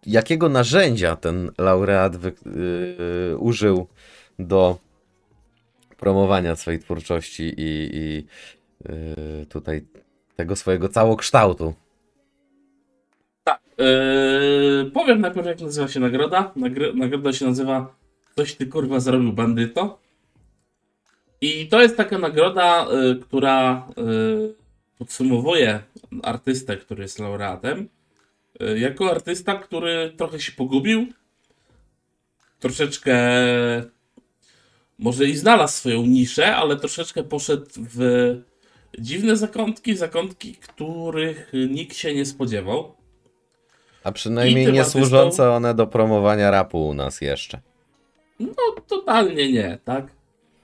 jakiego 0.07 0.49
narzędzia 0.49 1.17
ten 1.17 1.51
laureat 1.59 2.17
użył 3.39 3.87
do 4.39 4.79
promowania 5.97 6.57
swojej 6.57 6.81
twórczości 6.81 7.43
i, 7.43 7.91
i 7.93 8.27
tutaj 9.49 9.85
tego 10.37 10.57
swojego 10.57 10.89
całokształtu. 10.89 11.75
Tak. 13.49 13.61
Yy, 13.79 14.91
powiem 14.91 15.21
najpierw, 15.21 15.47
jak 15.47 15.61
nazywa 15.61 15.89
się 15.89 16.01
nagroda. 16.01 16.53
Nagroda 16.95 17.33
się 17.33 17.47
nazywa 17.47 17.99
Coś 18.39 18.55
ty 18.55 18.67
kurwa 18.67 19.01
zrobił 19.01 19.33
bandyto. 19.33 19.99
I 21.41 21.69
to 21.69 21.83
jest 21.83 21.97
taka 21.97 22.19
nagroda, 22.19 22.87
y, 22.87 23.21
która 23.21 23.89
y, 23.99 24.55
podsumowuje 24.99 25.81
artystę, 26.23 26.77
który 26.77 27.03
jest 27.03 27.19
laureatem. 27.19 27.89
Y, 28.63 28.79
jako 28.79 29.11
artysta, 29.11 29.55
który 29.55 30.13
trochę 30.17 30.41
się 30.41 30.53
pogubił. 30.53 31.07
Troszeczkę 32.61 33.17
może 34.99 35.25
i 35.25 35.37
znalazł 35.37 35.73
swoją 35.75 36.07
niszę, 36.07 36.57
ale 36.57 36.77
troszeczkę 36.77 37.23
poszedł 37.25 37.67
w 37.77 38.37
dziwne 38.99 39.37
zakątki, 39.37 39.97
zakątki, 39.97 40.55
których 40.55 41.53
nikt 41.69 41.97
się 41.97 42.15
nie 42.15 42.27
spodziewał. 42.27 42.98
A 44.09 44.13
przynajmniej 44.13 44.73
nie 44.73 44.85
służące 44.85 45.51
one 45.51 45.75
do 45.75 45.87
promowania 45.87 46.51
rapu 46.51 46.89
u 46.89 46.95
nas 46.95 47.21
jeszcze. 47.21 47.61
No, 48.41 48.55
totalnie 48.87 49.53
nie, 49.53 49.79
tak? 49.85 50.07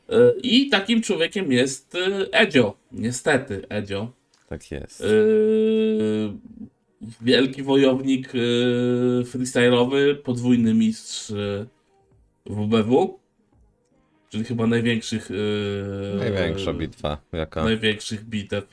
E, 0.08 0.32
I 0.42 0.68
takim 0.68 1.02
człowiekiem 1.02 1.52
jest 1.52 1.94
e, 1.94 2.32
Edzio. 2.32 2.76
Niestety, 2.92 3.66
Edzio. 3.68 4.12
Tak 4.48 4.70
jest. 4.70 5.00
E, 5.00 5.04
Wielki 7.20 7.62
wojownik 7.62 8.32
freestyle'owy, 9.22 10.14
podwójny 10.14 10.74
mistrz 10.74 11.32
WBW. 12.46 13.18
Czyli 14.28 14.44
chyba 14.44 14.66
największych. 14.66 15.30
Największa 16.18 16.72
bitwa, 16.72 17.18
jaka. 17.32 17.64
największych 17.64 18.24
bitew 18.24 18.64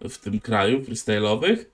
w 0.00 0.18
tym 0.18 0.40
kraju 0.40 0.80
freestyle'owych. 0.80 1.71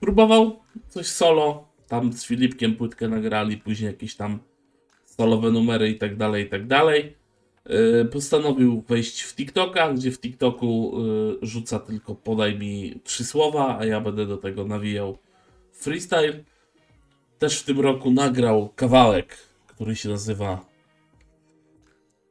Próbował 0.00 0.60
coś 0.88 1.06
solo, 1.06 1.68
tam 1.88 2.12
z 2.12 2.24
Filipkiem 2.24 2.76
płytkę 2.76 3.08
nagrali, 3.08 3.56
później 3.56 3.86
jakieś 3.86 4.16
tam 4.16 4.38
solowe 5.04 5.50
numery 5.50 5.90
i 5.90 5.98
tak 5.98 6.16
dalej, 6.16 6.44
i 6.44 6.48
tak 6.48 6.66
dalej. 6.66 7.16
Yy, 7.66 8.04
Postanowił 8.04 8.84
wejść 8.88 9.22
w 9.22 9.34
TikToka, 9.34 9.92
gdzie 9.92 10.10
w 10.10 10.20
TikToku 10.20 10.92
yy, 11.02 11.38
rzuca 11.42 11.78
tylko 11.78 12.14
podaj 12.14 12.58
mi 12.58 13.00
trzy 13.04 13.24
słowa, 13.24 13.78
a 13.78 13.84
ja 13.84 14.00
będę 14.00 14.26
do 14.26 14.36
tego 14.36 14.64
nawijał 14.64 15.18
freestyle. 15.72 16.44
Też 17.38 17.60
w 17.60 17.64
tym 17.64 17.80
roku 17.80 18.10
nagrał 18.10 18.68
kawałek, 18.76 19.36
który 19.66 19.96
się 19.96 20.08
nazywa 20.08 20.64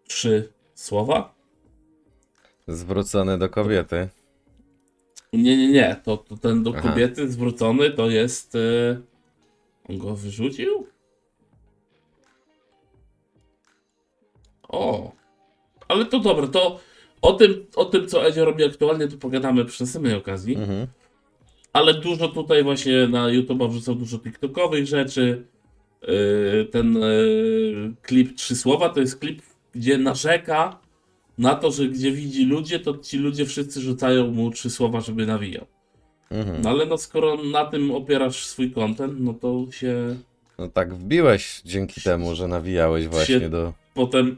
Trzy 0.08 0.54
słowa. 0.76 1.36
Zwrócony 2.68 3.38
do 3.38 3.50
kobiety. 3.50 4.10
Nie, 5.34 5.58
nie, 5.58 5.72
nie. 5.72 6.02
To, 6.04 6.18
to 6.18 6.38
ten 6.38 6.64
do 6.64 6.74
Aha. 6.78 6.90
kobiety 6.90 7.30
zwrócony 7.32 7.92
to 7.92 8.10
jest. 8.10 8.56
e, 8.56 9.02
On 9.90 9.98
go 9.98 10.16
wyrzucił? 10.16 10.88
O. 14.68 15.12
Ale 15.88 16.06
to 16.06 16.20
dobra, 16.20 16.48
to 16.48 16.80
o 17.22 17.34
tym, 17.34 17.66
o 17.76 17.86
tym 17.86 18.08
co 18.08 18.28
Edzio 18.28 18.46
robi 18.46 18.64
aktualnie, 18.64 19.08
to 19.08 19.18
pogadamy 19.18 19.66
przy 19.66 19.84
następnej 19.84 20.14
okazji. 20.16 20.56
Mhm. 20.56 20.88
Ale 21.74 21.94
dużo 21.94 22.28
tutaj 22.28 22.64
właśnie 22.64 23.08
na 23.08 23.30
YouTube 23.30 23.64
wrzucał 23.70 23.96
dużo 23.96 24.20
TikTokowych 24.20 24.86
rzeczy. 24.88 25.46
Yy, 26.08 26.68
Ten 26.72 26.94
yy, 26.94 27.94
klip 28.02 28.36
Trzy 28.36 28.56
Słowa 28.56 28.90
to 28.90 29.00
jest 29.00 29.20
klip, 29.20 29.42
gdzie 29.72 29.98
narzeka 29.98 30.80
na 31.40 31.56
to, 31.56 31.72
że 31.72 31.88
gdzie 31.88 32.12
widzi 32.12 32.46
ludzie, 32.46 32.80
to 32.80 32.98
ci 32.98 33.18
ludzie 33.18 33.46
wszyscy 33.46 33.82
rzucają 33.82 34.28
mu 34.28 34.52
trzy 34.52 34.70
słowa, 34.70 35.02
żeby 35.02 35.26
nawijał. 35.26 35.66
Mhm. 36.32 36.62
No 36.62 36.70
ale 36.70 36.86
no 36.86 36.98
skoro 36.98 37.44
na 37.44 37.66
tym 37.66 37.92
opierasz 37.92 38.46
swój 38.46 38.72
content, 38.72 39.14
no 39.20 39.34
to 39.34 39.72
się 39.72 40.16
No 40.58 40.68
tak 40.68 40.94
wbiłeś 40.94 41.62
dzięki 41.66 42.02
temu, 42.02 42.36
że 42.36 42.48
nawijałeś 42.48 43.08
właśnie 43.08 43.50
do. 43.50 43.74
potem, 43.94 44.38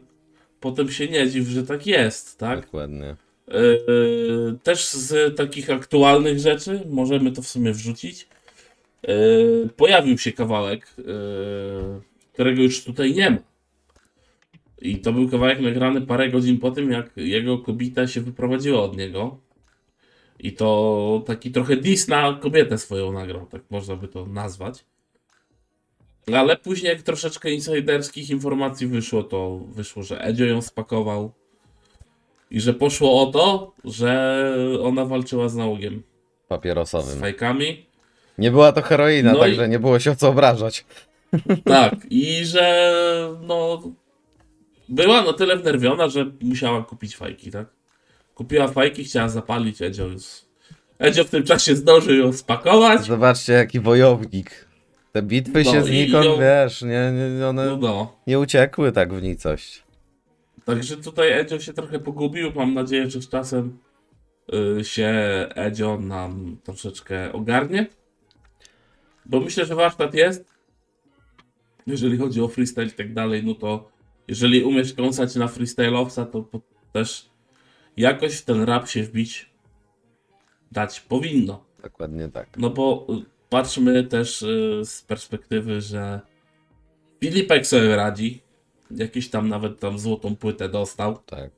potem 0.60 0.92
się 0.92 1.08
nie 1.08 1.30
dziw, 1.30 1.48
że 1.48 1.64
tak 1.64 1.88
jest, 1.88 2.38
tak? 2.38 2.62
Dokładnie. 2.62 3.16
Yy, 3.48 4.58
też 4.64 4.90
z 4.90 5.38
takich 5.38 5.70
aktualnych 5.70 6.40
rzeczy, 6.40 6.84
możemy 6.90 7.32
to 7.32 7.42
w 7.42 7.48
sumie 7.48 7.72
wrzucić. 7.72 8.28
Yy, 9.08 9.70
pojawił 9.78 10.18
się 10.18 10.32
kawałek, 10.32 10.96
którego 12.34 12.62
już 12.62 12.84
tutaj 12.84 13.14
nie 13.14 13.30
ma. 13.30 13.51
I 14.82 14.98
to 14.98 15.14
był 15.14 15.30
kawałek 15.30 15.60
nagrany 15.60 16.02
parę 16.02 16.30
godzin 16.30 16.60
po 16.60 16.72
tym, 16.72 16.92
jak 16.92 17.12
jego 17.18 17.58
kobieta 17.58 18.08
się 18.08 18.22
wyprowadziła 18.22 18.82
od 18.84 18.98
niego. 18.98 19.38
I 20.40 20.54
to 20.54 21.24
taki 21.26 21.52
trochę 21.52 21.76
diss 21.78 22.08
na 22.08 22.34
kobietę 22.42 22.78
swoją 22.78 23.12
nagrał, 23.12 23.46
tak 23.46 23.62
można 23.70 23.96
by 23.96 24.08
to 24.08 24.26
nazwać. 24.26 24.86
Ale 26.36 26.58
później, 26.58 26.90
jak 26.94 27.02
troszeczkę 27.02 27.52
insiderskich 27.52 28.30
informacji 28.30 28.88
wyszło, 28.88 29.24
to 29.24 29.60
wyszło, 29.68 30.04
że 30.04 30.22
Edzio 30.24 30.46
ją 30.46 30.62
spakował. 30.62 31.32
I 32.52 32.62
że 32.62 32.74
poszło 32.74 33.22
o 33.22 33.32
to, 33.32 33.72
że 33.86 34.54
ona 34.84 35.06
walczyła 35.06 35.50
z 35.50 35.56
nałogiem, 35.56 36.04
z 36.46 36.48
Papierosowym. 36.48 37.20
fajkami. 37.20 37.86
Nie 38.38 38.52
była 38.52 38.72
to 38.72 38.82
heroina, 38.82 39.32
No 39.32 39.38
i- 39.38 39.42
także 39.42 39.70
nie 39.70 39.80
było 39.80 40.00
się 40.00 40.12
o 40.12 40.16
co 40.16 40.30
obrażać. 40.30 40.86
Tak, 41.66 41.96
i 42.10 42.46
że 42.46 42.94
no 43.42 43.82
była 44.92 45.22
na 45.24 45.34
tyle 45.34 45.58
wnerwiona, 45.58 46.10
że 46.10 46.32
musiała 46.42 46.84
kupić 46.84 47.16
fajki, 47.16 47.52
tak? 47.52 47.68
Kupiła 48.36 48.68
fajki, 48.68 49.04
chciała 49.04 49.30
zapalić, 49.30 49.82
Edzio 49.82 50.06
już. 50.08 50.24
Edzio 51.00 51.24
w 51.24 51.30
tym 51.30 51.44
czasie 51.44 51.76
zdążył 51.76 52.16
ją 52.16 52.34
spakować. 52.34 53.02
Zobaczcie, 53.06 53.54
jaki 53.54 53.80
wojownik. 53.80 54.66
Te 55.12 55.22
bitwy 55.22 55.64
No 55.66 55.72
się 55.72 55.84
znikąd, 55.84 56.26
ją- 56.26 56.40
wiesz, 56.40 56.82
nie, 56.82 57.12
nie, 57.40 57.48
one 57.48 57.66
No, 57.66 57.78
no. 57.78 58.18
nie 58.28 58.40
uciekły 58.40 58.92
tak 58.92 59.14
w 59.14 59.22
nicość. 59.22 59.84
Także 60.66 60.98
tutaj 60.98 61.32
Edzio 61.32 61.60
się 61.60 61.74
trochę 61.74 62.00
pogubił. 62.00 62.52
Mam 62.56 62.74
nadzieję, 62.74 63.10
że 63.10 63.22
z 63.22 63.30
czasem 63.30 63.78
y, 64.80 64.84
się 64.84 65.10
Edzio 65.56 65.98
nam 66.00 66.58
troszeczkę 66.64 67.34
ogarnie. 67.34 67.88
Bo 69.26 69.40
myślę, 69.40 69.66
że 69.66 69.76
warsztat 69.76 70.14
jest. 70.14 70.46
Jeżeli 71.88 72.18
chodzi 72.18 72.42
o 72.42 72.48
freestyle 72.48 72.88
i 72.88 72.92
tak 72.92 73.14
dalej, 73.14 73.44
no 73.46 73.56
to 73.56 73.90
jeżeli 74.28 74.64
umiesz 74.64 74.94
kąsać 74.94 75.36
na 75.36 75.48
freestyle'owca, 75.48 76.26
to 76.26 76.62
też 76.92 77.30
jakoś 77.98 78.36
w 78.36 78.46
ten 78.46 78.64
rap 78.64 78.88
się 78.90 79.04
wbić 79.04 79.50
dać 80.72 81.00
powinno. 81.00 81.66
Dokładnie 81.84 82.30
tak. 82.30 82.58
No 82.58 82.70
bo 82.70 83.08
y, 83.10 83.26
patrzmy 83.50 84.04
też 84.04 84.42
y, 84.42 84.82
z 84.86 85.02
perspektywy, 85.02 85.82
że 85.82 86.22
Filipek 87.20 87.68
sobie 87.68 87.96
radzi. 87.96 88.42
Jakieś 88.92 89.30
tam 89.30 89.50
nawet 89.50 89.80
tam 89.80 90.00
złotą 90.00 90.36
płytę 90.36 90.70
dostał. 90.70 91.18
tak. 91.18 91.52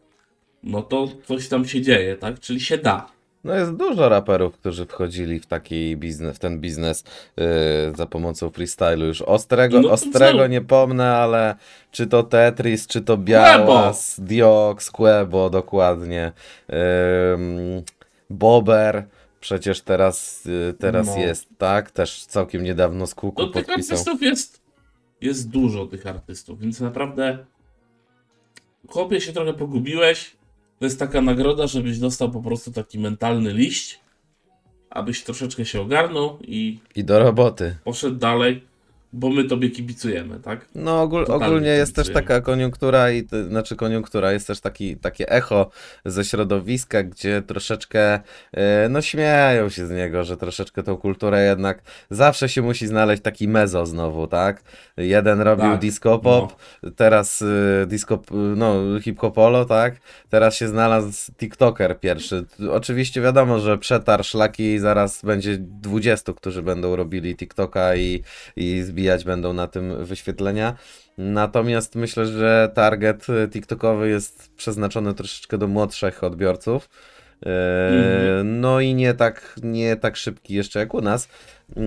No 0.64 0.82
to 0.82 1.08
coś 1.26 1.48
tam 1.48 1.66
się 1.66 1.82
dzieje, 1.82 2.16
tak? 2.18 2.40
Czyli 2.40 2.60
się 2.60 2.78
da. 2.78 3.12
No 3.44 3.54
jest 3.56 3.72
dużo 3.76 4.10
raperów, 4.10 4.54
którzy 4.58 4.86
wchodzili 4.86 5.40
w 5.40 5.46
taki 5.46 5.98
biznes, 5.98 6.36
w 6.36 6.40
ten 6.40 6.60
biznes 6.60 7.04
yy, 7.38 7.44
za 7.96 8.06
pomocą 8.06 8.50
freestylu. 8.50 9.06
Już 9.06 9.22
ostrego, 9.22 9.82
No 9.82 9.90
ostrego 9.92 10.48
nie 10.48 10.62
pomnę, 10.62 11.12
ale 11.16 11.56
czy 11.92 12.08
to 12.08 12.24
Tetris, 12.24 12.88
czy 12.88 13.02
to 13.02 13.18
Białas, 13.18 14.20
Diox, 14.20 14.92
Quebo, 14.92 15.50
dokładnie. 15.50 16.32
Ym, 17.34 17.84
Bober, 18.30 19.04
przecież 19.40 19.82
teraz, 19.82 20.46
yy, 20.46 20.74
teraz 20.80 21.08
No. 21.08 21.18
jest, 21.18 21.48
tak? 21.58 21.92
Też 21.92 22.26
całkiem 22.26 22.64
niedawno 22.64 23.08
z 23.08 23.16
Kuku 23.16 23.42
No 23.42 23.48
tych 23.48 23.66
podpisał. 23.66 23.98
artystów 23.98 24.22
jest, 24.22 24.62
jest 25.22 25.50
dużo 25.50 25.86
tych 25.86 26.08
artystów, 26.08 26.60
więc 26.60 26.80
naprawdę 26.82 27.46
chłopie 28.88 29.22
się 29.22 29.34
trochę 29.34 29.54
pogubiłeś. 29.54 30.36
To 30.80 30.86
jest 30.86 31.00
taka 31.00 31.22
nagroda, 31.22 31.68
żebyś 31.68 32.00
dostał 32.00 32.32
po 32.32 32.42
prostu 32.42 32.72
taki 32.72 33.00
mentalny 33.00 33.54
liść, 33.54 34.00
abyś 34.90 35.24
troszeczkę 35.24 35.66
się 35.66 35.82
ogarnął 35.82 36.38
i 36.42 36.80
I 36.96 37.04
do 37.04 37.20
roboty. 37.20 37.76
poszedł 37.84 38.16
dalej, 38.16 38.64
bo 39.14 39.30
my 39.30 39.44
tobie 39.44 39.70
kibicujemy, 39.70 40.40
tak? 40.40 40.66
No 40.76 41.02
ogól, 41.02 41.26
ogólnie 41.30 41.70
jest 41.70 41.96
też 41.96 42.10
taka 42.10 42.42
koniunktura 42.42 43.12
i 43.12 43.28
znaczy 43.50 43.76
koniunktura 43.76 44.32
jest 44.32 44.48
też 44.48 44.62
taki, 44.62 44.98
takie 44.98 45.30
echo 45.30 45.70
ze 46.06 46.26
środowiska, 46.26 47.04
gdzie 47.04 47.42
troszeczkę 47.42 48.20
e, 48.52 48.90
no 48.90 49.02
śmieją 49.02 49.70
się 49.70 49.88
z 49.88 49.92
niego, 49.92 50.24
że 50.24 50.38
troszeczkę 50.38 50.84
tą 50.84 50.98
kulturę 50.98 51.46
jednak 51.46 51.82
zawsze 52.10 52.50
się 52.50 52.62
musi 52.62 52.88
znaleźć 52.88 53.24
taki 53.24 53.48
mezo 53.48 53.86
znowu, 53.86 54.28
tak? 54.28 54.62
Jeden 54.98 55.42
robił 55.42 55.72
Tak, 55.72 55.80
disco 55.80 56.20
pop, 56.20 56.56
teraz 56.96 57.42
y, 57.42 57.86
disco, 57.88 58.22
no 58.32 58.76
hip-hopolo, 59.02 59.66
tak? 59.66 59.96
Teraz 60.30 60.56
się 60.56 60.68
znalazł 60.68 61.32
TikToker 61.38 62.00
pierwszy. 62.00 62.46
Oczywiście 62.72 63.22
wiadomo, 63.22 63.60
że 63.60 63.78
przetar 63.78 64.26
szlaki 64.26 64.64
i 64.64 64.80
zaraz 64.80 65.26
będzie 65.26 65.58
20, 65.58 66.34
którzy 66.34 66.62
będą 66.62 66.96
robili 66.96 67.36
TikToka 67.36 67.96
i, 67.96 68.24
i 68.56 68.84
zbijać 69.04 69.24
będą 69.24 69.54
na 69.54 69.68
tym 69.68 70.06
wyświetlenia. 70.06 70.76
Natomiast 71.18 71.96
myślę, 71.96 72.26
że 72.26 72.72
target 72.74 73.28
TikTokowy 73.52 74.10
jest 74.10 74.56
przeznaczony 74.56 75.14
troszeczkę 75.14 75.58
do 75.58 75.68
młodszych 75.68 76.24
odbiorców. 76.24 76.90
Yy, 77.46 77.52
Mhm. 77.52 78.60
No 78.62 78.80
i 78.80 78.96
nie 78.96 79.14
tak, 79.14 79.56
nie 79.64 79.96
tak 79.96 80.16
szybki 80.18 80.54
jeszcze 80.54 80.80
jak 80.80 80.94
u 80.94 81.02
nas. 81.02 81.28
Yy, 81.76 81.84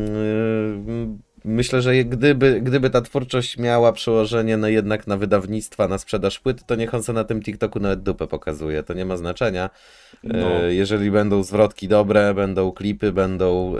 Myślę, 1.45 1.83
że 1.83 1.95
gdyby, 1.95 2.61
gdyby 2.61 2.91
ta 2.91 3.01
twórczość 3.01 3.59
miała 3.59 3.93
przełożenie 3.93 4.57
no 4.57 4.69
jednak 4.69 5.07
na 5.07 5.17
wydawnictwa, 5.17 5.89
na 5.89 5.99
sprzedaż 5.99 6.39
płyt, 6.39 6.67
to 6.67 6.75
niech 6.75 6.95
on 6.95 7.03
se 7.03 7.13
na 7.13 7.25
tym 7.25 7.43
TikToku 7.43 7.81
nawet 7.81 8.03
dupę 8.03 8.27
pokazuje. 8.27 8.83
To 8.83 8.95
nie 8.95 9.05
ma 9.05 9.17
znaczenia. 9.17 9.71
No. 10.23 10.39
E, 10.39 10.75
Jeżeli 10.75 11.11
będą 11.11 11.43
zwrotki 11.43 11.89
dobre, 11.89 12.35
będą 12.35 12.73
klipy, 12.73 13.13
będą 13.13 13.75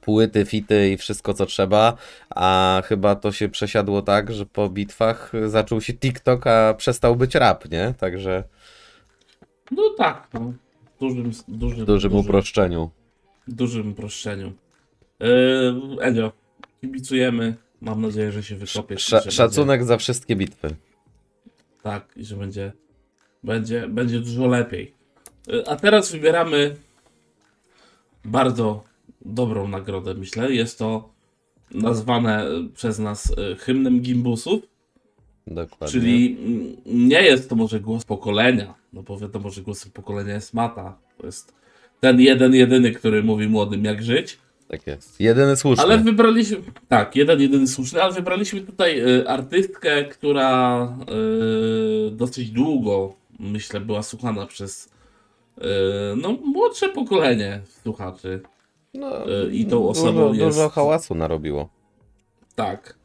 płyty, 0.00 0.44
fity 0.44 0.90
i 0.90 0.96
wszystko 0.96 1.34
co 1.34 1.46
trzeba, 1.46 1.96
a 2.30 2.82
chyba 2.84 3.14
to 3.16 3.32
się 3.32 3.48
przesiadło 3.48 4.02
tak, 4.02 4.32
że 4.32 4.46
po 4.46 4.68
bitwach 4.68 5.32
zaczął 5.46 5.80
się 5.80 5.94
TikTok, 5.94 6.46
a 6.46 6.74
przestał 6.74 7.16
być 7.16 7.34
rap, 7.34 7.70
nie? 7.70 7.94
Także 7.98 8.44
No 9.70 9.82
tak, 9.98 10.28
no. 10.34 10.52
W 10.96 11.00
dużym, 11.00 11.30
dużym, 11.48 11.82
w 11.84 11.86
dużym 11.86 12.16
uproszczeniu. 12.16 12.90
dużym 13.48 13.92
uproszczeniu. 13.92 14.52
Yy, 15.20 16.30
kibicujemy. 16.80 17.54
Mam 17.80 18.00
nadzieję, 18.00 18.32
że 18.32 18.42
się 18.42 18.56
wykopiesz. 18.56 19.06
że 19.06 19.30
szacunek 19.30 19.84
za 19.84 19.96
wszystkie 19.96 20.36
bitwy. 20.36 20.68
Będzie, 20.68 20.80
tak, 21.82 22.12
i 22.16 22.24
że 22.24 22.36
będzie, 22.36 22.72
będzie, 23.44 23.88
będzie 23.88 24.20
dużo 24.20 24.46
lepiej. 24.46 24.94
Yy, 25.46 25.66
A 25.66 25.76
teraz 25.76 26.12
wybieramy 26.12 26.76
bardzo 28.24 28.84
dobrą 29.24 29.68
nagrodę, 29.68 30.14
myślę. 30.14 30.52
Jest 30.52 30.78
to 30.78 31.08
nazwane 31.74 32.46
przez 32.74 32.98
nas 32.98 33.32
yy, 33.36 33.56
hymnem 33.56 34.00
gimbusów. 34.00 34.62
Dokładnie. 35.46 35.92
Czyli 35.92 36.36
nie 36.86 37.22
jest 37.22 37.48
to 37.48 37.56
może 37.56 37.80
głos 37.80 38.04
pokolenia, 38.04 38.74
no 38.92 39.02
bo 39.02 39.18
wiadomo, 39.18 39.50
że 39.50 39.62
głosem 39.62 39.92
pokolenia 39.92 40.34
jest 40.34 40.54
Mata. 40.54 40.98
To 41.18 41.26
jest 41.26 41.54
ten 42.00 42.20
jeden, 42.20 42.54
jedyny, 42.54 42.92
który 42.92 43.22
mówi 43.22 43.48
młodym 43.48 43.84
jak 43.84 44.02
żyć. 44.02 44.38
Tak 44.68 44.86
jest. 44.86 45.20
Jedyny 45.20 45.56
słuszny. 45.56 45.84
Ale 45.84 45.98
wybraliśmy, 45.98 46.56
tak, 46.88 47.16
jeden, 47.16 47.40
jedyny 47.40 47.66
słuszny, 47.66 48.02
ale 48.02 48.12
wybraliśmy 48.12 48.60
tutaj 48.60 49.00
y, 49.00 49.28
artystkę, 49.28 50.04
która 50.04 50.82
y, 52.08 52.10
dosyć 52.10 52.50
długo, 52.50 53.14
myślę, 53.38 53.80
była 53.80 54.02
słuchana 54.02 54.46
przez 54.46 54.86
y, 55.58 55.62
no, 56.16 56.32
młodsze 56.32 56.88
pokolenie 56.88 57.60
słuchaczy. 57.82 58.40
No, 58.94 59.30
y, 59.44 59.50
i 59.52 59.66
tą 59.66 59.88
osobą 59.88 60.28
dużo, 60.28 60.44
jest- 60.44 60.56
dużo 60.58 60.68
hałasu 60.68 61.14
narobiło. 61.14 61.68
Tak. 62.54 62.98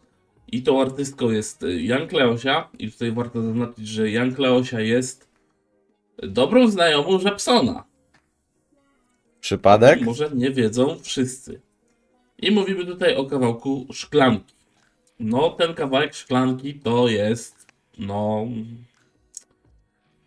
I 0.52 0.64
tą 0.64 0.82
artystką 0.82 1.30
jest 1.32 1.64
y, 1.64 1.82
Jan 1.82 2.08
Kleosia. 2.08 2.70
I 2.80 2.92
tutaj 2.92 3.12
warto 3.12 3.42
zaznaczyć, 3.42 3.88
że 3.88 4.12
Jan 4.12 4.36
Kleosia 4.36 4.80
jest 4.80 5.28
dobrą 6.18 6.68
znajomą 6.68 7.20
Żabsona. 7.20 7.84
Przypadek? 9.42 10.02
Może 10.02 10.30
nie 10.34 10.52
wiedzą 10.52 11.00
wszyscy. 11.04 11.62
I 12.40 12.52
mówimy 12.52 12.86
tutaj 12.86 13.16
o 13.16 13.26
kawałku 13.26 13.86
szklanki. 13.94 14.54
No, 15.20 15.50
ten 15.50 15.74
kawałek 15.74 16.14
szklanki 16.16 16.74
to 16.80 17.08
jest. 17.08 17.68
No. 18.00 18.48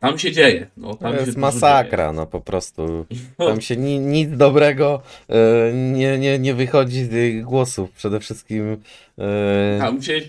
Tam 0.01 0.19
się 0.19 0.33
dzieje. 0.33 0.67
No, 0.77 0.95
tam 0.95 1.15
To 1.15 1.21
jest 1.21 1.37
masakra, 1.37 2.13
no 2.13 2.27
po 2.27 2.41
prostu. 2.41 3.07
dzieje. 3.11 3.23
Tam 3.37 3.61
się 3.61 3.77
ni, 3.77 3.99
nic 3.99 4.37
dobrego 4.37 5.03
e, 5.29 5.73
nie, 5.73 6.19
nie, 6.19 6.39
nie 6.39 6.55
wychodzi 6.55 7.05
z 7.05 7.13
jej 7.13 7.43
głosów. 7.43 7.91
Przede 7.93 8.21
wszystkim 8.21 8.77
e, 9.19 9.79
Tam 9.81 10.03
się, 10.03 10.21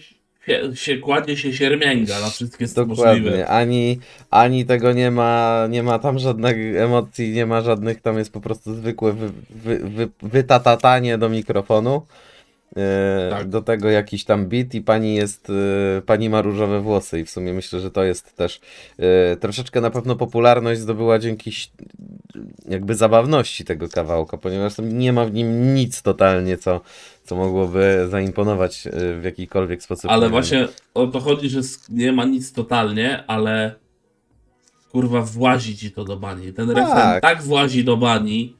się, 0.46 0.76
się 0.76 0.98
kładzie 0.98 1.38
się 1.38 1.54
siermięga 1.54 2.20
na 2.20 2.30
wszystkie 2.30 2.66
możliwe. 2.66 2.96
dokładnie. 2.96 3.48
Ani, 3.48 4.00
ani 4.30 4.66
tego 4.66 4.94
nie 4.94 5.12
ma, 5.12 5.68
nie 5.70 5.84
ma 5.84 6.00
tam 6.00 6.20
żadnych 6.20 6.76
emocji, 6.78 7.32
nie 7.32 7.46
ma 7.46 7.62
żadnych, 7.62 8.02
tam 8.02 8.18
jest 8.18 8.34
po 8.34 8.42
prostu 8.42 8.76
zwykłe 8.76 9.14
wy, 9.14 9.30
wy, 9.50 9.78
wy, 9.90 10.10
wytatatanie 10.22 11.18
do 11.18 11.30
mikrofonu. 11.30 12.02
E, 12.78 13.30
Tak. 13.30 13.50
Do 13.50 13.62
tego 13.62 13.90
jakiś 13.90 14.26
tam 14.26 14.46
beat 14.48 14.74
i 14.76 14.82
pani 14.82 15.16
jest, 15.16 15.50
e, 15.50 16.02
pani 16.02 16.30
ma 16.30 16.42
różowe 16.42 16.82
włosy 16.82 17.20
i 17.20 17.26
w 17.26 17.30
sumie 17.30 17.54
myślę, 17.54 17.80
że 17.80 17.92
to 17.92 18.04
jest 18.04 18.36
też 18.36 18.62
e, 19.00 19.36
troszeczkę 19.36 19.82
na 19.82 19.90
pewno 19.90 20.16
popularność 20.16 20.82
zdobyła 20.82 21.20
dzięki 21.20 21.52
jakby 22.70 22.96
zabawności 22.96 23.66
tego 23.66 23.90
kawałka, 23.90 24.38
ponieważ 24.38 24.74
nie 24.84 25.14
ma 25.14 25.26
w 25.26 25.34
nim 25.34 25.74
nic 25.74 26.02
totalnie, 26.02 26.58
co, 26.58 26.82
co 27.24 27.36
mogłoby 27.36 28.08
zaimponować 28.10 28.88
w 28.94 29.22
jakikolwiek 29.24 29.84
sposób. 29.84 30.12
Ale 30.12 30.30
właśnie 30.30 30.68
o 30.94 31.08
to 31.08 31.20
chodzi, 31.20 31.50
że 31.50 31.60
nie 31.90 32.12
ma 32.12 32.26
nic 32.26 32.54
totalnie, 32.54 33.24
ale 33.28 33.76
kurwa 34.92 35.22
włazi 35.22 35.78
ci 35.78 35.92
to 35.92 36.04
do 36.04 36.18
bani. 36.18 36.54
Ten 36.54 36.70
refren 36.70 36.88
Tak. 36.88 37.22
tak 37.22 37.42
włazi 37.44 37.84
do 37.84 37.98
bani 37.98 38.59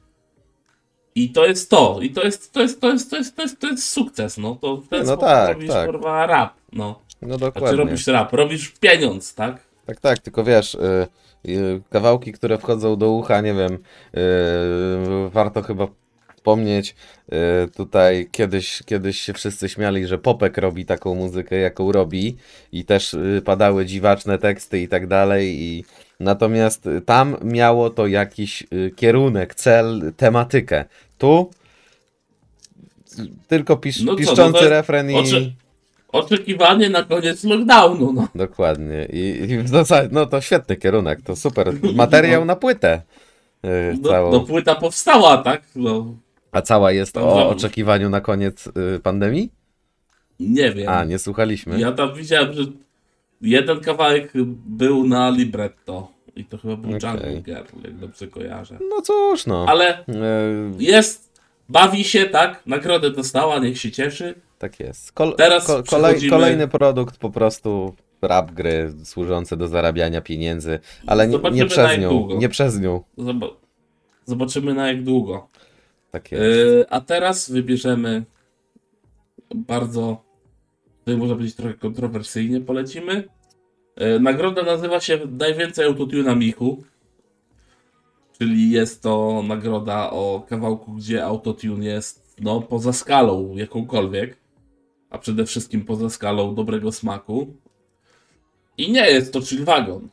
i 1.14 1.30
to 1.30 1.46
jest 1.46 1.70
to. 1.70 1.98
I 2.02 2.10
to 2.10 2.24
jest, 2.24 2.52
to 2.52 2.60
jest, 2.60 2.80
to 2.80 2.90
jest, 2.90 3.10
to 3.10 3.16
jest, 3.16 3.36
to 3.36 3.42
jest, 3.42 3.60
to 3.60 3.66
jest 3.68 3.88
sukces, 3.88 4.38
no. 4.38 4.54
To 4.60 4.76
w 4.76 4.88
ten 4.88 4.98
No 5.00 5.06
sposób 5.06 5.20
tak, 5.20 5.54
robisz 5.54 5.70
tak. 5.70 5.86
kurwa 5.86 6.26
rap, 6.26 6.54
no. 6.72 7.00
No 7.22 7.38
dokładnie. 7.38 7.78
robisz 7.78 8.06
rap, 8.06 8.32
robisz 8.32 8.68
pieniądz, 8.80 9.34
tak? 9.34 9.60
Tak, 9.86 10.00
tak, 10.00 10.18
tylko 10.18 10.44
wiesz, 10.44 10.74
y, 10.74 11.06
y, 11.48 11.82
kawałki, 11.90 12.32
które 12.32 12.58
wchodzą 12.58 12.96
do 12.96 13.10
ucha, 13.10 13.40
nie 13.40 13.54
wiem, 13.54 13.72
y, 13.74 15.30
warto 15.30 15.62
chyba 15.62 15.86
wspomnieć, 16.36 16.94
y, 17.64 17.70
tutaj 17.70 18.28
kiedyś, 18.32 18.82
kiedyś 18.86 19.20
się 19.20 19.32
wszyscy 19.32 19.68
śmiali, 19.68 20.06
że 20.06 20.18
Popek 20.18 20.58
robi 20.58 20.84
taką 20.86 21.14
muzykę, 21.14 21.56
jaką 21.56 21.92
robi 21.92 22.36
i 22.72 22.84
też 22.84 23.14
y, 23.14 23.42
padały 23.44 23.86
dziwaczne 23.86 24.38
teksty 24.38 24.80
i 24.80 24.88
tak 24.88 25.06
dalej 25.06 25.62
i 25.62 25.84
natomiast 26.20 26.88
tam 27.06 27.36
miało 27.44 27.90
to 27.90 28.06
jakiś 28.06 28.62
y, 28.72 28.90
kierunek, 28.96 29.54
cel, 29.54 30.12
tematykę. 30.16 30.84
Tu 31.18 31.50
tylko 33.48 33.76
pisz, 33.76 34.00
No 34.00 34.04
co, 34.06 34.12
no 34.12 34.18
piszczący 34.18 34.58
jest 34.58 34.70
refren 34.70 35.10
i... 35.10 35.14
oczy- 35.14 35.52
Oczekiwanie 36.12 36.90
na 36.90 37.02
koniec 37.02 37.44
lockdownu, 37.44 38.12
no. 38.12 38.28
Dokładnie. 38.34 39.06
I, 39.12 39.50
i 39.50 39.58
w 39.58 39.68
zasadzie, 39.68 40.08
no 40.12 40.26
to 40.26 40.40
świetny 40.40 40.76
kierunek, 40.76 41.22
to 41.22 41.36
super. 41.36 41.72
Materiał 41.94 42.44
na 42.44 42.56
płytę. 42.56 43.02
Yy, 43.62 43.70
No, 44.02 44.08
całą. 44.10 44.32
no 44.32 44.40
płyta 44.40 44.74
powstała, 44.74 45.36
tak? 45.38 45.62
No, 45.76 46.14
A 46.52 46.62
cała 46.62 46.92
jest 46.92 47.12
Tam 47.12 47.22
o 47.24 47.48
oczekiwaniu 47.48 48.10
na 48.10 48.20
koniec 48.20 48.66
y, 48.96 49.00
pandemii? 49.02 49.50
nie 50.40 50.72
wiem. 50.72 50.88
A, 50.88 51.04
nie 51.04 51.18
słuchaliśmy. 51.18 51.80
Ja 51.80 51.92
tam 51.92 52.14
widziałem, 52.14 52.52
że 52.52 52.62
jeden 53.40 53.80
kawałek 53.80 54.32
był 54.66 55.06
na 55.06 55.30
libretto. 55.30 56.08
I 56.36 56.44
to 56.44 56.58
chyba 56.58 56.76
był 56.76 56.96
Okej. 56.96 57.10
Jungle 57.10 57.40
Girl, 57.42 57.84
jak 57.84 57.96
dobrze 57.96 58.26
kojarzę. 58.28 58.78
No 58.90 59.02
cóż, 59.02 59.46
no. 59.46 59.64
Ale 59.68 60.04
Yy, 60.08 60.84
jest, 60.84 61.40
bawi 61.68 62.04
się, 62.04 62.26
tak? 62.26 62.62
Nagrodę 62.66 63.10
dostała, 63.10 63.58
niech 63.58 63.78
się 63.78 63.90
cieszy. 63.90 64.34
tak 64.58 64.80
jest. 64.80 65.12
Kol, 65.12 65.34
Teraz 65.36 65.66
ko, 65.66 65.82
kolej, 65.82 66.14
przechodzimy- 66.14 66.30
Kolejny 66.30 66.68
produkt 66.68 67.16
po 67.18 67.30
prostu 67.30 67.94
rap 68.22 68.50
gry 68.52 68.92
służące 69.04 69.56
do 69.56 69.68
zarabiania 69.68 70.20
pieniędzy, 70.20 70.78
ale 71.06 71.28
nie, 71.28 71.38
nie 71.52 71.66
przez 71.66 71.98
nią. 71.98 72.08
długo. 72.10 72.36
Nie 72.36 72.48
przez 72.48 72.80
nią. 72.80 73.02
Zob- 73.18 73.54
Zobaczymy 74.24 74.74
na 74.74 74.88
jak 74.88 75.02
długo. 75.04 75.48
Tak 76.10 76.32
jest. 76.32 76.44
Yy, 76.44 76.84
a 76.90 77.00
teraz 77.00 77.50
wybierzemy 77.50 78.24
bardzo, 79.54 80.22
tutaj 81.00 81.16
można 81.16 81.34
powiedzieć 81.34 81.56
trochę 81.56 81.74
kontrowersyjnie 81.74 82.60
polecimy. 82.60 83.24
Yy, 83.96 84.20
nagroda 84.20 84.62
nazywa 84.62 85.00
się 85.00 85.18
Najwięcej 85.30 85.86
Autotuna 85.86 86.34
Michu. 86.34 86.84
Czyli 88.38 88.70
jest 88.70 89.02
to 89.02 89.44
nagroda 89.48 90.10
o 90.10 90.46
kawałku, 90.48 90.92
gdzie 90.92 91.24
autotune 91.24 91.84
jest 91.84 92.36
no, 92.40 92.60
poza 92.60 92.92
skalą 92.92 93.56
jakąkolwiek, 93.56 94.36
a 95.10 95.18
przede 95.18 95.46
wszystkim 95.46 95.84
poza 95.84 96.10
skalą 96.10 96.54
dobrego 96.54 96.92
smaku. 96.92 97.54
I 98.78 98.92
nie 98.92 99.10
jest 99.10 99.32
to 99.32 99.40
Chill 99.40 99.64
Wagon. 99.64 100.08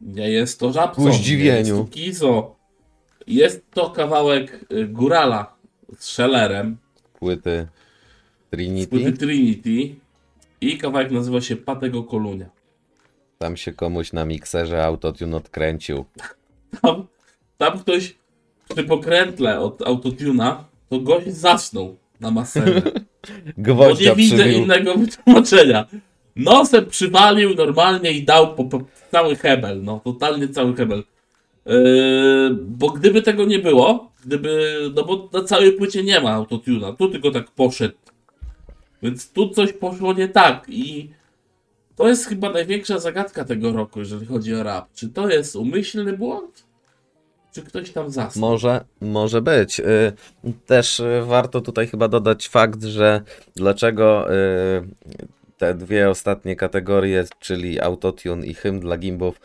Nie 0.00 0.30
jest 0.30 0.60
to 0.60 0.72
Żabson. 0.72 1.04
Nie 1.04 1.12
zdziwieniu. 1.12 1.56
jest 1.56 1.70
to 1.70 1.84
Kizo. 1.84 2.56
Jest 3.26 3.70
to 3.70 3.90
kawałek 3.90 4.66
y, 4.72 4.88
Górala 4.88 5.56
z 5.98 6.04
Shellerem 6.04 6.76
Płyty 7.18 7.66
z 8.46 8.50
Trinity. 8.50 8.86
płyty 8.88 9.12
Trinity 9.12 9.94
i 10.60 10.78
kawałek 10.78 11.10
nazywa 11.10 11.40
się 11.40 11.56
Patego 11.56 12.02
Kolunia. 12.02 12.46
Tam 13.38 13.56
się 13.56 13.72
komuś 13.72 14.12
na 14.12 14.24
mikserze 14.24 14.84
autotune 14.84 15.36
odkręcił. 15.36 16.04
Tam, 16.82 17.06
tam 17.58 17.78
ktoś 17.78 18.14
przy 18.68 18.84
pokrętle 18.84 19.60
od 19.60 19.82
autotuna 19.82 20.64
to 20.88 21.00
gość 21.00 21.26
zasnął 21.26 21.96
na 22.20 22.30
maserze. 22.30 22.82
Bo 23.56 23.88
nie 23.90 24.14
widzę 24.14 24.36
przybił. 24.36 24.62
innego 24.62 24.94
wytłumaczenia. 24.94 25.86
Nosem 26.36 26.86
przywalił 26.86 27.54
normalnie 27.54 28.12
i 28.12 28.22
dał 28.22 28.54
po, 28.54 28.64
po 28.64 28.80
cały 29.10 29.36
hebel, 29.36 29.82
no 29.82 30.00
totalnie 30.04 30.48
cały 30.48 30.76
hebel. 30.76 31.02
Yy, 31.66 32.56
bo 32.60 32.90
gdyby 32.90 33.22
tego 33.22 33.44
nie 33.44 33.58
było, 33.58 34.12
gdyby, 34.26 34.80
no 34.94 35.04
bo 35.04 35.30
na 35.32 35.44
całej 35.44 35.72
płycie 35.72 36.04
nie 36.04 36.20
ma 36.20 36.32
autotuna, 36.32 36.92
tu 36.92 37.08
tylko 37.08 37.30
tak 37.30 37.50
poszedł. 37.50 37.94
Więc 39.04 39.32
tu 39.32 39.50
coś 39.50 39.72
poszło 39.72 40.12
nie 40.12 40.28
tak 40.28 40.64
i 40.68 41.10
to 41.96 42.08
jest 42.08 42.26
chyba 42.26 42.50
największa 42.50 42.98
zagadka 42.98 43.44
tego 43.44 43.72
roku, 43.72 43.98
jeżeli 43.98 44.26
chodzi 44.26 44.54
o 44.54 44.62
rap. 44.62 44.88
Czy 44.94 45.08
to 45.08 45.28
jest 45.28 45.56
umyślny 45.56 46.12
błąd? 46.12 46.64
Czy 47.52 47.62
ktoś 47.62 47.90
tam 47.90 48.10
zasnął? 48.10 48.50
Może, 48.50 48.84
może 49.00 49.42
być. 49.42 49.80
Y, 49.80 50.12
Też 50.66 51.00
y, 51.00 51.22
warto 51.26 51.60
tutaj 51.60 51.86
chyba 51.86 52.08
dodać 52.08 52.48
fakt, 52.48 52.82
że 52.84 53.20
dlaczego 53.56 54.34
y, 54.34 54.34
te 55.58 55.74
dwie 55.74 56.10
ostatnie 56.10 56.56
kategorie, 56.56 57.24
czyli 57.38 57.80
autotune 57.80 58.46
i 58.46 58.54
hymn 58.54 58.80
dla 58.80 58.98
gimbów, 58.98 59.40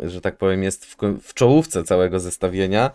że 0.00 0.20
tak 0.20 0.36
powiem, 0.36 0.62
jest 0.62 0.84
w, 0.84 0.96
w 1.22 1.34
czołówce 1.34 1.84
całego 1.84 2.20
zestawienia. 2.20 2.90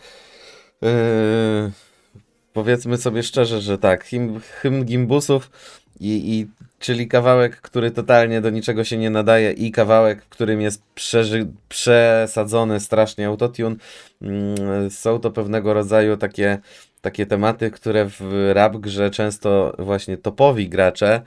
Powiedzmy 2.56 2.98
sobie 2.98 3.24
szczerze, 3.24 3.62
że 3.62 3.78
tak, 3.78 4.06
hymn, 4.06 4.40
hymn 4.40 4.86
gimbusów 4.86 5.52
i, 6.00 6.34
i 6.34 6.48
czyli 6.80 7.08
kawałek, 7.08 7.62
który 7.62 7.92
totalnie 7.92 8.42
do 8.42 8.50
niczego 8.50 8.84
się 8.84 8.98
nie 8.98 9.10
nadaje 9.10 9.52
i 9.52 9.72
kawałek, 9.72 10.24
w 10.24 10.30
którym 10.30 10.62
jest 10.62 10.84
przeży, 10.96 11.48
przesadzony 11.70 12.80
strasznie 12.80 13.28
autotune, 13.28 13.76
mm, 14.22 14.92
są 14.92 15.20
to 15.20 15.32
pewnego 15.32 15.74
rodzaju 15.74 16.18
takie 16.18 16.58
takie 17.06 17.26
tematy, 17.26 17.72
które 17.72 18.06
w 18.10 18.52
rap 18.54 18.78
grze 18.78 19.10
często 19.12 19.76
właśnie 19.80 20.18
topowi 20.18 20.70
gracze 20.70 21.22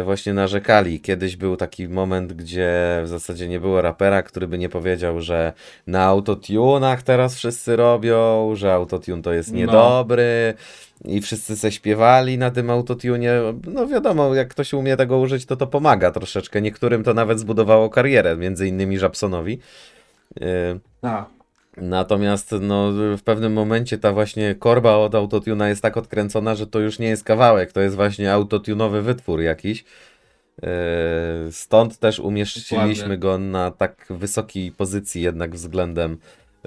y, 0.00 0.02
właśnie 0.02 0.32
narzekali. 0.34 1.00
Kiedyś 1.00 1.36
był 1.36 1.56
taki 1.56 1.88
moment, 1.88 2.32
gdzie 2.32 3.00
w 3.04 3.08
zasadzie 3.08 3.48
nie 3.48 3.60
było 3.60 3.82
rapera, 3.82 4.22
który 4.22 4.48
by 4.48 4.58
nie 4.58 4.68
powiedział, 4.68 5.20
że 5.20 5.52
na 5.86 6.04
autotunach 6.04 7.02
teraz 7.02 7.34
wszyscy 7.34 7.76
robią, 7.76 8.50
że 8.54 8.74
autotune 8.74 9.22
to 9.22 9.32
jest 9.32 9.52
No. 9.52 9.58
niedobry. 9.58 10.54
I 11.04 11.20
wszyscy 11.20 11.56
se 11.56 11.72
śpiewali 11.72 12.38
na 12.38 12.50
tym 12.50 12.70
autotune. 12.70 13.28
No 13.66 13.86
wiadomo, 13.86 14.34
jak 14.34 14.48
ktoś 14.48 14.72
umie 14.72 14.96
tego 14.96 15.18
użyć, 15.18 15.46
to 15.46 15.56
to 15.56 15.66
pomaga 15.66 16.10
troszeczkę. 16.10 16.60
Niektórym 16.62 17.04
to 17.04 17.14
nawet 17.14 17.40
zbudowało 17.40 17.90
karierę, 17.90 18.36
między 18.36 18.68
innymi 18.68 18.98
Żabsonowi. 18.98 19.58
Y, 20.42 20.42
Tak. 21.00 21.37
Natomiast 21.80 22.54
no, 22.60 22.92
w 23.16 23.22
pewnym 23.22 23.52
momencie 23.52 23.98
ta 23.98 24.12
właśnie 24.12 24.54
korba 24.54 24.96
od 24.96 25.14
autotuna 25.14 25.68
jest 25.68 25.82
tak 25.82 25.96
odkręcona, 25.96 26.54
że 26.54 26.66
to 26.66 26.80
już 26.80 26.98
nie 26.98 27.08
jest 27.08 27.24
kawałek, 27.24 27.72
to 27.72 27.80
jest 27.80 27.96
właśnie 27.96 28.32
autotunowy 28.32 29.02
wytwór 29.02 29.40
jakiś. 29.40 29.84
Yy, 30.62 30.68
Stąd 31.52 31.98
też 31.98 32.18
umieściliśmy 32.18 33.18
go 33.18 33.38
na 33.38 33.70
tak 33.70 34.06
wysokiej 34.10 34.72
pozycji 34.72 35.22
jednak 35.22 35.54
względem, 35.54 36.18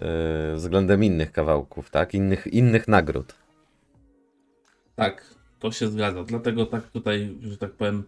yy, 0.01 0.55
względem 0.55 1.03
innych 1.03 1.31
kawałków, 1.31 1.89
tak? 1.89 2.13
Innych, 2.13 2.47
innych 2.47 2.87
nagród. 2.87 3.35
Tak, 4.95 5.35
to 5.59 5.71
się 5.71 5.87
zgadza. 5.87 6.23
Dlatego 6.23 6.65
tak 6.65 6.87
tutaj, 6.87 7.37
że 7.41 7.57
tak 7.57 7.71
powiem, 7.71 8.03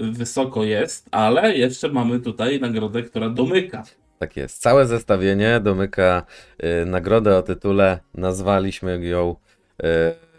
wysoko 0.00 0.64
jest, 0.64 1.08
ale 1.10 1.56
jeszcze 1.56 1.88
mamy 1.88 2.20
tutaj 2.20 2.60
nagrodę, 2.60 3.02
która 3.02 3.30
domyka. 3.30 3.84
Tak 4.18 4.36
jest. 4.36 4.62
Całe 4.62 4.86
zestawienie 4.86 5.60
domyka 5.60 6.26
yy, 6.58 6.86
nagrodę 6.86 7.36
o 7.36 7.42
tytule, 7.42 8.00
nazwaliśmy 8.14 9.06
ją 9.06 9.36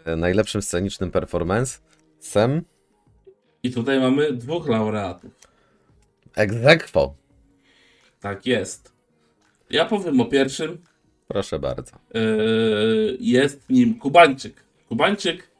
yy, 0.06 0.16
najlepszym 0.16 0.62
scenicznym 0.62 1.10
performance. 1.10 1.78
Sem 2.20 2.62
I 3.62 3.70
tutaj 3.70 4.00
mamy 4.00 4.32
dwóch 4.32 4.68
laureatów. 4.68 5.30
Egzekwo. 6.36 7.14
Tak 8.20 8.46
jest. 8.46 8.92
Ja 9.70 9.84
powiem 9.84 10.20
o 10.20 10.24
pierwszym. 10.24 10.78
Proszę 11.28 11.58
bardzo. 11.58 11.92
Yy, 12.14 13.16
jest 13.20 13.70
nim 13.70 13.98
Kubańczyk. 13.98 14.64
Kubańczyk 14.88 15.50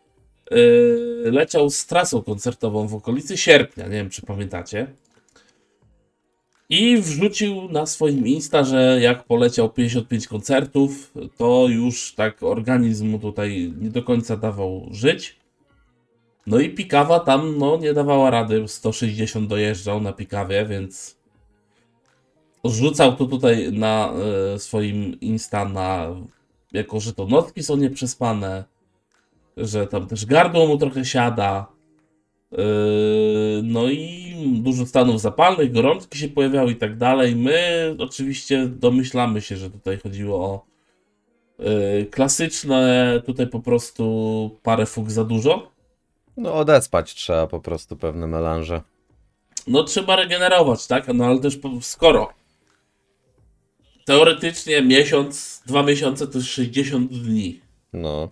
yy, 0.50 1.30
leciał 1.32 1.70
z 1.70 1.86
trasą 1.86 2.22
koncertową 2.22 2.88
w 2.88 2.94
okolicy 2.94 3.36
sierpnia, 3.36 3.84
nie 3.84 3.90
wiem 3.96 4.10
czy 4.10 4.22
pamiętacie. 4.22 4.86
I 6.70 6.98
wrzucił 6.98 7.68
na 7.70 7.86
swoim 7.86 8.26
Insta, 8.26 8.64
że 8.64 8.98
jak 9.00 9.24
poleciał 9.24 9.70
55 9.70 10.26
koncertów, 10.28 11.12
to 11.36 11.66
już 11.68 12.14
tak 12.14 12.42
organizm 12.42 13.08
mu 13.08 13.18
tutaj 13.18 13.72
nie 13.80 13.90
do 13.90 14.02
końca 14.02 14.36
dawał 14.36 14.88
żyć. 14.90 15.36
No 16.46 16.58
i 16.58 16.70
Pikawa 16.70 17.20
tam 17.20 17.58
no, 17.58 17.76
nie 17.76 17.94
dawała 17.94 18.30
rady, 18.30 18.68
160 18.68 19.48
dojeżdżał 19.48 20.00
na 20.00 20.12
Pikawie, 20.12 20.66
więc 20.66 21.18
rzucał 22.64 23.16
to 23.16 23.26
tutaj 23.26 23.72
na 23.72 24.12
e, 24.54 24.58
swoim 24.58 25.20
Insta 25.20 25.64
na 25.64 26.06
jako, 26.72 27.00
że 27.00 27.12
to 27.12 27.26
notki 27.26 27.62
są 27.62 27.76
nieprzespane, 27.76 28.64
że 29.56 29.86
tam 29.86 30.06
też 30.06 30.26
gardło 30.26 30.66
mu 30.66 30.78
trochę 30.78 31.04
siada. 31.04 31.77
Yy, 32.52 32.58
no 33.62 33.88
i 33.88 34.34
dużo 34.62 34.86
stanów 34.86 35.20
zapalnych, 35.20 35.72
gorączki 35.72 36.18
się 36.18 36.28
pojawiały 36.28 36.72
i 36.72 36.76
tak 36.76 36.96
dalej. 36.96 37.36
My 37.36 37.96
oczywiście 37.98 38.66
domyślamy 38.66 39.40
się, 39.40 39.56
że 39.56 39.70
tutaj 39.70 39.98
chodziło 39.98 40.36
o 40.38 40.64
yy, 41.58 42.06
klasyczne, 42.06 43.22
tutaj 43.26 43.46
po 43.46 43.60
prostu 43.60 44.58
parę 44.62 44.86
fuk 44.86 45.10
za 45.10 45.24
dużo. 45.24 45.72
No 46.36 46.54
odespać 46.54 47.14
trzeba 47.14 47.46
po 47.46 47.60
prostu 47.60 47.96
pewne 47.96 48.26
melanże. 48.26 48.82
No 49.66 49.84
trzeba 49.84 50.16
regenerować, 50.16 50.86
tak? 50.86 51.08
No 51.14 51.24
ale 51.24 51.40
też 51.40 51.58
skoro 51.80 52.28
teoretycznie 54.08 54.82
miesiąc, 54.82 55.62
dwa 55.66 55.82
miesiące 55.82 56.26
to 56.26 56.38
jest 56.38 56.50
60 56.50 57.12
dni. 57.12 57.60
No, 57.92 58.28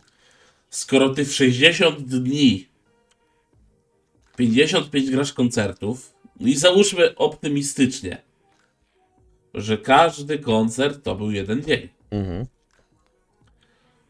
Skoro 0.70 1.08
ty 1.08 1.24
w 1.24 1.34
60 1.34 2.00
dni 2.00 2.66
55 4.36 5.10
grasz 5.10 5.32
koncertów, 5.32 6.16
i 6.40 6.56
załóżmy 6.56 7.14
optymistycznie, 7.14 8.22
że 9.54 9.78
każdy 9.78 10.38
koncert 10.38 11.02
to 11.02 11.14
był 11.14 11.30
jeden 11.30 11.62
dzień. 11.62 11.88
mhm. 12.10 12.46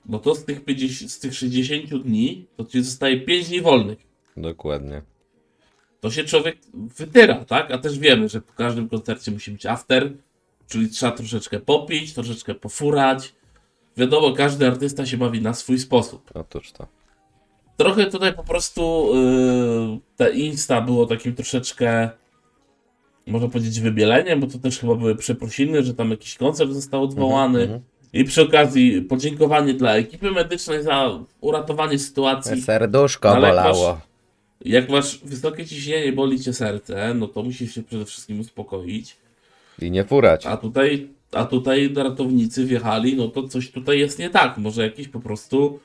No 0.08 0.18
to 0.18 0.34
z 0.34 0.44
tych, 0.44 0.64
50, 0.64 1.12
z 1.12 1.18
tych 1.18 1.34
60 1.34 2.02
dni 2.02 2.46
to 2.56 2.64
ci 2.64 2.82
zostaje 2.82 3.20
5 3.20 3.48
dni 3.48 3.60
wolnych. 3.60 3.98
dokładnie. 4.36 5.02
To 6.00 6.10
się 6.10 6.24
człowiek 6.24 6.58
wytyra, 6.74 7.44
tak? 7.44 7.70
A 7.70 7.78
też 7.78 7.98
wiemy, 7.98 8.28
że 8.28 8.40
po 8.40 8.52
każdym 8.52 8.88
koncercie 8.88 9.30
musi 9.30 9.50
być 9.50 9.66
after, 9.66 10.12
czyli 10.68 10.88
trzeba 10.88 11.12
troszeczkę 11.12 11.60
popić, 11.60 12.14
troszeczkę 12.14 12.54
pofurać. 12.54 13.34
Wiadomo, 13.96 14.32
każdy 14.32 14.66
artysta 14.66 15.06
się 15.06 15.16
bawi 15.16 15.40
na 15.42 15.54
swój 15.54 15.78
sposób. 15.78 16.30
Otóż 16.34 16.72
to. 16.72 16.86
Trochę 17.76 18.06
tutaj 18.06 18.34
po 18.34 18.44
prostu 18.44 19.10
yy, 19.14 19.98
te 20.16 20.30
Insta 20.30 20.80
było 20.80 21.06
takim 21.06 21.34
troszeczkę, 21.34 22.10
można 23.26 23.48
powiedzieć, 23.48 23.80
wybieleniem, 23.80 24.40
bo 24.40 24.46
to 24.46 24.58
też 24.58 24.78
chyba 24.78 24.94
były 24.94 25.16
przeprosiny, 25.16 25.82
że 25.82 25.94
tam 25.94 26.10
jakiś 26.10 26.34
koncert 26.34 26.70
został 26.70 27.02
odwołany. 27.02 27.62
mhm. 27.62 27.80
I 28.12 28.24
przy 28.24 28.42
okazji 28.42 29.02
podziękowanie 29.02 29.74
dla 29.74 29.96
ekipy 29.96 30.30
medycznej 30.30 30.82
za 30.82 31.18
uratowanie 31.40 31.98
sytuacji. 31.98 32.62
Serduszko 32.62 33.30
Ale 33.30 33.48
jak 33.48 33.56
bolało. 33.56 34.00
Jak 34.64 34.88
masz 34.88 35.18
wysokie 35.24 35.66
ciśnienie, 35.66 36.12
boli 36.12 36.40
cię 36.40 36.52
serce, 36.52 37.14
no 37.14 37.28
to 37.28 37.42
musisz 37.42 37.74
się 37.74 37.82
przede 37.82 38.04
wszystkim 38.04 38.40
uspokoić. 38.40 39.16
I 39.82 39.90
nie 39.90 40.04
furać. 40.04 40.46
A 40.46 40.56
tutaj, 40.56 41.08
a 41.32 41.44
tutaj 41.44 41.94
ratownicy 41.96 42.64
wjechali, 42.64 43.16
no 43.16 43.28
to 43.28 43.48
coś 43.48 43.70
tutaj 43.70 43.98
jest 43.98 44.18
nie 44.18 44.30
tak. 44.30 44.58
Może 44.58 44.82
jakiś 44.82 45.08
po 45.08 45.20
prostu 45.20 45.80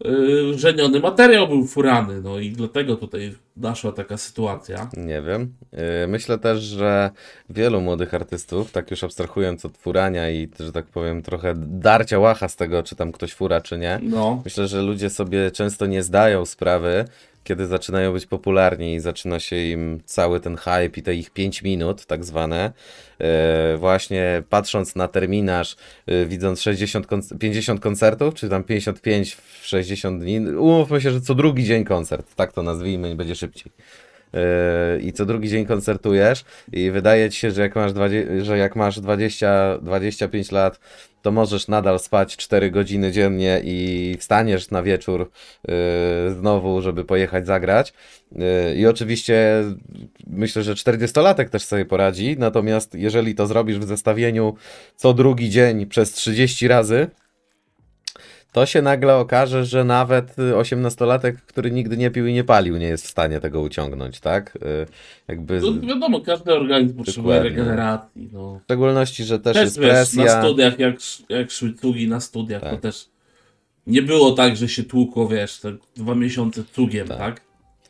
yy, 0.00 0.58
żeniony 0.58 1.00
materiał 1.00 1.48
był 1.48 1.66
furany, 1.66 2.20
no 2.22 2.38
i 2.38 2.50
dlatego 2.50 2.96
tutaj 2.96 3.34
naszła 3.56 3.92
taka 3.92 4.16
sytuacja. 4.16 4.90
Nie 4.96 5.22
wiem. 5.22 5.54
Yy, 5.72 5.78
Myślę 6.08 6.38
też, 6.38 6.62
że 6.62 7.10
wielu 7.50 7.80
młodych 7.80 8.14
artystów, 8.14 8.72
tak 8.72 8.90
już 8.90 9.04
abstrahując 9.04 9.64
od 9.64 9.78
furania 9.78 10.30
i, 10.30 10.48
że 10.60 10.72
tak 10.72 10.86
powiem, 10.86 11.22
trochę 11.22 11.54
darcia 11.56 12.18
łacha 12.18 12.48
z 12.48 12.56
tego, 12.56 12.82
czy 12.82 12.96
tam 12.96 13.12
ktoś 13.12 13.34
fura, 13.34 13.60
czy 13.60 13.78
nie. 13.78 14.00
No, 14.02 14.42
Myślę, 14.44 14.66
że 14.68 14.82
ludzie 14.82 15.10
sobie 15.10 15.50
często 15.50 15.86
nie 15.86 16.02
zdają 16.02 16.46
sprawy, 16.46 17.04
kiedy 17.44 17.66
zaczynają 17.66 18.12
być 18.12 18.26
popularni 18.26 18.94
i 18.94 19.00
zaczyna 19.00 19.40
się 19.40 19.56
im 19.56 20.00
cały 20.04 20.40
ten 20.40 20.56
hype 20.56 20.90
i 20.96 21.02
te 21.02 21.14
ich 21.14 21.30
5 21.30 21.62
minut, 21.62 22.06
tak 22.06 22.24
zwane. 22.24 22.72
E, 23.18 23.76
właśnie 23.76 24.42
patrząc 24.50 24.96
na 24.96 25.08
terminarz, 25.08 25.76
e, 26.06 26.26
widząc 26.26 26.60
60 26.60 27.06
konc- 27.06 27.38
50 27.38 27.80
koncertów, 27.80 28.34
czy 28.34 28.48
tam 28.48 28.64
55 28.64 29.34
w 29.34 29.66
60 29.66 30.22
dni, 30.22 30.40
umówmy 30.40 31.00
się, 31.00 31.10
że 31.10 31.20
co 31.20 31.34
drugi 31.34 31.64
dzień 31.64 31.84
koncert, 31.84 32.34
tak 32.34 32.52
to 32.52 32.62
nazwijmy, 32.62 33.14
będzie 33.16 33.34
szybciej. 33.34 33.72
Yy, 34.32 35.00
i 35.00 35.12
co 35.12 35.26
drugi 35.26 35.48
dzień 35.48 35.66
koncertujesz 35.66 36.44
i 36.72 36.90
wydaje 36.90 37.30
ci 37.30 37.40
się, 37.40 37.50
że 37.50 37.62
jak 37.62 37.76
masz, 37.76 37.92
20, 37.92 38.44
że 38.44 38.58
jak 38.58 38.76
masz 38.76 39.00
20, 39.00 39.78
25 39.82 40.52
lat, 40.52 40.80
to 41.24 41.32
możesz 41.32 41.68
nadal 41.68 41.98
spać 41.98 42.36
4 42.36 42.70
godziny 42.70 43.12
dziennie 43.12 43.60
i 43.64 44.16
wstaniesz 44.20 44.70
na 44.70 44.82
wieczór 44.82 45.30
yy, 45.68 45.74
znowu, 46.34 46.82
żeby 46.82 47.04
pojechać 47.04 47.46
zagrać. 47.46 47.92
Yy, 48.32 48.74
I 48.76 48.86
oczywiście 48.86 49.64
myślę, 50.26 50.62
że 50.62 50.74
40-latek 50.74 51.48
też 51.48 51.64
sobie 51.64 51.84
poradzi, 51.84 52.36
natomiast 52.38 52.94
jeżeli 52.94 53.34
to 53.34 53.46
zrobisz 53.46 53.78
w 53.78 53.84
zestawieniu 53.84 54.54
co 54.96 55.14
drugi 55.14 55.50
dzień 55.50 55.86
przez 55.86 56.12
30 56.12 56.68
razy, 56.68 57.06
to 58.54 58.66
się 58.66 58.82
nagle 58.82 59.16
okaże, 59.16 59.64
że 59.64 59.84
nawet 59.84 60.38
y, 60.38 60.42
18-latek, 60.52 61.34
który 61.46 61.70
nigdy 61.70 61.96
nie 61.96 62.10
pił 62.10 62.26
i 62.26 62.32
nie 62.32 62.44
palił, 62.44 62.76
nie 62.76 62.86
jest 62.86 63.06
w 63.06 63.10
stanie 63.10 63.40
tego 63.40 63.60
uciągnąć, 63.60 64.20
tak? 64.20 64.56
Y, 64.56 64.86
Jakby 65.28 65.60
to 65.60 65.72
z- 65.72 65.80
wiadomo, 65.80 66.20
każdy 66.20 66.52
organizm 66.54 66.96
potrzebuje 66.96 67.42
regeneracji. 67.42 68.28
No. 68.32 68.58
w 68.60 68.64
szczególności, 68.64 69.24
że 69.24 69.38
też, 69.40 69.54
Też 69.54 69.64
jest 69.64 69.78
wiesz, 69.80 69.88
na 69.88 69.94
presja. 70.22 70.42
studiach, 70.42 70.78
jak, 70.78 70.94
jak 71.28 71.50
szły 71.50 71.72
cugi 71.72 72.08
na 72.08 72.20
studiach, 72.20 72.62
to 72.62 72.70
Tak. 72.70 72.80
też 72.80 73.06
nie 73.86 74.02
było 74.02 74.32
tak, 74.32 74.56
że 74.56 74.68
się 74.68 74.84
tłukło, 74.84 75.28
wiesz, 75.28 75.60
te 75.60 75.72
dwa 75.96 76.14
miesiące 76.14 76.64
cugiem, 76.72 77.08
Tak. 77.08 77.18
tak? 77.18 77.40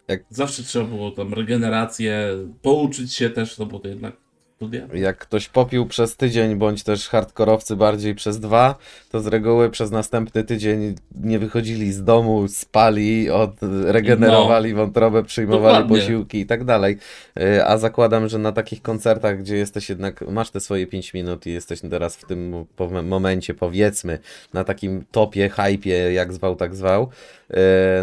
Jak- 0.08 0.24
Zawsze 0.30 0.62
trzeba 0.62 0.84
było 0.84 1.10
tam 1.10 1.34
regenerację, 1.34 2.28
pouczyć 2.62 3.12
się 3.14 3.30
też, 3.30 3.58
no 3.58 3.66
bo 3.66 3.78
to 3.78 3.88
jednak 3.88 4.23
studia. 4.56 4.86
Jak 4.94 5.18
ktoś 5.18 5.48
popił 5.48 5.86
przez 5.86 6.16
tydzień, 6.16 6.56
bądź 6.56 6.82
też 6.82 7.08
hardkorowcy 7.08 7.76
bardziej 7.76 8.14
przez 8.14 8.40
dwa, 8.40 8.74
to 9.10 9.20
z 9.20 9.26
reguły 9.26 9.70
przez 9.70 9.90
następny 9.90 10.44
tydzień 10.44 10.94
nie 11.20 11.38
wychodzili 11.38 11.92
z 11.92 12.04
domu, 12.04 12.48
spali, 12.48 13.30
od, 13.30 13.50
regenerowali 13.84 14.74
wątrobę, 14.74 15.24
przyjmowali 15.24 15.78
Dokładnie. 15.78 15.98
posiłki 15.98 16.38
i 16.38 16.46
tak 16.46 16.64
dalej. 16.64 16.98
Y, 17.40 17.64
A 17.64 17.78
zakładam, 17.78 18.28
że 18.28 18.38
na 18.38 18.52
takich 18.52 18.82
koncertach, 18.82 19.38
gdzie 19.38 19.56
jesteś 19.56 19.88
jednak, 19.88 20.20
masz 20.28 20.50
te 20.50 20.60
swoje 20.60 20.86
5 20.86 21.14
minut 21.14 21.46
i 21.46 21.52
jesteś 21.52 21.80
teraz 21.90 22.16
w 22.16 22.26
tym 22.26 22.66
momencie, 23.02 23.54
powiedzmy, 23.54 24.18
na 24.52 24.64
takim 24.64 25.04
topie, 25.10 25.48
hypie, 25.48 26.12
jak 26.12 26.32
zwał, 26.32 26.56
tak 26.56 26.74
zwał, 26.74 27.08
y, 27.50 27.54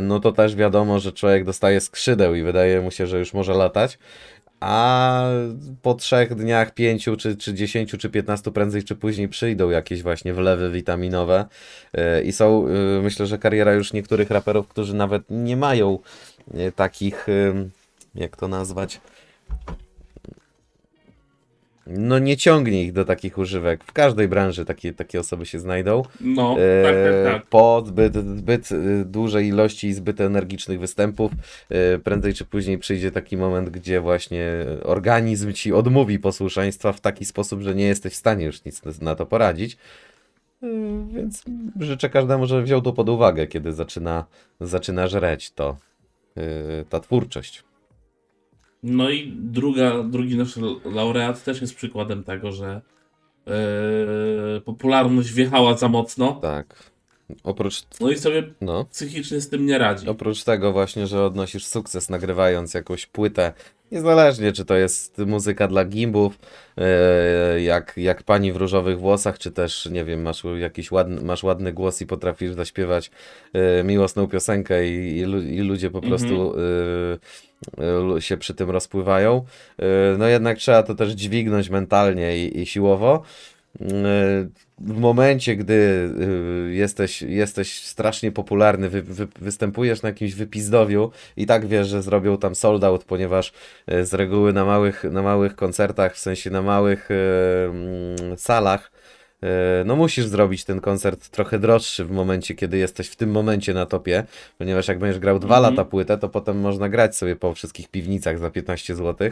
no 0.02 0.20
to 0.20 0.32
też 0.32 0.56
wiadomo, 0.56 1.00
że 1.00 1.12
człowiek 1.12 1.46
dostaje 1.46 1.82
skrzydeł 1.82 2.36
i 2.36 2.44
wydaje 2.44 2.82
mu 2.82 2.92
się, 2.92 3.08
że 3.08 3.20
już 3.20 3.34
może 3.34 3.54
latać. 3.54 3.98
A 4.62 5.24
po 5.82 5.94
trzech 5.94 6.36
dniach, 6.36 6.74
pięciu, 6.74 7.18
czy, 7.18 7.36
czy 7.38 7.54
dziesięciu, 7.54 7.98
czy 7.98 8.10
piętnastu 8.10 8.52
prędzej 8.52 8.84
czy 8.84 8.96
później 8.96 9.30
przyjdą 9.30 9.70
jakieś 9.70 10.04
właśnie 10.04 10.34
wlewy 10.34 10.72
witaminowe. 10.72 11.46
Yy, 11.94 12.24
i 12.24 12.32
są, 12.32 12.68
yy, 12.68 13.02
myślę, 13.04 13.28
że 13.28 13.38
kariera 13.38 13.74
już 13.74 13.94
niektórych 13.94 14.30
raperów, 14.30 14.68
którzy 14.68 14.96
nawet 14.96 15.24
nie 15.30 15.58
mają 15.58 16.00
yy, 16.54 16.72
takich, 16.72 17.28
jak 18.16 18.38
to 18.38 18.48
nazwać, 18.48 19.02
no 21.88 22.20
nie 22.20 22.38
ciągnie 22.38 22.84
ich 22.84 22.94
do 22.94 23.06
takich 23.06 23.38
używek. 23.38 23.84
W 23.84 23.94
każdej 23.94 24.28
branży 24.28 24.66
takie, 24.66 24.94
takie 24.94 25.20
osoby 25.20 25.46
się 25.46 25.60
znajdą. 25.60 26.04
No, 26.22 26.56
E, 26.60 26.84
tak, 26.84 26.96
tak, 26.96 27.34
tak. 27.34 27.50
Po 27.50 27.84
zbyt, 27.86 28.16
zbyt 28.38 28.72
y, 28.72 29.06
dużej 29.06 29.48
ilości 29.48 29.88
i 29.88 29.94
zbyt 29.94 30.22
energicznych 30.22 30.80
występów, 30.80 31.32
y, 31.96 32.00
prędzej 32.00 32.34
czy 32.34 32.46
później 32.46 32.78
przyjdzie 32.78 33.12
taki 33.12 33.38
moment, 33.38 33.70
gdzie 33.70 34.02
właśnie 34.02 34.48
organizm 34.84 35.54
ci 35.54 35.74
odmówi 35.74 36.20
posłuszeństwa 36.20 36.94
w 36.94 37.02
taki 37.02 37.26
sposób, 37.26 37.62
że 37.62 37.76
nie 37.76 37.86
jesteś 37.86 38.14
w 38.14 38.16
stanie 38.16 38.46
już 38.46 38.66
nic 38.66 38.82
na 39.02 39.16
to 39.16 39.26
poradzić. 39.26 39.78
Y, 40.64 40.68
Więc 41.14 41.44
życzę 41.80 42.10
każdemu, 42.10 42.46
żeby 42.46 42.64
wziął 42.64 42.82
to 42.82 42.94
pod 42.94 43.10
uwagę, 43.10 43.48
kiedy 43.48 43.74
zaczyna, 43.74 44.26
zaczyna 44.62 45.08
żreć 45.08 45.52
to, 45.52 45.78
y, 46.38 46.86
ta 46.90 47.00
twórczość. 47.00 47.64
No 48.84 49.10
i 49.10 49.34
druga, 49.38 50.04
drugi 50.04 50.38
nasz 50.38 50.60
laureat 50.86 51.44
też 51.44 51.62
jest 51.62 51.76
przykładem 51.76 52.24
tego, 52.24 52.52
że 52.52 52.82
e, 53.48 54.62
popularność 54.62 55.34
wjechała 55.34 55.78
za 55.78 55.88
mocno, 55.88 56.40
Tak. 56.42 56.92
Oprócz, 57.44 57.84
no 58.00 58.12
i 58.12 58.18
sobie 58.18 58.44
no. 58.62 58.86
psychicznie 58.86 59.42
z 59.42 59.50
tym 59.50 59.66
nie 59.66 59.78
radzi. 59.78 60.10
Oprócz 60.10 60.44
tego 60.44 60.72
właśnie, 60.72 61.08
że 61.08 61.24
odnosisz 61.24 61.66
sukces 61.66 62.10
nagrywając 62.10 62.74
jakąś 62.74 63.06
płytę, 63.06 63.54
niezależnie 63.92 64.52
czy 64.52 64.66
to 64.66 64.76
jest 64.76 65.18
muzyka 65.18 65.68
dla 65.68 65.86
gimbów, 65.86 66.40
e, 66.78 67.62
jak, 67.62 67.94
jak 67.98 68.24
pani 68.24 68.52
w 68.52 68.56
różowych 68.56 69.00
włosach, 69.00 69.40
czy 69.40 69.52
też, 69.52 69.86
nie 69.92 70.06
wiem, 70.06 70.22
masz 70.22 70.44
jakiś 70.60 70.92
ładny, 70.92 71.22
masz 71.22 71.44
ładny 71.44 71.74
głos 71.74 72.02
i 72.02 72.08
potrafisz 72.08 72.54
zaśpiewać 72.54 73.12
e, 73.54 73.84
miłosną 73.84 74.28
piosenkę 74.28 74.88
i, 74.88 75.18
i, 75.18 75.20
i 75.56 75.60
ludzie 75.60 75.90
po 75.92 76.02
prostu 76.02 76.34
e, 76.34 76.38
e, 76.38 76.38
lu- 76.42 77.20
się 78.20 78.38
przy 78.38 78.54
tym 78.54 78.70
rozpływają. 78.70 79.46
E, 79.80 79.86
No 80.18 80.28
jednak 80.28 80.58
trzeba 80.58 80.84
to 80.84 80.96
też 80.96 81.12
dźwignąć 81.12 81.70
mentalnie 81.70 82.46
i, 82.46 82.60
i 82.60 82.66
siłowo. 82.66 83.24
E, 83.82 83.86
W 84.80 84.98
momencie, 85.00 85.56
gdy 85.56 85.74
y, 86.70 86.74
jesteś, 86.74 87.22
jesteś 87.22 87.84
strasznie 87.84 88.32
popularny, 88.32 88.90
wy, 88.90 89.02
wy, 89.02 89.28
występujesz 89.42 90.02
na 90.02 90.10
jakimś 90.10 90.34
wypizdowiu 90.34 91.12
i 91.38 91.46
tak 91.46 91.66
wiesz, 91.68 91.88
że 91.88 92.02
zrobią 92.02 92.38
tam 92.38 92.56
sold 92.56 92.84
out, 92.84 93.04
ponieważ 93.04 93.54
y, 93.92 94.06
z 94.06 94.14
reguły 94.14 94.54
na 94.54 94.66
małych, 94.66 95.04
na 95.04 95.22
małych 95.22 95.56
koncertach, 95.56 96.16
w 96.16 96.20
sensie 96.20 96.50
na 96.50 96.62
małych 96.62 97.12
y, 97.12 97.18
salach, 98.38 98.92
y, 98.96 99.01
no 99.86 99.96
musisz 99.96 100.26
zrobić 100.26 100.64
ten 100.64 100.82
koncert 100.82 101.30
trochę 101.30 101.60
droższy 101.60 102.06
w 102.06 102.12
momencie, 102.12 102.56
kiedy 102.56 102.78
jesteś 102.78 103.08
w 103.08 103.16
tym 103.16 103.32
momencie 103.32 103.74
na 103.74 103.86
topie, 103.86 104.24
ponieważ 104.58 104.88
jak 104.88 105.00
będziesz 105.00 105.20
grał 105.20 105.40
dwa 105.40 105.58
Mhm. 105.58 105.76
lata 105.76 105.90
płytę, 105.90 106.18
to 106.18 106.30
potem 106.30 106.60
można 106.60 106.90
grać 106.90 107.18
sobie 107.18 107.36
po 107.36 107.54
wszystkich 107.54 107.90
piwnicach 107.90 108.40
za 108.40 108.52
15 108.52 108.96
zł, 108.96 109.32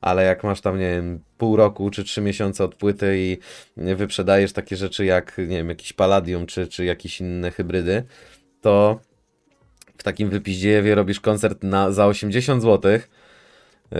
ale 0.00 0.24
jak 0.24 0.44
masz 0.44 0.60
tam, 0.60 0.78
nie 0.78 0.90
wiem, 0.90 1.20
pół 1.38 1.56
roku 1.56 1.90
czy 1.90 2.04
trzy 2.04 2.20
miesiące 2.20 2.64
od 2.64 2.74
płyty 2.74 3.14
i 3.18 3.38
wyprzedajesz 3.76 4.52
takie 4.52 4.76
rzeczy 4.76 5.04
jak, 5.04 5.38
nie 5.38 5.46
wiem, 5.46 5.68
jakiś 5.68 5.92
Palladium 5.92 6.46
czy, 6.46 6.68
czy 6.68 6.84
jakieś 6.84 7.20
inne 7.20 7.50
hybrydy, 7.50 8.02
to 8.60 9.00
w 9.98 10.02
takim 10.02 10.30
wypiździejewie 10.30 10.94
robisz 10.94 11.20
koncert 11.20 11.62
na, 11.62 11.92
za 11.92 12.06
80 12.06 12.62
zł, 12.62 12.92
yy, 12.92 13.98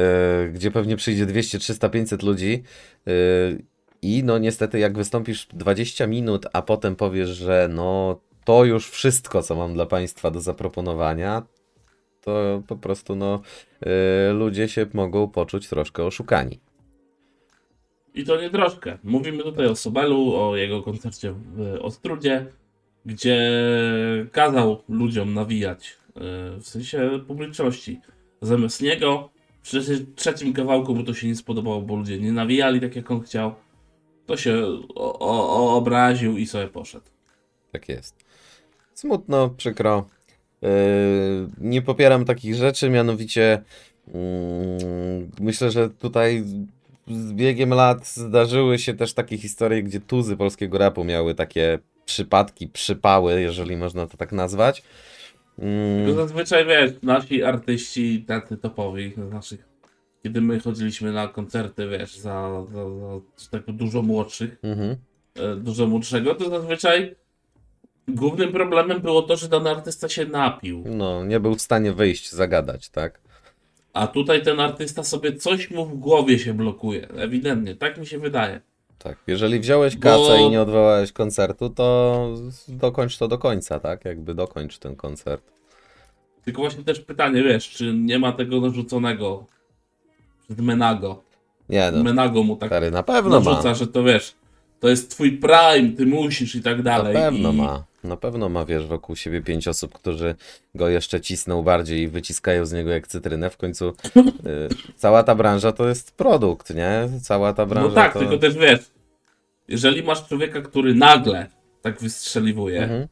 gdzie 0.53 0.71
pewnie 0.71 0.97
przyjdzie 0.97 1.27
200, 1.27 1.59
300, 1.59 1.89
500 1.89 2.23
ludzi 2.23 2.63
yy, 3.07 3.59
i 4.07 4.25
no 4.25 4.39
niestety 4.39 4.79
jak 4.79 4.97
wystąpisz 4.97 5.47
20 5.47 6.07
minut, 6.07 6.47
a 6.53 6.63
potem 6.63 6.97
powiesz, 6.97 7.29
że 7.29 7.69
no 7.73 8.21
to 8.45 8.65
już 8.65 8.91
wszystko, 8.91 9.43
co 9.43 9.57
mam 9.57 9.75
dla 9.75 9.87
Państwa 9.87 10.31
do 10.31 10.41
zaproponowania, 10.41 11.43
to 12.21 12.63
po 12.67 12.77
prostu 12.77 13.17
no 13.17 13.41
yy, 13.81 14.33
ludzie 14.33 14.69
się 14.69 14.87
mogą 14.95 15.29
poczuć 15.29 15.69
troszkę 15.69 16.05
oszukani. 16.05 16.61
I 18.15 18.25
to 18.25 18.41
nie 18.41 18.51
troszkę. 18.51 18.99
Mówimy 19.05 19.43
tutaj 19.43 19.67
o 19.67 19.77
Sobelu, 19.77 20.35
o 20.37 20.57
jego 20.57 20.83
koncercie 20.83 21.33
w 21.33 21.79
Ostrudzie, 21.81 22.47
gdzie 23.07 23.41
kazał 24.33 24.83
ludziom 24.89 25.35
nawijać, 25.35 25.97
e, 26.17 26.21
w 26.57 26.67
sensie 26.67 27.21
publiczności. 27.27 28.01
Zamiast 28.41 28.83
niego, 28.83 29.31
w 29.63 29.71
trzecim 30.15 30.53
kawałku 30.53 30.95
mu 30.95 31.05
to 31.05 31.15
się 31.15 31.27
nie 31.27 31.37
spodobało, 31.37 31.83
bo 31.83 31.97
ludzie 31.97 32.19
nie 32.19 32.33
nawijali 32.33 32.81
tak 32.81 32.97
jak 32.97 33.11
on 33.11 33.21
chciał. 33.21 33.55
To 34.27 34.37
się 34.37 34.67
o, 34.95 35.19
o, 35.19 35.77
obraził 35.77 36.39
i 36.39 36.47
sobie 36.47 36.69
poszedł. 36.69 37.07
Tak 37.73 37.89
jest. 37.89 38.15
Smutno, 38.95 39.51
przykro. 39.51 40.07
Yy, 40.63 40.69
nie 41.59 41.83
popieram 41.83 42.25
takich 42.25 42.55
rzeczy, 42.55 42.91
mianowicie 42.91 43.63
mm, 44.15 45.31
myślę, 45.41 45.71
że 45.71 45.91
tutaj 45.91 46.45
z 47.09 47.33
biegiem 47.33 47.71
lat 47.71 48.07
zdarzyły 48.07 48.79
się 48.79 48.95
też 48.95 49.15
takie 49.15 49.39
historie, 49.39 49.83
gdzie 49.83 50.01
tuzy 50.01 50.37
polskiego 50.37 50.79
rapu 50.79 51.05
miały 51.05 51.35
takie 51.35 51.79
przypadki, 52.05 52.69
przypały, 52.69 53.41
jeżeli 53.41 53.77
można 53.77 54.07
to 54.07 54.17
tak 54.17 54.33
nazwać. 54.33 54.83
Mm, 55.59 56.15
zazwyczaj 56.15 56.67
wiesz, 56.67 56.91
nasi 57.03 57.43
artyści, 57.43 58.25
tacy 58.29 58.57
topowi, 58.57 59.13
z 59.29 59.33
naszych, 59.33 59.69
kiedy 60.27 60.41
my 60.41 60.61
chodziliśmy 60.61 61.13
na 61.13 61.29
koncerty, 61.29 61.89
wiesz, 61.89 62.17
za, 62.17 62.65
za, 62.73 62.85
za 63.37 63.51
tak 63.51 63.63
dużo 63.67 64.03
młodszych, 64.03 64.57
mhm. 64.63 64.97
e, 65.35 65.57
dużo 65.57 65.87
młodszego, 65.87 66.35
to 66.35 66.51
zazwyczaj 66.51 67.15
głównym 68.09 68.53
problemem 68.53 69.01
było 69.01 69.23
to, 69.23 69.37
że 69.37 69.49
dany 69.49 69.71
artysta 69.71 70.09
się 70.09 70.27
napił. 70.27 70.85
No, 70.87 71.25
nie 71.25 71.41
był 71.41 71.55
w 71.55 71.63
stanie 71.63 71.93
wyjść, 71.93 72.33
zagadać, 72.33 72.89
tak? 72.89 73.21
A 73.93 74.07
tutaj 74.07 74.43
ten 74.43 74.61
artysta 74.61 75.05
sobie 75.05 75.37
coś 75.37 75.71
mu 75.71 75.87
w 75.87 75.99
głowie 75.99 76.39
się 76.39 76.55
blokuje. 76.55 77.09
Ewidentnie, 77.09 77.75
tak 77.75 77.99
mi 77.99 78.07
się 78.07 78.19
wydaje. 78.19 78.61
Tak. 78.99 79.19
Jeżeli 79.27 79.61
wziąłeś 79.61 79.97
Bo- 79.97 80.03
kasę 80.03 80.43
i 80.43 80.51
nie 80.51 80.63
odwołałeś 80.63 81.13
koncertu, 81.13 81.71
to 81.71 82.29
dokończ 82.69 83.19
to 83.19 83.29
do 83.29 83.39
końca, 83.39 83.81
tak? 83.81 84.05
Jakby 84.05 84.35
dokończ 84.35 84.79
ten 84.79 84.97
koncert. 84.97 85.43
Tylko 86.45 86.63
właśnie 86.63 86.85
też 86.85 87.01
pytanie, 87.01 87.43
wiesz, 87.43 87.71
czy 87.71 87.95
nie 87.95 88.19
ma 88.19 88.33
tego 88.33 88.61
narzuconego 88.61 89.47
przez 90.47 90.59
Menago. 90.59 91.23
Nie 91.69 91.91
no, 91.93 92.03
Menago 92.03 92.43
mu 92.43 92.57
tak 92.57 92.69
stary, 92.69 92.91
na 92.91 93.03
pewno 93.03 93.41
ma. 93.41 93.51
narzuca, 93.51 93.75
że 93.75 93.87
to 93.87 94.03
wiesz, 94.05 94.35
to 94.81 94.89
jest 94.89 95.11
twój 95.11 95.33
prime, 95.33 95.97
ty 95.97 96.07
musisz 96.07 96.55
i 96.55 96.63
tak 96.63 96.77
Na 96.77 96.83
dalej. 96.83 97.15
pewno 97.15 97.53
I... 97.53 97.57
ma. 97.57 97.85
Na 98.05 98.17
pewno 98.17 98.49
ma, 98.49 98.65
wiesz, 98.65 98.87
wokół 98.87 99.17
siebie 99.17 99.43
pięć 99.43 99.69
osób, 99.69 99.93
którzy 99.95 100.35
go 100.75 100.89
jeszcze 100.89 101.21
cisną 101.21 101.63
bardziej 101.63 102.01
i 102.03 102.09
wyciskają 102.09 102.67
z 102.67 102.73
niego 102.73 102.91
jak 102.91 103.07
cytrynę. 103.07 103.51
W 103.51 103.57
końcu 103.57 103.89
y, 103.89 103.93
cała 104.97 105.23
ta 105.23 105.35
branża 105.35 105.73
to 105.73 105.89
jest 105.89 106.13
produkt, 106.17 106.75
nie? 106.75 107.09
Cała 107.23 107.53
ta 107.53 107.67
branża 107.67 107.89
No 107.89 107.95
tak, 107.95 108.13
to... 108.13 108.19
tylko 108.19 108.39
też 108.39 108.55
wiesz, 108.55 108.81
jeżeli 109.69 110.03
masz 110.03 110.29
człowieka, 110.29 110.61
który 110.63 110.95
nagle 110.95 111.47
tak 111.83 112.01
wystrzeliwuje 112.01 112.83
Mhm, 112.83 113.07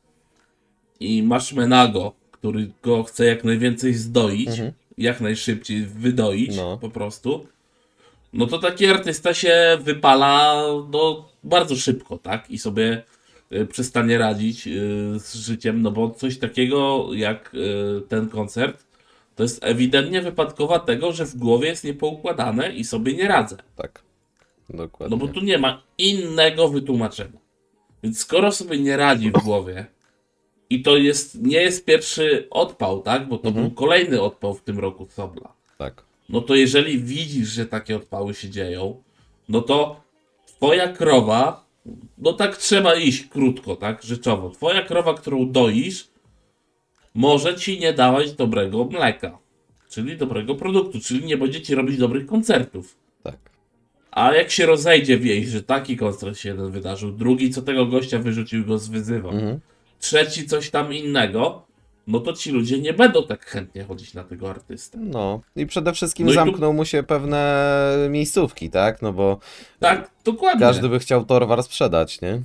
i 1.00 1.22
masz 1.22 1.52
Menago, 1.52 2.12
który 2.30 2.70
go 2.82 3.02
chce 3.02 3.24
jak 3.24 3.44
najwięcej 3.44 3.94
zdoić, 3.94 4.48
Mhm. 4.48 4.72
Jak 4.98 5.20
najszybciej 5.20 5.82
wydoić 5.86 6.56
No. 6.56 6.78
po 6.78 6.90
prostu, 6.90 7.46
no 8.32 8.46
to 8.46 8.58
taki 8.58 8.86
artysta 8.86 9.34
się 9.34 9.78
wypala 9.80 10.62
no, 10.92 11.28
bardzo 11.44 11.76
szybko, 11.76 12.18
tak? 12.18 12.50
I 12.50 12.58
sobie 12.58 13.02
y, 13.52 13.66
przestanie 13.66 14.18
radzić 14.18 14.66
y, 14.66 14.70
z 15.18 15.34
życiem, 15.34 15.82
no 15.82 15.90
bo 15.90 16.10
coś 16.10 16.38
takiego 16.38 17.08
jak 17.14 17.54
y, 17.54 18.02
ten 18.08 18.28
koncert 18.28 18.84
to 19.36 19.42
jest 19.42 19.64
ewidentnie 19.64 20.22
wypadkowa 20.22 20.78
tego, 20.78 21.12
że 21.12 21.26
w 21.26 21.36
głowie 21.36 21.68
jest 21.68 21.84
niepoukładane 21.84 22.72
i 22.74 22.84
sobie 22.84 23.12
nie 23.14 23.28
radzę. 23.28 23.56
tak. 23.76 24.02
Dokładnie. 24.70 25.16
No 25.16 25.26
bo 25.26 25.32
tu 25.32 25.40
nie 25.40 25.58
ma 25.58 25.82
innego 25.98 26.68
wytłumaczenia. 26.68 27.38
Więc 28.02 28.18
skoro 28.18 28.52
sobie 28.52 28.78
nie 28.78 28.96
radzi 28.96 29.30
w 29.30 29.32
głowie 29.44 29.86
i 30.70 30.82
to 30.82 30.96
jest, 30.96 31.42
nie 31.42 31.56
jest 31.62 31.84
pierwszy 31.84 32.46
odpał, 32.50 33.00
tak? 33.02 33.28
Bo 33.28 33.38
to 33.38 33.48
Mhm. 33.48 33.66
był 33.66 33.74
kolejny 33.74 34.22
odpał 34.22 34.54
w 34.54 34.62
tym 34.62 34.78
roku 34.78 35.06
Sobla. 35.10 35.52
Tak. 35.78 36.02
No 36.28 36.40
to 36.40 36.54
jeżeli 36.54 36.98
widzisz, 36.98 37.48
że 37.48 37.66
takie 37.66 37.96
odpały 37.96 38.34
się 38.34 38.50
dzieją, 38.50 39.02
no 39.48 39.60
to 39.60 40.00
twoja 40.46 40.88
krowa, 40.92 41.64
no 42.18 42.32
tak 42.32 42.56
trzeba 42.56 42.94
iść 42.94 43.24
krótko, 43.26 43.76
tak, 43.76 44.02
rzeczowo. 44.02 44.50
Twoja 44.50 44.82
krowa, 44.82 45.14
którą 45.14 45.50
doisz, 45.52 46.08
może 47.14 47.54
ci 47.54 47.78
nie 47.80 47.92
dawać 47.92 48.32
dobrego 48.32 48.84
mleka, 48.84 49.38
czyli 49.90 50.16
dobrego 50.16 50.54
produktu, 50.54 51.00
czyli 51.00 51.24
nie 51.24 51.36
będzie 51.36 51.60
ci 51.62 51.74
robić 51.74 51.96
dobrych 51.96 52.26
koncertów. 52.26 52.96
Tak. 53.22 53.36
A 54.10 54.34
jak 54.34 54.50
się 54.50 54.66
rozejdzie 54.66 55.18
wieś, 55.18 55.46
że 55.46 55.62
taki 55.62 55.96
koncert 55.96 56.38
się 56.38 56.48
jeden 56.48 56.70
wydarzył, 56.70 57.12
drugi 57.12 57.50
co 57.50 57.62
tego 57.62 57.86
gościa 57.86 58.18
wyrzucił 58.18 58.64
go 58.66 58.78
zwyzywał, 58.78 59.32
Mhm. 59.32 59.60
Trzeci 60.08 60.46
coś 60.46 60.70
tam 60.70 60.92
innego, 60.94 61.62
no 62.06 62.20
to 62.20 62.32
ci 62.32 62.50
ludzie 62.52 62.78
nie 62.78 62.92
będą 62.92 63.26
tak 63.26 63.44
chętnie 63.46 63.84
chodzić 63.84 64.14
na 64.14 64.24
tego 64.24 64.50
artystę. 64.50 64.98
No 65.00 65.40
i 65.56 65.66
przede 65.66 65.92
wszystkim 65.92 66.26
No 66.26 66.32
i 66.32 66.34
tu- 66.34 66.40
zamknął 66.40 66.72
mu 66.72 66.84
się 66.84 67.02
pewne 67.02 67.66
miejscówki, 68.10 68.70
tak? 68.70 69.02
No 69.02 69.12
bo 69.12 69.38
Tak, 69.80 70.10
dokładnie. 70.24 70.60
każdy 70.60 70.88
by 70.88 70.98
chciał 70.98 71.24
Torwar 71.24 71.62
sprzedać, 71.62 72.20
nie? 72.20 72.42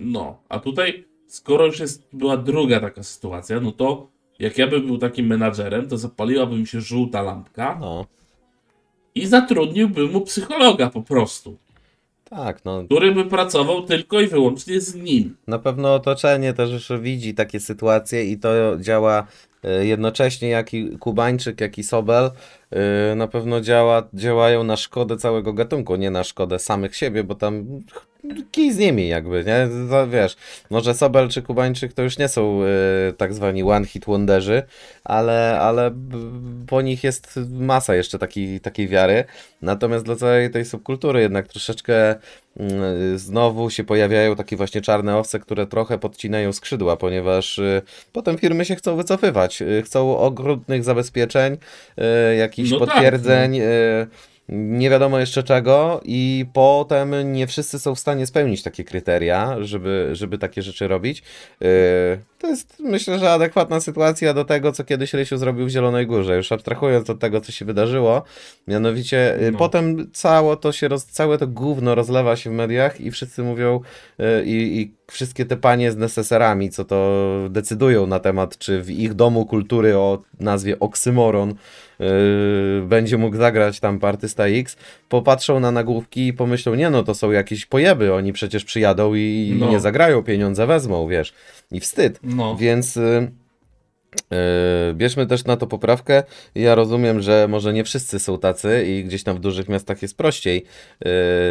No, 0.00 0.38
a 0.48 0.58
tutaj, 0.58 1.04
skoro 1.26 1.66
już 1.66 1.80
jest, 1.80 2.02
była 2.12 2.36
druga 2.36 2.80
taka 2.80 3.02
sytuacja, 3.02 3.60
no 3.60 3.72
to 3.72 4.08
jak 4.38 4.58
ja 4.58 4.66
bym 4.66 4.86
był 4.86 4.98
takim 4.98 5.26
menadżerem, 5.26 5.88
to 5.88 5.98
zapaliłaby 5.98 6.56
mi 6.56 6.66
się 6.66 6.80
żółta 6.80 7.22
lampka 7.22 7.76
No, 7.80 8.06
i 9.14 9.26
zatrudniłbym 9.26 10.10
mu 10.12 10.20
psychologa 10.20 10.90
po 10.90 11.02
prostu, 11.02 11.56
tak, 12.24 12.64
no 12.64 12.84
który 12.84 13.14
by 13.14 13.24
pracował 13.24 13.82
tylko 13.82 14.20
i 14.20 14.26
wyłącznie 14.26 14.80
z 14.80 14.94
nim. 14.94 15.36
Na 15.46 15.58
pewno 15.58 15.94
otoczenie 15.94 16.52
też 16.52 16.70
już 16.70 17.00
widzi 17.00 17.34
takie 17.34 17.60
sytuacje 17.60 18.24
i 18.24 18.38
to 18.38 18.48
działa 18.80 19.26
jednocześnie 19.82 20.48
jak 20.48 20.74
i 20.74 20.98
Kubańczyk, 20.98 21.60
jak 21.60 21.78
i 21.78 21.82
Sobel. 21.82 22.30
e, 22.70 23.14
Na 23.14 23.28
pewno 23.28 23.60
działa, 23.60 24.08
działają 24.14 24.64
na 24.64 24.76
szkodę 24.76 25.16
całego 25.16 25.52
gatunku, 25.52 25.96
nie 25.96 26.10
na 26.10 26.24
szkodę 26.24 26.58
samych 26.58 26.96
siebie, 26.96 27.24
bo 27.24 27.34
tam 27.34 27.80
kij 28.50 28.72
z 28.72 28.78
nimi 28.78 29.08
jakby, 29.08 29.44
nie? 29.44 29.68
Wiesz, 30.08 30.36
może 30.70 30.94
Sobel 30.94 31.28
czy 31.28 31.42
Kubańczyk 31.42 31.92
to 31.92 32.02
już 32.02 32.18
nie 32.18 32.28
są 32.28 32.60
e, 32.62 33.12
tak 33.12 33.34
zwani 33.34 33.62
one 33.62 33.86
hit 33.86 34.04
wonderzy, 34.04 34.62
ale, 35.04 35.60
ale 35.60 35.90
po 36.66 36.82
nich 36.82 37.04
jest 37.04 37.40
masa 37.50 37.94
jeszcze 37.94 38.18
takiej, 38.18 38.60
takiej 38.60 38.88
wiary. 38.88 39.24
Natomiast 39.62 40.04
dla 40.04 40.16
całej 40.16 40.50
tej 40.50 40.64
subkultury 40.64 41.20
jednak 41.20 41.48
troszeczkę 41.48 42.14
znowu 43.16 43.70
się 43.70 43.84
pojawiają 43.84 44.36
takie 44.36 44.56
właśnie 44.56 44.80
czarne 44.80 45.16
owce, 45.16 45.40
które 45.40 45.66
trochę 45.66 45.98
podcinają 45.98 46.52
skrzydła, 46.52 46.96
ponieważ 46.96 47.58
y, 47.58 47.82
potem 48.12 48.38
firmy 48.38 48.64
się 48.64 48.76
chcą 48.76 48.96
wycofywać, 48.96 49.62
y, 49.62 49.82
chcą 49.82 50.18
okrutnych 50.18 50.84
zabezpieczeń, 50.84 51.56
y, 52.32 52.36
jakichś 52.36 52.70
No 52.70 52.78
tak, 52.78 52.88
potwierdzeń, 52.88 53.60
y, 53.60 54.06
nie 54.48 54.90
wiadomo 54.90 55.18
jeszcze 55.18 55.42
czego 55.42 56.00
i 56.04 56.46
potem 56.52 57.32
nie 57.32 57.46
wszyscy 57.46 57.78
są 57.78 57.94
w 57.94 57.98
stanie 57.98 58.26
spełnić 58.26 58.62
takie 58.62 58.84
kryteria, 58.84 59.56
żeby, 59.60 60.10
żeby 60.12 60.38
takie 60.38 60.62
rzeczy 60.62 60.88
robić. 60.88 61.22
Y, 61.62 61.64
To 62.38 62.46
jest 62.46 62.76
myślę, 62.80 63.18
że 63.18 63.32
adekwatna 63.32 63.80
sytuacja 63.80 64.34
do 64.34 64.44
tego, 64.44 64.72
co 64.72 64.84
kiedyś 64.84 65.14
Rysiu 65.14 65.36
zrobił 65.36 65.66
w 65.66 65.68
Zielonej 65.68 66.06
Górze, 66.06 66.36
już 66.36 66.52
abstrahując 66.52 67.10
od 67.10 67.18
tego, 67.18 67.40
co 67.40 67.52
się 67.52 67.64
wydarzyło, 67.64 68.22
mianowicie 68.68 69.40
y, 69.42 69.52
No. 69.52 69.58
potem 69.58 70.10
całe 70.12 70.56
to 70.56 70.72
się, 70.72 70.88
roz, 70.88 71.04
całe 71.04 71.38
to 71.38 71.46
gówno 71.46 71.94
rozlewa 71.94 72.36
się 72.36 72.50
w 72.50 72.52
mediach 72.52 73.00
i 73.00 73.10
wszyscy 73.10 73.42
mówią 73.42 73.80
y, 74.20 74.24
i, 74.46 74.92
wszystkie 75.10 75.44
te 75.44 75.56
panie 75.56 75.92
z 75.92 75.96
neseserami, 75.96 76.70
co 76.70 76.84
to 76.84 77.26
decydują 77.50 78.06
na 78.06 78.20
temat, 78.20 78.58
czy 78.58 78.82
w 78.82 78.90
ich 78.90 79.14
domu 79.14 79.46
kultury 79.46 79.96
o 79.96 80.22
nazwie 80.40 80.78
Oksymoron 80.80 81.48
yy, 81.48 81.54
będzie 82.82 83.18
mógł 83.18 83.36
zagrać 83.36 83.80
tam 83.80 83.98
artysta 84.02 84.46
X, 84.46 84.76
popatrzą 85.08 85.60
na 85.60 85.70
nagłówki 85.70 86.26
i 86.26 86.32
pomyślą, 86.32 86.74
nie 86.74 86.90
no, 86.90 87.02
to 87.02 87.14
są 87.14 87.30
jakieś 87.30 87.66
pojeby, 87.66 88.14
oni 88.14 88.32
przecież 88.32 88.64
przyjadą 88.64 89.14
i, 89.14 89.50
i 89.54 89.54
No. 89.60 89.70
nie 89.70 89.80
zagrają, 89.80 90.22
pieniądze 90.22 90.66
wezmą, 90.66 91.08
wiesz, 91.08 91.32
i 91.72 91.80
wstyd. 91.80 92.20
No, 92.22 92.56
Więc 92.56 92.96
y, 92.96 93.30
y, 94.90 94.94
bierzmy 94.94 95.26
też 95.26 95.44
na 95.44 95.56
to 95.56 95.66
poprawkę. 95.66 96.22
Ja 96.54 96.74
rozumiem, 96.74 97.20
że 97.20 97.48
może 97.48 97.72
nie 97.72 97.84
wszyscy 97.84 98.18
są 98.18 98.38
tacy 98.38 98.84
i 98.88 99.04
gdzieś 99.04 99.22
tam 99.22 99.36
w 99.36 99.40
dużych 99.40 99.68
miastach 99.68 100.02
jest 100.02 100.16
prościej. 100.16 100.64
Y, 101.06 101.08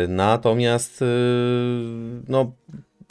natomiast 0.08 1.02
y, 1.02 1.06
no 2.28 2.52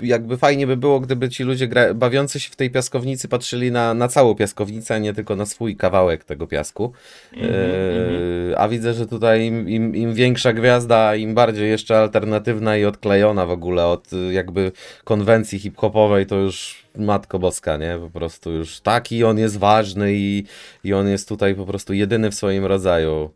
jakby 0.02 0.36
fajnie 0.36 0.66
by 0.66 0.76
było, 0.76 1.00
gdyby 1.00 1.28
ci 1.28 1.44
ludzie 1.44 1.68
gra- 1.68 1.94
bawiący 1.94 2.40
się 2.40 2.50
w 2.50 2.56
tej 2.56 2.70
piaskownicy 2.70 3.28
patrzyli 3.28 3.72
na, 3.72 3.94
na 3.94 4.08
całą 4.08 4.34
piaskownicę, 4.34 4.94
a 4.94 4.98
nie 4.98 5.14
tylko 5.14 5.36
na 5.36 5.46
swój 5.46 5.76
kawałek 5.76 6.24
tego 6.24 6.46
piasku. 6.46 6.92
Mhm, 7.32 7.52
Yy, 7.52 8.58
a 8.58 8.68
widzę, 8.68 8.94
że 8.94 9.06
tutaj 9.06 9.46
im, 9.46 9.68
im, 9.68 9.96
im 9.96 10.14
większa 10.14 10.52
gwiazda, 10.52 11.16
im 11.16 11.34
bardziej 11.34 11.70
jeszcze 11.70 11.98
alternatywna 11.98 12.76
i 12.76 12.84
odklejona 12.84 13.46
w 13.46 13.50
ogóle 13.50 13.86
od 13.86 14.08
jakby 14.30 14.72
konwencji 15.04 15.58
hip-hopowej, 15.58 16.26
to 16.26 16.36
już 16.36 16.82
matko 16.96 17.38
boska, 17.38 17.76
nie? 17.76 17.98
Po 18.00 18.10
prostu 18.10 18.50
już 18.50 18.80
taki 18.80 19.24
on 19.24 19.38
jest 19.38 19.58
ważny 19.58 20.12
i, 20.14 20.44
i 20.84 20.94
on 20.94 21.08
jest 21.08 21.28
tutaj 21.28 21.54
po 21.54 21.66
prostu 21.66 21.92
jedyny 21.94 22.30
w 22.30 22.34
swoim 22.34 22.64
rodzaju. 22.64 23.30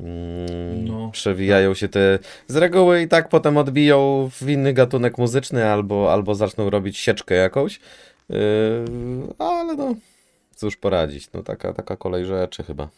Mm, 0.00 0.84
No. 0.84 1.10
Przewijają 1.12 1.74
się 1.74 1.88
te. 1.88 2.18
Z 2.46 2.56
reguły 2.56 3.02
i 3.02 3.08
tak 3.08 3.28
potem 3.28 3.56
odbiją 3.56 4.30
w 4.32 4.48
inny 4.50 4.72
gatunek 4.72 5.18
muzyczny 5.18 5.66
albo, 5.70 6.12
albo 6.12 6.34
zaczną 6.34 6.70
robić 6.70 6.98
sieczkę 6.98 7.34
jakąś. 7.34 7.80
Yy, 8.28 8.36
ale 9.38 9.74
no, 9.76 9.94
cóż 10.54 10.76
poradzić. 10.76 11.32
No 11.32 11.42
taka, 11.42 11.72
taka 11.72 11.96
kolej 11.96 12.24
rzeczy 12.24 12.62
chyba. 12.62 12.88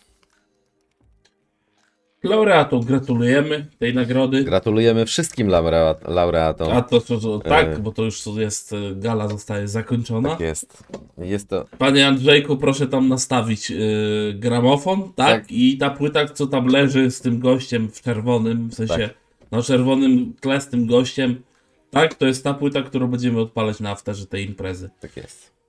Laureatom 2.22 2.80
gratulujemy 2.84 3.66
tej 3.78 3.94
nagrody. 3.94 4.44
Gratulujemy 4.44 5.06
wszystkim 5.06 5.48
laurea- 5.48 5.94
laureatom. 6.08 6.72
A 6.72 6.82
to, 6.82 7.00
to, 7.00 7.18
to 7.18 7.38
tak, 7.38 7.66
E. 7.66 7.78
bo 7.78 7.92
to 7.92 8.02
już 8.04 8.26
jest, 8.26 8.72
e, 8.72 8.76
gala 8.94 9.28
zostaje 9.28 9.68
zakończona. 9.68 10.28
Tak 10.30 10.40
jest. 10.40 10.84
Jest 11.18 11.48
to. 11.48 11.64
Panie 11.78 12.06
Andrzejku, 12.06 12.56
proszę 12.56 12.86
tam 12.86 13.08
nastawić 13.08 13.70
y, 13.70 14.34
gramofon, 14.38 15.02
tak? 15.02 15.42
Tak. 15.42 15.44
I 15.52 15.78
ta 15.78 15.90
płyta, 15.90 16.26
co 16.28 16.46
tam 16.46 16.66
leży 16.66 17.10
z 17.10 17.20
tym 17.20 17.38
gościem 17.40 17.88
w 17.90 18.00
czerwonym, 18.02 18.68
w 18.68 18.74
sensie 18.74 18.94
Tak. 19.08 19.14
na 19.50 19.62
czerwonym 19.62 20.34
tle 20.40 20.60
z 20.60 20.68
tym 20.68 20.86
gościem, 20.86 21.42
tak? 21.90 22.14
To 22.14 22.26
jest 22.26 22.44
ta 22.44 22.54
płyta, 22.54 22.82
którą 22.82 23.06
będziemy 23.06 23.40
odpalać 23.40 23.80
na 23.80 23.90
afterze 23.90 24.26
tej 24.26 24.46
imprezy. 24.46 24.90
Tak 25.00 25.16
jest. 25.16 25.59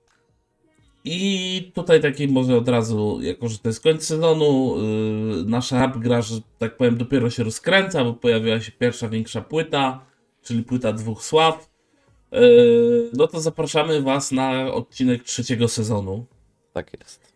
I 1.04 1.70
tutaj 1.74 2.00
taki 2.02 2.28
może 2.28 2.56
od 2.56 2.68
razu, 2.68 3.18
jako 3.22 3.48
że 3.48 3.58
to 3.58 3.68
jest 3.68 3.82
koniec 3.82 4.06
sezonu, 4.06 4.76
yy, 5.36 5.44
nasza 5.44 5.78
rap 5.78 5.98
gra, 5.98 6.22
że 6.22 6.40
tak 6.58 6.76
powiem, 6.76 6.96
dopiero 6.96 7.30
się 7.30 7.44
rozkręca, 7.44 8.04
bo 8.04 8.12
pojawiła 8.12 8.60
się 8.60 8.72
pierwsza 8.72 9.08
większa 9.08 9.40
płyta, 9.40 10.04
czyli 10.42 10.62
płyta 10.62 10.92
dwóch 10.92 11.24
sław. 11.24 11.70
Yy, 12.32 13.10
no 13.12 13.26
to 13.26 13.40
zapraszamy 13.40 14.02
Was 14.02 14.32
na 14.32 14.72
odcinek 14.72 15.22
trzeciego 15.22 15.68
sezonu 15.68 16.26
Tak 16.72 16.92
jest. 17.00 17.32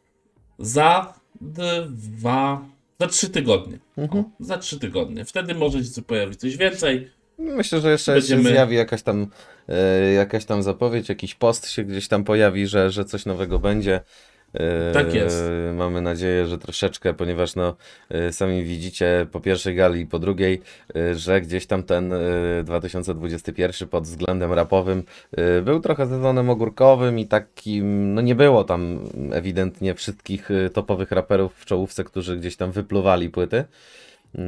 za 0.58 1.14
dwa, 1.90 2.66
za 3.00 3.06
trzy 3.06 3.28
tygodnie. 3.30 3.78
Mhm. 3.96 4.24
O, 4.24 4.30
za 4.40 4.58
trzy 4.58 4.78
tygodnie. 4.78 5.24
Wtedy 5.24 5.54
może 5.54 5.84
się 5.84 6.02
pojawić 6.02 6.40
coś 6.40 6.56
więcej. 6.56 7.10
Myślę, 7.38 7.80
że 7.80 7.90
jeszcze 7.90 8.12
Będziemy- 8.12 8.42
się 8.42 8.48
zjawi 8.48 8.76
jakaś 8.76 9.02
tam, 9.02 9.26
e, 9.68 10.12
jakaś 10.12 10.44
tam 10.44 10.62
zapowiedź, 10.62 11.08
jakiś 11.08 11.34
post 11.34 11.70
się 11.70 11.84
gdzieś 11.84 12.08
tam 12.08 12.24
pojawi, 12.24 12.66
że, 12.66 12.90
że 12.90 13.04
coś 13.04 13.26
nowego 13.26 13.58
będzie. 13.58 14.00
E, 14.54 14.92
Tak 14.92 15.14
jest. 15.14 15.44
Mamy 15.74 16.00
nadzieję, 16.02 16.46
że 16.46 16.58
troszeczkę, 16.58 17.14
ponieważ 17.14 17.54
no, 17.54 17.76
e, 18.10 18.32
sami 18.32 18.64
widzicie 18.64 19.26
po 19.32 19.40
pierwszej 19.40 19.74
gali 19.74 20.00
i 20.00 20.06
po 20.06 20.18
drugiej, 20.18 20.60
że 21.14 21.40
gdzieś 21.40 21.66
tam 21.66 21.82
ten 21.82 22.12
e, 22.12 22.18
2021 22.64 23.88
pod 23.88 24.04
względem 24.04 24.52
rapowym 24.52 25.02
był 25.62 25.80
trochę 25.80 26.06
sezonem 26.06 26.50
ogórkowym 26.50 27.18
i 27.18 27.26
takim, 27.26 28.14
no 28.14 28.20
nie 28.20 28.34
było 28.34 28.64
tam 28.64 28.98
ewidentnie 29.32 29.94
wszystkich 29.94 30.48
topowych 30.72 31.12
raperów 31.12 31.54
w 31.56 31.64
czołówce, 31.64 32.04
którzy 32.04 32.36
gdzieś 32.36 32.56
tam 32.56 32.72
wypluwali 32.72 33.30
płyty. 33.30 33.64
Yy, 34.36 34.42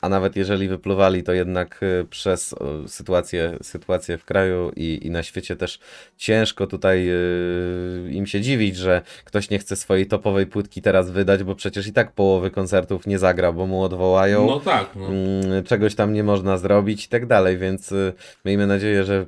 A 0.00 0.08
nawet 0.08 0.36
jeżeli 0.36 0.68
wypluwali, 0.68 1.22
to 1.22 1.32
jednak 1.32 1.78
yy, 1.82 2.06
przez 2.10 2.54
sytuację, 2.86 3.56
sytuację 3.62 4.18
w 4.18 4.24
kraju 4.24 4.72
i, 4.76 5.00
i 5.02 5.10
na 5.10 5.22
świecie 5.22 5.56
też 5.56 5.78
ciężko 6.16 6.66
tutaj 6.66 7.06
yy, 7.06 8.10
im 8.10 8.26
się 8.26 8.40
dziwić, 8.40 8.76
że 8.76 9.02
ktoś 9.24 9.50
nie 9.50 9.58
chce 9.58 9.76
swojej 9.76 10.06
topowej 10.06 10.46
płytki 10.46 10.82
teraz 10.82 11.10
wydać, 11.10 11.44
bo 11.44 11.54
przecież 11.54 11.86
i 11.86 11.92
tak 11.92 12.12
połowy 12.12 12.50
koncertów 12.50 13.06
nie 13.06 13.18
zagra, 13.18 13.52
bo 13.52 13.66
mu 13.66 13.82
odwołają. 13.82 14.46
No 14.46 14.60
tak, 14.60 14.90
no. 14.96 15.06
Mm, 15.06 15.64
czegoś 15.64 15.94
tam 15.94 16.12
nie 16.12 16.24
można 16.24 16.58
zrobić 16.58 17.04
i 17.04 17.08
tak 17.08 17.26
dalej, 17.26 17.58
więc 17.58 17.92
y, 17.92 18.12
miejmy 18.44 18.66
nadzieję, 18.66 19.04
że 19.04 19.26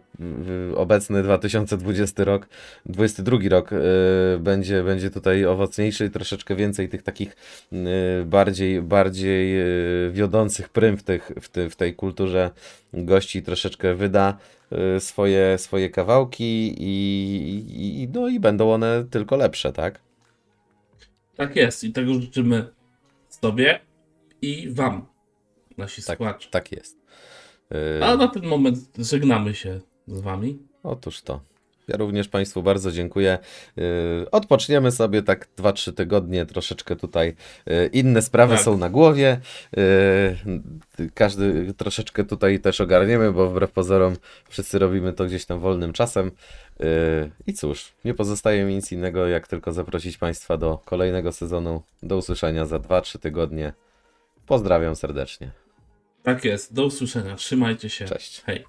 y, 0.71 0.77
obecny 0.77 1.23
2020 1.23 2.25
rok, 2.25 2.49
22 2.87 3.39
rok 3.51 3.73
y, 3.73 3.77
będzie, 4.39 4.83
będzie 4.83 5.11
tutaj 5.11 5.45
owocniejszy 5.45 6.05
i 6.05 6.11
troszeczkę 6.11 6.57
więcej 6.57 6.89
tych 6.89 7.03
takich 7.03 7.37
y, 7.73 7.77
bardziej, 8.25 8.83
bardziej 8.83 9.61
y, 9.61 10.00
wiodących 10.13 10.69
prym 10.69 10.97
w, 10.97 11.03
tych, 11.03 11.33
w, 11.41 11.49
ty, 11.49 11.71
w 11.71 11.77
tej 11.77 11.95
kulturze 11.95 12.51
gości 12.93 13.43
troszeczkę 13.43 13.95
wyda 13.95 14.39
y, 14.97 15.01
swoje, 15.01 15.59
swoje 15.59 15.91
kawałki 15.91 16.75
i, 16.79 18.03
i, 18.03 18.09
no 18.09 18.29
i 18.29 18.41
będą 18.41 18.73
one 18.73 19.05
tylko 19.11 19.37
lepsze, 19.37 19.73
tak? 19.73 20.01
Tak 21.37 21.57
jest 21.57 21.85
i 21.85 21.93
tego 21.93 22.15
życzymy 22.15 22.69
sobie 23.29 23.81
i 24.43 24.71
Wam. 24.71 25.07
nasi 25.79 26.03
Tak, 26.03 26.17
słuchacze. 26.17 26.49
tak 26.51 26.73
jest. 26.73 26.99
Yy, 27.71 28.05
A 28.05 28.17
na 28.17 28.29
ten 28.29 28.47
moment 28.47 28.79
żegnamy 28.99 29.55
się 29.55 29.81
z 30.07 30.21
wami. 30.21 30.59
Otóż 30.83 31.23
to. 31.23 31.41
Ja 31.91 31.97
również 31.97 32.29
Państwu 32.29 32.63
bardzo 32.63 32.93
dziękuję. 32.93 33.39
Yy, 33.77 33.85
Odpoczniemy 34.31 34.91
sobie 34.91 35.23
tak 35.23 35.49
2-3 35.59 35.93
tygodnie, 35.93 36.47
troszeczkę 36.47 36.97
tutaj 36.97 37.35
yy, 37.67 37.87
inne 37.93 38.23
sprawy 38.23 38.55
Tak. 38.55 38.65
są 38.65 38.79
na 38.79 38.89
głowie. 38.89 39.41
Yy, 39.77 41.11
Każdy 41.15 41.75
troszeczkę 41.75 42.25
tutaj 42.25 42.61
też 42.61 42.81
ogarniemy, 42.81 43.33
bo 43.33 43.51
wbrew 43.51 43.71
pozorom 43.73 44.17
wszyscy 44.49 44.79
robimy 44.79 45.13
to 45.13 45.25
gdzieś 45.25 45.47
tam 45.47 45.61
wolnym 45.61 45.93
czasem. 45.93 46.31
I 47.47 47.53
cóż, 47.53 47.93
nie 48.05 48.15
pozostaje 48.15 48.65
mi 48.65 48.75
nic 48.75 48.93
innego, 48.93 49.29
jak 49.29 49.49
tylko 49.49 49.73
zaprosić 49.73 50.19
Państwa 50.19 50.57
do 50.57 50.79
kolejnego 50.85 51.33
sezonu. 51.33 51.83
Do 52.03 52.17
usłyszenia 52.17 52.67
za 52.67 52.79
2-3 52.79 53.19
tygodnie. 53.19 53.73
Pozdrawiam 54.47 54.97
serdecznie. 54.97 55.51
Tak 56.23 56.45
jest. 56.45 56.75
Do 56.75 56.85
usłyszenia. 56.87 57.37
Trzymajcie 57.37 57.89
się. 57.91 58.05
Cześć. 58.05 58.43
Hej. 58.47 58.65